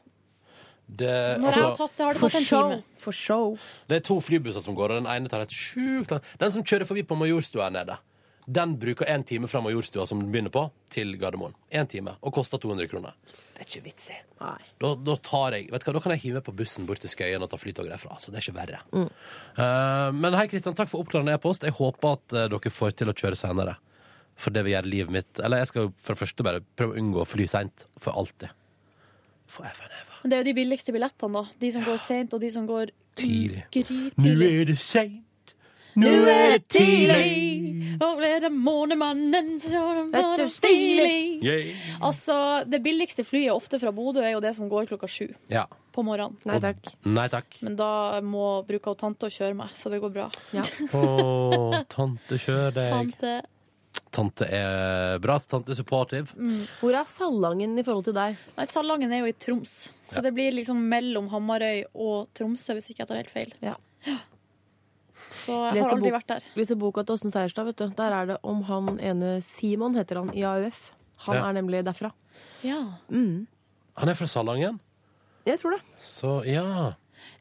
[0.90, 2.70] Det, Når jeg har altså, tatt det, har det For gått en show.
[2.72, 2.84] time.
[2.98, 3.58] For show.
[3.88, 6.64] det er to flybusser som går, og den ene tar et sjukt langt Den som
[6.64, 7.98] kjører forbi på Majorstua her nede,
[8.50, 11.54] den bruker én time fra Majorstua, som den begynner på, til Gardermoen.
[11.70, 13.14] Én time, og koster 200 kroner.
[13.54, 14.18] Det er ikke vits i.
[14.40, 17.12] Da, da, tar jeg, vet du hva, da kan jeg hive på bussen bort til
[17.14, 18.18] Skøyen og ta flytog derfra.
[18.18, 18.82] Så det er ikke verre.
[18.90, 19.06] Mm.
[19.60, 21.68] Uh, men hei, Kristian, takk for oppklarende e-post.
[21.68, 23.78] Jeg håper at uh, dere får til å kjøre senere.
[24.40, 27.02] For det vil gjøre livet mitt Eller jeg skal for det første bare prøve å
[27.02, 27.86] unngå å fly seint.
[28.02, 28.50] For alltid.
[29.52, 30.20] Forever and ever.
[30.24, 31.60] Men det er jo de billigste billettene, da.
[31.62, 33.66] De som går sent, og de som går Tidlig.
[34.16, 35.26] Nå er det seint.
[36.00, 41.76] Nå er det tidlig, og det det månemannen som Vet stilig.
[42.02, 45.66] Altså, det billigste flyet ofte fra Bodø er jo det som går klokka sju Ja.
[45.94, 46.38] på morgenen.
[46.48, 46.90] Nei takk.
[47.06, 47.60] Nei takk.
[47.66, 50.30] Men da må bruker tante å kjøre meg, så det går bra.
[50.56, 50.64] Ja.
[50.96, 52.92] Å, tante, kjør deg.
[52.96, 53.34] Tante.
[54.14, 55.36] Tante er bra.
[55.40, 56.32] Tante er supportive.
[56.80, 58.38] Hvor er Salangen i forhold til deg?
[58.58, 60.22] Nei, Salangen er jo i Troms, så Ja.
[60.26, 63.54] det blir liksom mellom Hamarøy og Tromsø, hvis ikke jeg tar helt feil.
[63.62, 63.76] Ja.
[65.30, 66.44] Så jeg Leser har aldri bok- vært der.
[66.56, 67.88] Leser boka til Åsen Seierstad, vet du.
[67.90, 70.92] Der er det om han ene Simon, heter han, i AUF.
[71.28, 71.50] Han Ja.
[71.50, 72.12] er nemlig derfra.
[72.64, 72.94] Ja.
[73.12, 73.48] Mm.
[73.98, 74.80] Han er fra Salangen,
[75.46, 75.82] Jeg tror det.
[76.02, 76.94] så ja.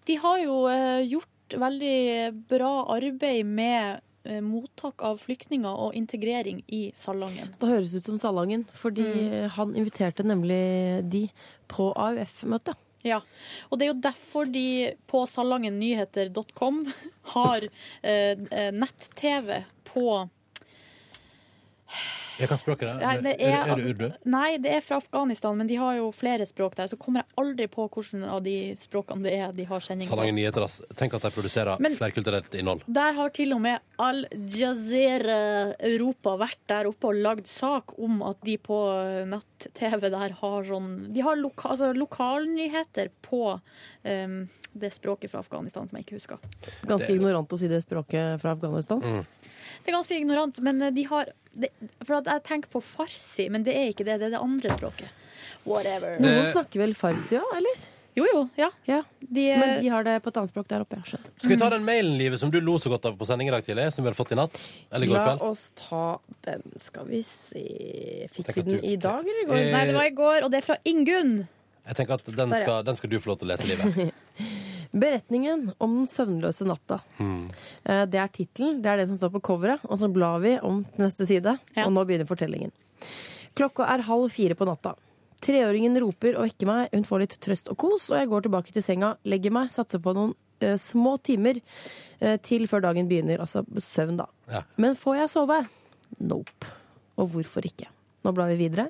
[0.06, 6.62] De har jo eh, gjort veldig bra arbeid med eh, mottak av flyktninger og integrering
[6.68, 7.54] i Salangen.
[7.58, 9.48] Det høres ut som Salangen, fordi Mm.
[9.50, 11.30] han inviterte nemlig de
[11.68, 12.74] på AUF-møte.
[13.06, 13.20] Ja,
[13.70, 16.80] og det er jo derfor de på salangennyheter.com
[17.34, 17.68] har
[18.02, 20.08] eh, eh, nett-TV på
[22.38, 22.98] Jeg kan språket der.
[23.02, 24.12] Nei, det er, er- er det urdu?
[24.24, 26.86] Nei, det er fra Afghanistan, men de har jo flere språk der.
[26.88, 30.14] Så kommer jeg aldri på hvilken av de språkene det er de har sending på.
[30.14, 30.80] Salangen Nyheter, ass.
[30.96, 32.82] Tenk at de produserer Men- flerkulturelt innhold.
[32.86, 38.22] Der har til og med Al Jazeera Europa vært der oppe og lagd sak om
[38.22, 38.78] at de på
[39.30, 43.42] nett-TV der har sånn De har loka, altså lokalnyheter på
[44.04, 44.48] um,
[44.78, 46.38] det språket fra Afghanistan som jeg ikke husker.
[46.86, 49.00] Ganske Det- ignorant å si det språket fra Afghanistan.
[49.02, 49.24] Mm.
[49.84, 51.70] Det er ganske ignorant, men eh, de har det,
[52.06, 54.18] For at jeg tenker på farsi, men det er ikke det.
[54.22, 55.08] Det er det andre språket.
[55.68, 56.16] Whatever.
[56.22, 57.86] Noen snakker vel farsi òg, eller?
[58.18, 58.38] Jo, jo.
[58.58, 58.70] Ja.
[58.88, 59.02] Ja.
[59.20, 60.96] De, Men de har det på et annet språk der oppe.
[61.06, 61.18] Ja.
[61.38, 63.52] Skal vi ta den mailen, Livet, som du lo så godt av på sending i
[63.54, 63.92] dag tidlig?
[63.94, 64.56] Som vi hadde fått i natt?
[64.90, 66.18] Eller i går La oss ta
[66.48, 67.62] den, skal vi se
[68.34, 69.60] Fikk vi den du- i dag eller i går?
[69.60, 71.46] Eh, Nei, det var i går, og det er fra Ingunn.
[71.88, 72.64] Jeg tenker at den Der, ja.
[72.64, 74.14] skal, den skal du få lov til å lese, Livet.
[75.02, 77.00] Beretningen om den søvnløse natta.
[77.18, 77.46] Hmm.
[77.84, 80.54] Eh, Det er tittelen, det er det som står på coveret, og så blar vi
[80.64, 81.84] om til neste side, Ja.
[81.86, 82.72] og nå begynner fortellingen.
[83.56, 84.94] Klokka er halv fire på natta.
[85.44, 88.72] Treåringen roper og vekker meg, hun får litt trøst og kos, og jeg går tilbake
[88.74, 91.60] til senga, legger meg, satser på noen eh, små timer
[92.20, 94.26] eh, til før dagen begynner, altså søvn da.
[94.50, 94.64] Ja.
[94.76, 95.60] Men får jeg sove?
[96.18, 96.66] Nope.
[97.18, 97.86] Og hvorfor ikke?
[98.24, 98.88] Nå blar vi videre.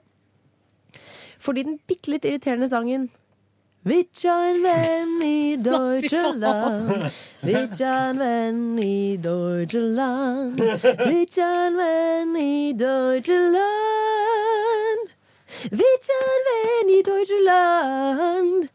[1.39, 3.11] Fordi den bitte litt irriterende sangen.
[3.89, 7.11] Vitja en venn i Deutschland,
[7.47, 10.59] Vitja en venn i Deutschland,
[11.09, 13.63] Vitja en venn i Deutschland,
[15.71, 18.69] Vitja en venn i Deutschland.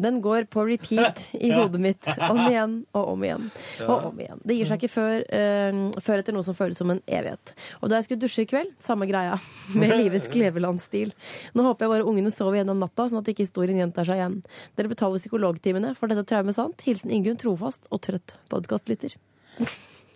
[0.00, 3.48] Den går på repeat i hodet mitt om igjen og om igjen.
[3.86, 4.42] Og om igjen.
[4.46, 7.54] Det gir seg ikke før, uh, før etter noe som føles som en evighet.
[7.80, 9.38] Og da jeg skulle dusje i kveld, samme greia.
[9.78, 11.14] Med livets Kleveland-stil.
[11.56, 14.40] Nå håper jeg bare ungene sover gjennom natta, sånn at ikke historien gjentar seg igjen.
[14.78, 16.84] Dere betaler psykologtimene for dette traumet sant.
[16.86, 19.16] Hilsen Ingunn trofast og trøtt podkastlytter.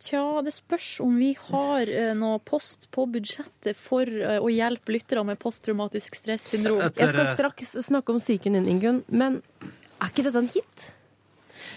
[0.03, 4.93] Tja, det spørs om vi har eh, noe post på budsjettet for eh, å hjelpe
[4.93, 6.91] lyttere med posttraumatisk stressyndrom.
[6.97, 9.41] Jeg skal straks snakke om psyken din, Ingunn, men
[9.97, 10.89] er ikke dette en hit?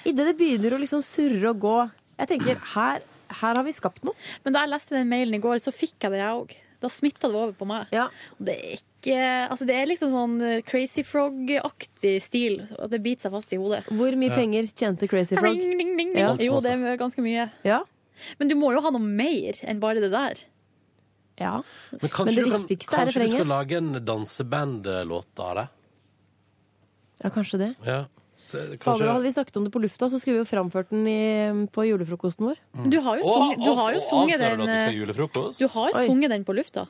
[0.08, 1.78] Idet det begynner å liksom surre og gå
[2.20, 3.06] Jeg tenker, her,
[3.42, 4.16] her har vi skapt noe.
[4.44, 6.54] Men da jeg leste den mailen i går, så fikk jeg det, jeg òg.
[6.80, 7.90] Da smitta det over på meg.
[7.96, 8.06] Ja.
[8.40, 8.86] Det er ikke
[9.50, 12.58] Altså, det er liksom sånn eh, Crazy Frog-aktig stil.
[12.76, 13.86] At det biter seg fast i hodet.
[13.88, 14.36] Hvor mye Ja.
[14.36, 15.56] penger tjente Crazy Frog?
[15.56, 16.12] Ding, ding, ding, ding.
[16.20, 16.34] Ja.
[16.40, 17.48] Jo, det er ganske mye.
[17.64, 17.80] Ja.
[18.40, 20.44] Men du må jo ha noe mer enn bare det der.
[21.40, 21.56] ja.
[21.92, 25.68] Men kanskje, Men det du, kan, kanskje du skal lage en dansebandlåt av det?
[27.24, 27.74] Ja, kanskje det.
[27.86, 28.06] Ja.
[28.40, 29.08] Så, Fader, kanskje...
[29.12, 31.84] Hadde vi snakket om det på lufta, så skulle vi jo framført den i, på
[31.86, 32.62] julefrokosten vår.
[32.88, 35.52] Du har jo sunget, du har jo sunget den du eh?
[35.60, 36.88] Du har jo sunget den på lufta.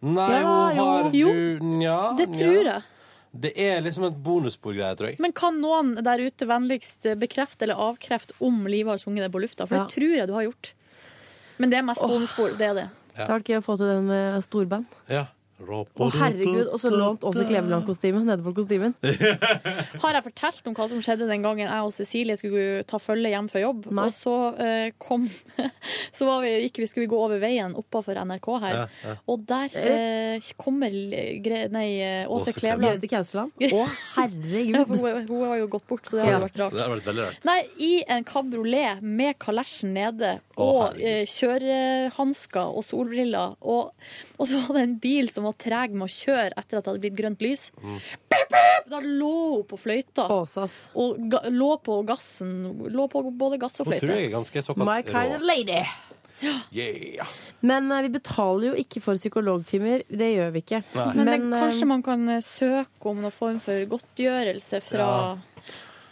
[0.00, 1.32] Nei, Ja, hun har jo.
[1.34, 1.98] du Nja.
[2.18, 2.82] Det tror jeg.
[3.32, 5.18] Det er liksom et bonusbordgreie, tror jeg.
[5.20, 9.42] Men kan noen der ute vennligst bekrefte eller avkrefte om Live har sunget det på
[9.42, 9.66] lufta?
[9.68, 9.84] For Ja.
[9.84, 10.72] det tror jeg du har gjort.
[11.58, 12.56] Men det er mest bonusbord.
[12.58, 12.86] Det er det.
[13.16, 13.24] Ja.
[13.24, 14.86] Det har vært gøy å få til den med storband.
[15.08, 15.26] Ja.
[15.58, 16.68] Å, herregud.
[16.70, 18.92] Og så lånt Åse Kleveland-kostyme nede på kostymen.
[20.02, 23.32] Har jeg fortalt om hva som skjedde den gangen jeg og Cecilie skulle ta følge
[23.32, 23.88] hjem fra jobb?
[23.90, 25.26] Og så eh, kom
[26.16, 29.16] Så var vi, gikk vi, skulle vi gå over veien oppafor NRK her, Ja, ja.
[29.30, 30.94] og der eh, kommer
[31.44, 33.00] gre, nei, eh, Åse Åse Kleveland.
[33.02, 33.52] Grete Kausland.
[33.78, 33.82] Å,
[34.14, 34.78] herregud.
[34.78, 36.40] Ja, hun, hun har jo gått bort, så det har Ja.
[36.46, 36.76] vært rart.
[36.78, 37.44] Det har vært veldig rart.
[37.50, 43.56] Nei, i en kabriolet med kalesjen nede Å, og eh, kjørehansker og solbriller.
[43.66, 43.90] Og,
[44.38, 46.92] og så var det en bil som var treg med å kjøre etter at det
[46.92, 47.68] hadde blitt grønt lys.
[47.82, 47.96] Mm.
[48.30, 48.90] Bip, bip!
[48.92, 50.28] Da lå hun på fløyta.
[50.30, 52.52] Og ga, lå på gassen.
[52.94, 54.04] Lå på både gass og fløyte.
[54.04, 55.82] Hun tror jeg er ganske såkalt My kind of lady.
[55.82, 56.08] lady.
[56.70, 57.26] Yeah.
[57.60, 60.04] Men uh, vi betaler jo ikke for psykologtimer.
[60.06, 60.82] Det gjør vi ikke.
[60.94, 61.08] Nei.
[61.18, 65.08] Men, det, eh, kanskje man kan eh, søke om noen form for godtgjørelse fra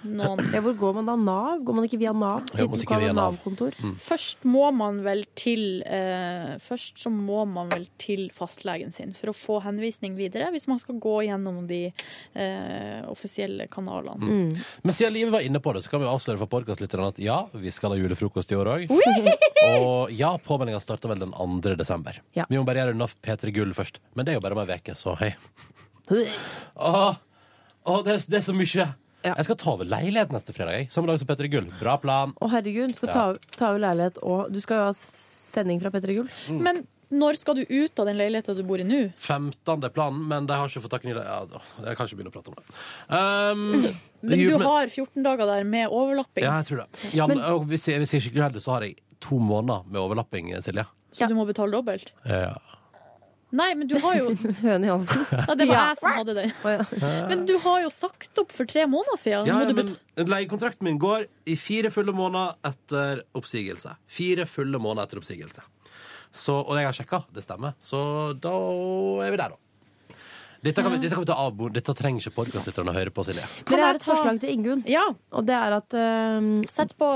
[0.09, 0.43] noen.
[0.55, 1.17] Ja, hvor går man da?
[1.19, 1.63] Nav?
[1.67, 2.47] Går man ikke via Nav?
[2.53, 3.15] Siden du Nav.
[3.17, 3.77] Nav-kontor?
[3.83, 3.95] Mm.
[4.03, 9.33] Først må man vel til eh, Først så må man vel til fastlegen sin for
[9.33, 14.27] å få henvisning videre, hvis man skal gå gjennom de eh, offisielle kanalene.
[14.27, 14.65] Mm.
[14.83, 17.39] Men siden Live var inne på det, så kan vi avsløre for podkastlytterne at ja,
[17.55, 18.97] vi skal ha julefrokost i år òg.
[19.67, 21.75] Og ja, påmeldinga starter vel den 2.
[21.79, 22.21] desember.
[22.37, 22.47] Ja.
[22.51, 24.01] Vi må bare gjøre unna P3 Gull først.
[24.15, 25.33] Men det er jo bare om ei uke, så hei.
[26.07, 27.17] Åh,
[27.83, 28.87] oh, det, er, det er så mye.
[29.35, 30.73] Jeg skal ta over leilighet neste fredag.
[30.79, 30.91] jeg.
[30.95, 31.71] Samme dag som P3 Gull.
[31.81, 32.35] Bra plan.
[32.41, 33.15] Å herregud, du skal Ja.
[33.15, 36.29] ta, ta over leilighet og Du skal jo ha sending fra P3 Gull.
[36.49, 36.61] Mm.
[36.63, 39.13] Men når skal du ut av den leiligheten du bor i nå?
[39.19, 39.85] 15.
[39.85, 41.23] er planen, men de har ikke fått tak i det.
[41.25, 41.47] ja,
[41.87, 42.65] Jeg kan ikke begynne å prate om det.
[43.17, 46.43] Um, Men du har 14 dager der med overlapping.
[46.43, 47.15] Ja, jeg tror det.
[47.15, 49.87] Ja, Men- og hvis jeg, hvis jeg er skikkelig heldig, så har jeg to måneder
[49.87, 50.87] med overlapping, Silje.
[51.15, 52.11] Så du må betale dobbelt?
[52.27, 52.57] Ja.
[53.57, 54.31] Nei, men du har jo
[54.65, 55.23] Høne i halsen.
[55.33, 55.85] Ja, det var Ja.
[55.89, 56.53] jeg som hadde den.
[57.31, 59.49] Men du har jo sagt opp for tre måneder siden.
[59.49, 63.97] Ja, ja, men leiekontrakten min går i fire fulle måneder etter oppsigelse.
[64.09, 65.65] Fire fulle måneder etter oppsigelse.
[66.37, 67.73] Så, og jeg har sjekka, det stemmer.
[67.81, 67.99] Så
[68.45, 68.53] da
[69.25, 69.61] er vi der, da.
[70.67, 71.73] Dette kan vi, dette kan vi ta av bord.
[71.77, 73.45] Dette trenger ikke podkastlytterne å høre på, Silje.
[73.71, 74.83] Dere har et forslag til Ingunn.
[75.33, 75.97] Og det er at
[76.73, 77.11] Sett på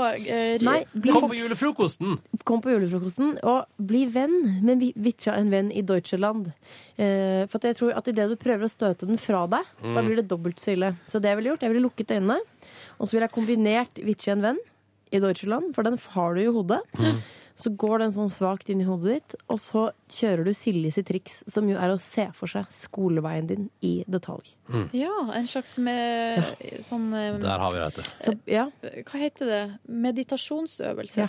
[0.63, 2.17] Nei, bli Kom på julefrokosten!
[2.47, 6.53] Kom på julefrokosten, og bli venn med Vi- Vitja en venn i Deutschland.
[6.97, 9.95] Eh, for at jeg tror at idet du prøver å støte den fra deg, Mm.
[9.95, 10.95] da blir det dobbelt så ille.
[11.09, 12.39] Så det jeg ville gjort, jeg ville lukket øynene,
[12.99, 14.59] og så ville jeg kombinert Vitja en venn
[15.11, 16.79] i Deutschland, for den har du i hodet.
[17.51, 17.59] Mm.
[17.63, 21.09] Så går den sånn svakt inn i hodet ditt, og så kjører du Silje sitt
[21.11, 24.53] triks, som jo er å se for seg skoleveien din i detalj.
[24.95, 26.45] Ja, en slags med
[26.85, 27.85] sånn eh, Der har vi det.
[27.89, 28.11] vet du.
[28.23, 28.69] Så, ja.
[28.81, 29.63] Hva heter det?
[29.91, 31.27] Meditasjonsøvelse.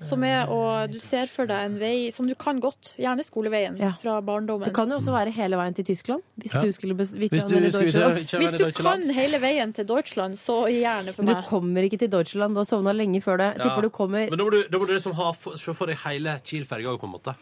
[0.00, 0.60] Som er å
[0.90, 4.64] Du ser for deg en vei som du kan godt, gjerne skoleveien fra barndommen.
[4.64, 6.60] Det kan jo også være hele veien til Tyskland, hvis Ja.
[6.62, 11.42] du skulle Hvis du Hvis du kan hele veien til Deutschland, så gjerne for meg.
[11.42, 12.54] Du kommer ikke til Deutschland.
[12.54, 13.56] Du har sovna lenge før det.
[13.58, 13.64] Ja.
[13.64, 15.96] tipper du kommer Men da må du, da må du liksom ha, se for deg
[16.04, 17.34] hele Kiel-ferga òg, på en måte.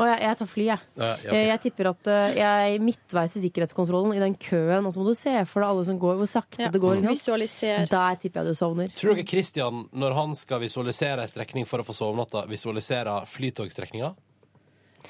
[0.00, 0.80] Å, jeg, jeg tar fly, jeg.
[0.96, 1.34] Ja, ja, ok.
[1.36, 5.02] Eh, Jeg tipper at eh, jeg er midtveis i sikkerhetskontrollen i den køen, og så
[5.02, 6.96] må du se for deg alle som går, hvor sakte det går.
[7.02, 7.20] ikke sant?
[7.20, 7.84] Visualiser.
[7.92, 8.88] Der tipper jeg du sovner.
[8.96, 12.46] Tror dere Christian, når han skal visualisere en strekning for å få sove om natta,
[12.48, 14.14] visualiserer flytogstrekninga?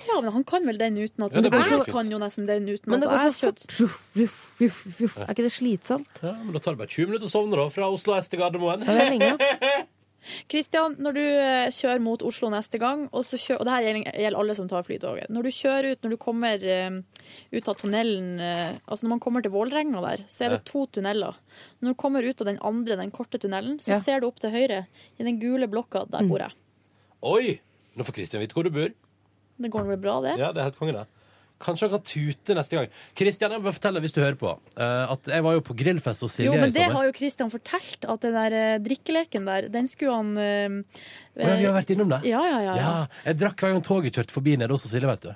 [0.07, 1.93] Ja, men han kan vel den uten at Ja, det går Jeg fint.
[1.93, 3.65] kan jo nesten den uten Men det går så fort.
[3.81, 5.17] Ruff, ruff, ruff, ruff.
[5.27, 6.21] Er ikke det slitsomt?
[6.23, 8.39] Ja, men Da tar det bare 20 minutter å sovne, da, fra Oslo S til
[8.41, 8.87] Gardermoen.
[8.87, 9.33] Ja, det er lenge.
[10.51, 13.87] Kristian, når du eh, kjører mot Oslo neste gang, og, så kjø og det her
[13.89, 16.99] gjelder, alle som tar flytoget Når du kjører ut, når du kommer eh,
[17.55, 20.85] ut av tunnelen eh, Altså når man kommer til Vålerenga der, så er det to
[20.93, 21.39] tunneler.
[21.81, 24.01] Når du kommer ut av den andre, den korte tunnelen, så Ja.
[24.05, 24.87] ser du opp til høyre.
[25.19, 26.53] I den gule blokka, der bor jeg.
[27.23, 27.61] Oi!
[27.97, 28.93] Nå får Kristian vite hvor du bor.
[29.61, 30.37] Det går vel bra, det?
[30.41, 31.07] Ja, det er helt konge, det.
[31.61, 32.93] Kanskje han kan tute neste gang.
[33.19, 35.77] Kristian, jeg må bare fortelle hvis du hører på, eh, at jeg var jo på
[35.77, 39.45] grillfest hos Silje Jo, men det har jo Kristian fortalt, at den der eh, drikkeleken
[39.49, 41.05] der, den skulle han uh,
[41.37, 42.23] ja, vi har vært innom det?
[42.31, 42.75] Ja, ja, ja.
[42.81, 42.97] ja.
[43.29, 45.31] Jeg drakk hver gang toget kjørte forbi nede hos Silje, vet du.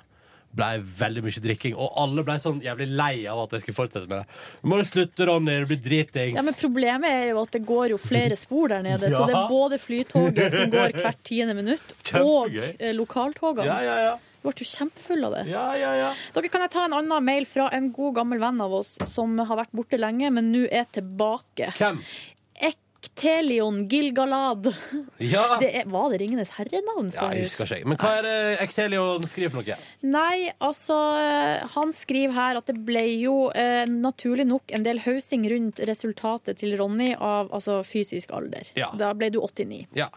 [0.55, 4.07] Blei veldig mye drikking, og alle blei sånn jævlig lei av at jeg skulle fortsette
[4.07, 4.37] med det.
[4.63, 6.37] Må du slutte, Ronny, det blir dritings.
[6.39, 9.09] Ja, men Problemet er jo at det går jo flere spor der nede.
[9.15, 9.19] Ja.
[9.19, 12.71] Så det er både flytoget som går hvert tiende minutt, og Kjempegøy.
[12.79, 13.67] eh, lokaltogene.
[13.67, 14.15] Ja, ja, ja.
[14.45, 15.43] Ble jo kjempefull av det.
[15.49, 16.11] Ja, ja, ja.
[16.35, 19.33] Dere kan jeg ta en annen mail fra en god gammel venn av oss som
[19.41, 21.71] har vært borte lenge, men nå er tilbake.
[21.79, 22.03] Hvem?
[23.05, 24.73] Ektelion Gilgalad.
[25.17, 25.57] Ja.
[25.59, 27.11] Det er, var det Ringenes herrenavn?
[27.15, 27.87] Ja, jeg husker ikke.
[27.91, 29.77] Men hva er det Ektelion skriver for noe?
[30.05, 30.97] Nei, altså
[31.75, 36.59] Han skriver her at det ble jo eh, naturlig nok en del hausing rundt resultatet
[36.61, 38.67] til Ronny av altså, fysisk alder.
[38.77, 38.89] Ja.
[38.97, 39.85] Da ble du 89.
[39.97, 40.09] Ja.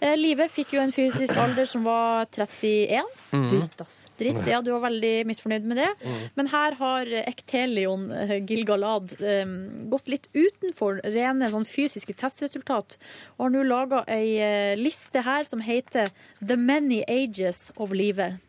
[0.00, 3.12] Eh, Live fikk jo en fysisk alder som var 31.
[3.32, 3.46] Mm.
[3.52, 4.00] Dritt, ass.
[4.20, 5.90] Dritt, ja, du var veldig misfornøyd med det.
[6.02, 6.18] Mm.
[6.40, 9.56] Men her har Ektelion eh, Gilgalad eh,
[9.92, 12.96] gått litt utenfor rene sånn fysiske testresultat,
[13.36, 18.40] og har nå laga ei eh, liste her som heter The Many Ages of Livet.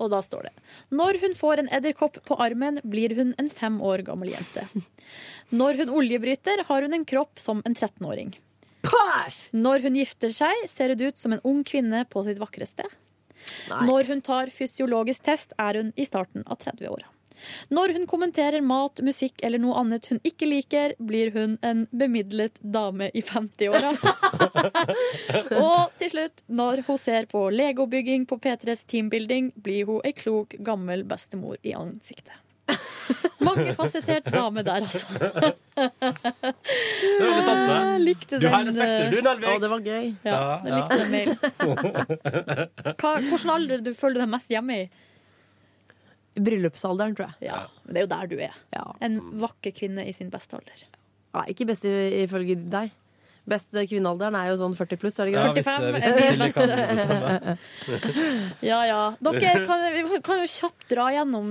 [0.00, 0.52] Og da står det
[0.96, 4.64] Når hun får en edderkopp på armen, blir hun en fem år gammel jente.
[5.52, 8.34] Når hun oljebryter, har hun en kropp som en 13-åring.
[9.54, 12.88] Når hun gifter seg, ser hun ut som en ung kvinne på sitt vakreste.
[13.70, 17.08] Når hun tar fysiologisk test, er hun i starten av 30-åra.
[17.72, 22.58] Når hun kommenterer mat, musikk eller noe annet hun ikke liker, blir hun en bemidlet
[22.62, 23.92] dame i 50-åra.
[25.64, 30.56] Og til slutt, når hun ser på legobygging på P3s teambuilding, blir hun ei klok,
[30.64, 32.34] gammel bestemor i ansiktet.
[33.42, 35.06] Mangefasettert dame der, altså.
[35.18, 35.88] Det
[37.18, 37.78] er veldig sant, det.
[38.06, 39.48] Likte Du har respekt du, Nelvik.
[39.50, 40.06] Å, det var gøy.
[40.24, 40.60] Ja, Ja.
[40.62, 41.36] jeg likte den mailen.
[43.02, 44.86] Hva, hvilken alder du føler deg mest hjemme i?
[46.38, 47.50] Bryllupsalderen, tror jeg.
[47.50, 48.58] Ja, men det er jo der du er.
[48.72, 48.86] Ja.
[49.04, 50.84] En vakker kvinne i sin beste alder.
[51.32, 52.92] Nei, ikke best ifølge deg.
[53.48, 56.28] Beste kvinnealderen er jo sånn 40 pluss, er det ikke Ja, hvis, 45 hvis hvis
[56.30, 57.56] Silje kan bestemme.
[58.70, 59.00] Ja, ja.
[59.18, 61.48] Dere kan, vi kan jo kjapt dra gjennom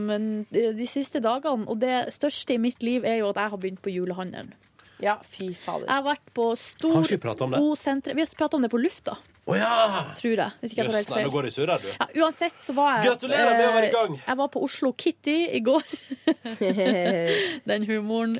[0.56, 1.68] de siste dagene.
[1.68, 4.54] Og det største i mitt liv er jo at jeg har begynt på julehandelen.
[5.02, 5.88] Ja, fy fader.
[5.88, 7.60] Jeg har vært på stor Har ikke vi pratet om det?
[7.66, 8.16] O-senter.
[8.18, 9.16] Vi har pratet om det på lufta,
[9.50, 9.70] Å ja!
[10.20, 10.52] tror jeg.
[10.62, 11.32] Hvis ikke jeg tar Jøss, helt nei, nå feil.
[11.34, 11.88] går det i surr her, du.
[11.96, 14.20] Ja, uansett så var jeg Gratulerer med å være i eh, gang.
[14.28, 15.96] Jeg var på Oslo Kitty i går.
[17.72, 18.36] Den humoren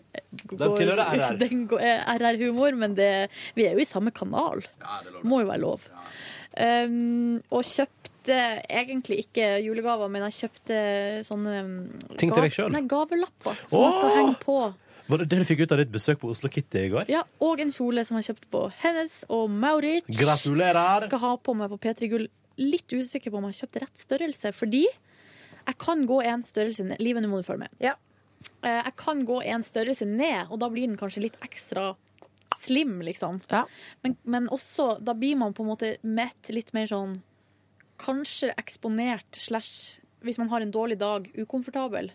[0.52, 1.40] Den tilhører RR.
[1.42, 3.10] Den går- er RR-humor, men det,
[3.58, 4.62] vi er jo i samme kanal.
[4.62, 5.88] Det Må jo være lov.
[6.60, 8.38] Um, og kjøpte
[8.70, 10.80] egentlig ikke julegaver, men jeg kjøpte
[11.26, 11.76] sånne um,
[12.20, 12.76] Ting til deg selv?
[12.76, 14.58] Nei, gavelapper som jeg skal henge på.
[15.12, 17.10] Var det det du fikk ut av ditt besøk på Oslo Kitty i går?
[17.12, 20.08] Ja, og en kjole som jeg kjøpte på Hennes og Maurits.
[20.20, 21.08] Gratulerer!
[21.10, 22.28] Skal ha på meg på P3 Gull.
[22.62, 26.86] Litt usikker på om jeg har kjøpt rett størrelse, fordi jeg kan gå en størrelse
[26.88, 27.02] ned.
[27.04, 27.76] Livet, nå må du følge med.
[27.84, 27.96] Ja.
[28.64, 31.92] Eh, Jeg kan gå en størrelse ned, og da blir den kanskje litt ekstra
[32.62, 33.42] slim, liksom.
[33.52, 33.66] Ja.
[34.04, 37.20] Men, men også, da blir man på en måte mett litt mer sånn
[38.02, 42.12] Kanskje eksponert slash Hvis man har en dårlig dag, ukomfortabel.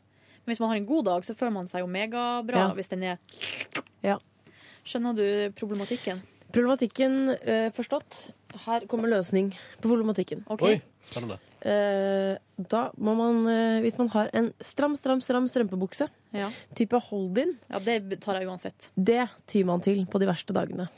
[0.47, 2.73] Men hvis man har en god dag, så føler man seg jo megabra Ja.
[2.75, 3.19] hvis den er
[4.03, 4.19] Ja.
[4.87, 6.21] Skjønner du problematikken?
[6.53, 8.29] Problematikken eh, forstått.
[8.65, 9.51] Her kommer løsning
[9.83, 10.45] på problematikken.
[10.49, 10.77] Okay.
[10.77, 11.39] Oi, spennende.
[11.67, 12.37] Eh,
[12.71, 16.49] da må man, eh, hvis man har en stram, stram, stram strømpebukse, Ja.
[16.75, 18.89] type hold-in, ja, det tar jeg uansett.
[18.97, 20.89] det tyr man til på de verste dagene.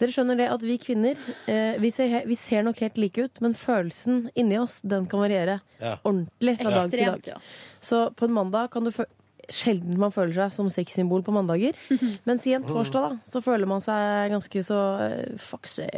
[0.00, 1.18] Dere skjønner det at vi kvinner
[1.50, 5.22] eh, vi, ser, vi ser nok helt like ut, men følelsen inni oss den kan
[5.22, 5.96] variere Ja.
[6.04, 7.26] ordentlig fra dag til dag.
[7.34, 7.38] ja.
[7.80, 9.10] Så på en mandag kan du føle
[9.50, 11.74] Sjelden man føler seg som sexsymbol på mandager.
[12.28, 15.88] Mens i en torsdag da, så føler man seg ganske så uh, foxy.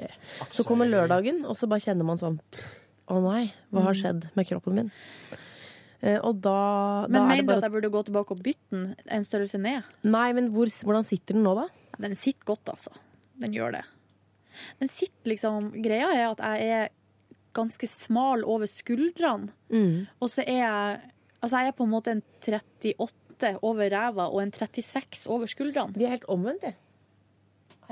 [0.57, 2.39] Så kommer lørdagen, og så bare kjenner man sånn
[3.13, 4.89] Å nei, hva har skjedd med kroppen min?
[6.01, 8.73] Eh, og da, Men da er mener du at jeg burde gå tilbake og bytte
[8.73, 8.87] den
[9.19, 9.91] en størrelse ned?
[10.03, 11.69] Nei, men hvor, hvordan sitter den nå, da?
[12.03, 12.95] Den sitter godt, altså.
[13.41, 13.85] Den gjør det.
[14.81, 16.91] Men sitt, liksom Greia er at jeg er
[17.57, 19.53] ganske smal over skuldrene.
[19.73, 20.07] Mm.
[20.21, 21.01] Og så er jeg
[21.43, 25.91] Altså, jeg er på en måte en 38 over ræva og en 36 over skuldrene.
[25.99, 26.71] Vi er helt omvendt, vi.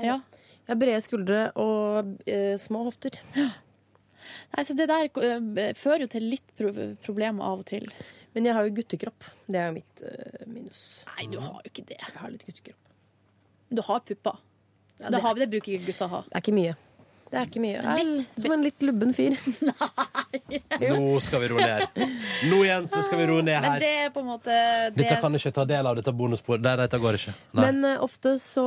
[0.05, 0.21] Ja.
[0.61, 3.19] Jeg har brede skuldre og eh, små hofter.
[3.35, 6.71] Nei, så det der uh, fører jo til litt pro
[7.03, 7.89] problemer av og til.
[8.31, 9.27] Men jeg har jo guttekropp.
[9.51, 10.85] Det er jo mitt uh, minus.
[11.11, 11.99] Nei, du har jo ikke det.
[11.99, 12.95] Jeg har litt guttekropp.
[13.71, 14.39] Du har pupper.
[15.01, 16.23] Det, det- har, det bruker ikke gutta ha.
[16.29, 16.77] Det er ikke mye.
[17.31, 17.77] Det er ikke mye.
[17.79, 18.39] Jeg er Litt.
[18.43, 19.37] som en litt lubben fyr.
[20.81, 22.01] Nå skal vi roe ned.
[22.51, 23.67] Nå, jenter, skal vi roe ned her.
[23.69, 26.63] Men det er på en måte det Dette kan ikke ta del av dette bonussporet.
[26.65, 27.33] Nei, dette går ikke.
[27.55, 27.69] Nei.
[27.69, 28.65] Men uh, ofte så,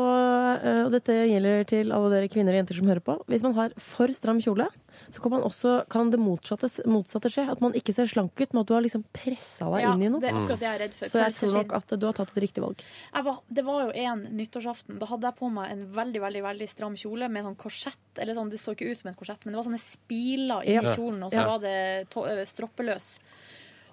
[0.64, 3.56] uh, og dette gjelder til alle dere kvinner og jenter som hører på, hvis man
[3.60, 4.70] har for stram kjole,
[5.10, 7.44] så kan, man også, kan det motsatte, motsatte skje.
[7.50, 10.02] At man ikke ser slank ut, men at du har liksom pressa deg Ja, inn
[10.02, 10.20] i noe.
[10.20, 11.06] det er akkurat det jeg er redd for.
[11.12, 12.84] Så jeg tror nok at du har tatt et riktig valg.
[13.14, 14.98] Jeg var, det var jo en nyttårsaften.
[14.98, 17.98] Da hadde jeg på meg en veldig veldig, veldig stram kjole med sånn korsett.
[18.18, 20.82] Eller sånn, det så ikke ut som en korsett, men det var sånne spiler inni
[20.84, 20.94] Ja.
[20.96, 21.46] kjolen, og så Ja.
[21.46, 23.18] var det to, eh, stroppeløs.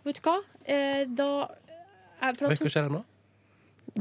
[0.01, 0.37] Og vet du hva?
[0.65, 1.47] Eh, da
[2.21, 3.03] jeg, for da, hva skjer her nå?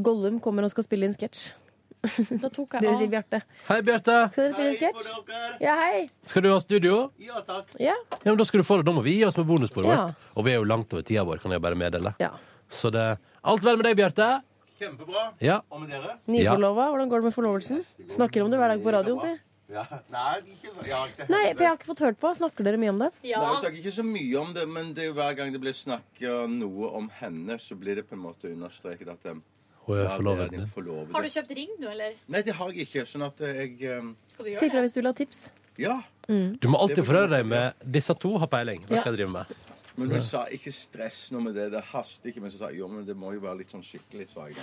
[0.00, 1.52] Gollum kommer og skal spille inn sketsj.
[2.00, 3.42] Da tok Det vil si Bjarte.
[3.68, 4.14] Hei, Bjarte.
[4.32, 5.58] Skal dere spille sketsj?
[5.60, 6.06] Ja, hei.
[6.24, 7.00] Skal du ha studio?
[7.20, 7.42] Ja.
[7.78, 8.86] Ja, men Da skal du få det.
[8.88, 10.06] Da må vi gi oss med bonussporet Ja.
[10.06, 10.14] vårt.
[10.36, 12.14] Og vi er jo langt over tida vår, kan jeg bare meddele.
[12.18, 12.30] Ja.
[12.70, 14.42] Så det Alt vel med deg, Bjarte?
[14.80, 15.32] Kjempebra.
[15.40, 15.60] Ja.
[15.70, 16.16] Og med dere?
[16.26, 17.84] Nyforlova, hvordan går det med forlovelsen?
[18.08, 19.38] Snakker om det hver dag på radioen, si.
[19.70, 19.84] Ja.
[20.10, 22.32] Nei, ikke, ja, det Nei, for jeg har ikke fått hørt på.
[22.34, 23.10] Snakker dere mye om det?
[23.22, 25.60] Nei, jeg snakker ikke så mye om det, men det er jo hver gang det
[25.62, 29.42] blir snakka noe om henne, så blir det på en måte understreket at um,
[29.90, 31.12] Hun er ja, forlovet din forlovede.
[31.16, 32.14] Har du kjøpt ring nå, eller?
[32.30, 33.04] Nei, det har jeg ikke.
[33.10, 34.84] Sånn at jeg um, Skal du Si gjøre fra det?
[34.86, 35.42] hvis du vil ha tips.
[35.80, 35.98] Ja.
[36.30, 38.82] Du må alltid forhøre deg med disse to har peiling.
[38.86, 39.02] Vet Ja.
[39.04, 39.60] hva jeg driver med.
[40.00, 41.70] Men hun sa ikke stress nå med det.
[41.72, 42.40] Det haster ikke.
[42.40, 44.56] Men så sa jeg jo, men det må jo være litt sånn skikkelig, sa jeg.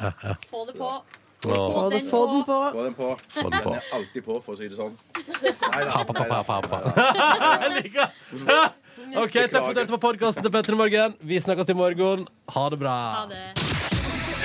[0.50, 0.92] Få det på.
[1.44, 2.58] Få, det, få den på.
[2.74, 3.10] Få den på.
[3.30, 3.70] Få den på.
[3.70, 4.96] Den er alltid på, for å si det sånn.
[5.14, 6.02] Nei da.
[6.08, 7.06] Pappa, pappa, pappa.
[7.62, 8.10] Jeg liker
[8.98, 11.18] OK, takk for at du hørte på podkasten til Petter i morgen.
[11.22, 12.26] Vi snakkes i morgen.
[12.56, 12.98] Ha det bra.